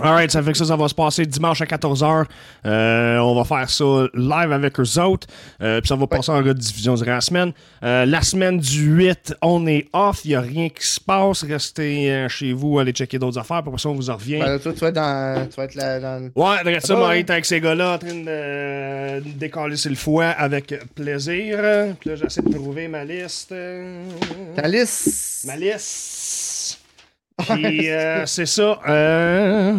All 0.00 0.12
right, 0.12 0.30
ça 0.30 0.42
fait 0.42 0.52
que 0.52 0.58
ça, 0.58 0.76
va 0.76 0.88
se 0.88 0.94
passer 0.94 1.24
dimanche 1.26 1.60
à 1.60 1.64
14h. 1.64 2.24
Euh, 2.66 3.18
on 3.18 3.34
va 3.34 3.44
faire 3.44 3.70
ça 3.70 4.06
live 4.14 4.52
avec 4.52 4.78
eux 4.80 5.00
autres. 5.00 5.26
Euh, 5.62 5.80
puis 5.80 5.88
ça 5.88 5.96
va 5.96 6.06
passer 6.06 6.32
en 6.32 6.42
rediffusion 6.42 6.94
durant 6.94 7.12
la 7.12 7.20
semaine. 7.20 7.52
Euh, 7.82 8.04
la 8.04 8.22
semaine 8.22 8.58
du 8.58 8.84
8, 8.84 9.36
on 9.42 9.66
est 9.66 9.86
off. 9.92 10.24
Il 10.24 10.28
n'y 10.28 10.34
a 10.34 10.40
rien 10.40 10.68
qui 10.68 10.86
se 10.86 11.00
passe. 11.00 11.44
Restez 11.44 12.26
chez 12.28 12.52
vous, 12.52 12.78
allez 12.78 12.92
checker 12.92 13.18
d'autres 13.18 13.38
affaires. 13.38 13.62
Pour 13.62 13.78
ça, 13.78 13.88
on 13.88 13.94
vous 13.94 14.10
en 14.10 14.16
revient. 14.16 14.40
Ben, 14.40 14.58
toi, 14.58 14.72
tu 14.72 14.80
vas 14.80 14.88
être 14.88 14.94
dans. 14.94 15.46
Tu 15.48 15.56
vas 15.56 15.64
être 15.64 15.74
là, 15.74 16.00
dans... 16.00 16.22
Ouais, 16.34 16.58
regarde 16.64 16.84
ça, 16.84 16.96
ah 16.98 17.08
avec 17.08 17.44
ces 17.44 17.60
gars-là 17.60 17.94
en 17.94 17.98
train 17.98 18.14
de 18.14 19.20
décoller 19.38 19.76
sur 19.76 19.90
le 19.90 19.96
foie 19.96 20.26
avec 20.26 20.74
plaisir. 20.94 21.58
Puis 22.00 22.10
là, 22.10 22.16
j'essaie 22.16 22.42
de 22.42 22.52
trouver 22.52 22.88
ma 22.88 23.04
liste. 23.04 23.54
Ta 24.56 24.68
liste? 24.68 25.46
Ma 25.46 25.56
liste. 25.56 26.43
Puis 27.38 27.90
euh, 27.90 28.26
c'est 28.26 28.46
ça. 28.46 28.78
euh, 28.88 29.76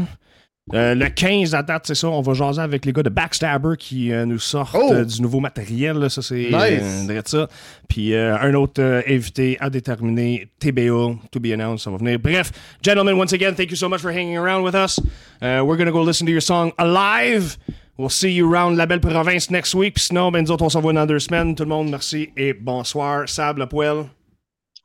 euh, 0.73 0.95
le 0.95 1.09
15 1.09 1.53
à 1.55 1.61
date, 1.63 1.83
c'est 1.87 1.95
ça. 1.95 2.09
On 2.09 2.21
va 2.21 2.33
jaser 2.33 2.61
avec 2.61 2.85
les 2.85 2.91
gars 2.91 3.03
de 3.03 3.09
Backstabber 3.09 3.75
qui 3.77 4.09
nous 4.25 4.39
sortent 4.39 4.75
Oh! 4.77 4.93
du 5.03 5.21
nouveau 5.21 5.39
matériel. 5.39 5.97
là. 5.97 6.09
Ça, 6.09 6.21
c'est 6.21 6.49
Nice. 6.51 7.21
ça. 7.25 7.47
Puis 7.87 8.15
un 8.15 8.53
autre 8.55 9.03
invité 9.07 9.57
à 9.59 9.69
déterminer, 9.69 10.47
TBA, 10.59 11.15
to 11.31 11.39
be 11.39 11.51
announced, 11.53 11.83
ça 11.85 11.91
va 11.91 11.97
venir. 11.97 12.17
Bref, 12.19 12.51
gentlemen, 12.81 13.15
once 13.15 13.31
again, 13.33 13.53
thank 13.53 13.69
you 13.69 13.77
so 13.77 13.87
much 13.87 14.01
for 14.01 14.11
hanging 14.11 14.37
around 14.37 14.63
with 14.63 14.73
us. 14.75 14.99
Uh, 15.41 15.61
we're 15.63 15.77
gonna 15.77 15.91
go 15.91 16.01
listen 16.03 16.25
to 16.25 16.31
your 16.31 16.41
song 16.41 16.71
Alive. 16.79 17.57
We'll 17.97 18.09
see 18.09 18.31
you 18.31 18.51
around 18.51 18.75
la 18.75 18.85
belle 18.87 18.99
province 18.99 19.49
next 19.49 19.73
week. 19.73 19.93
Puis 19.93 20.03
sinon, 20.05 20.29
ben, 20.31 20.41
nous 20.43 20.51
autres, 20.51 20.65
on 20.65 20.69
s'en 20.69 20.81
va 20.81 20.91
dans 20.91 21.05
deux 21.05 21.19
semaines. 21.19 21.55
Tout 21.55 21.63
le 21.63 21.69
monde, 21.69 21.89
merci 21.91 22.29
et 22.35 22.53
bonsoir. 22.53 23.29
Sable 23.29 23.65
poêle. 23.69 24.05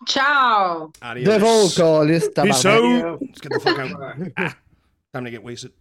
Ciao! 0.07 0.91
Adios. 1.03 1.27
Devil 1.27 1.69
Callis, 1.71 2.29
Peace 2.35 2.65
out. 2.65 3.21
Let's 3.21 3.41
get 3.41 3.53
the 3.53 3.61
fuck 3.61 3.79
out. 3.79 4.33
ah, 4.39 4.57
time 5.13 5.25
to 5.25 5.31
get 5.31 5.43
wasted. 5.43 5.73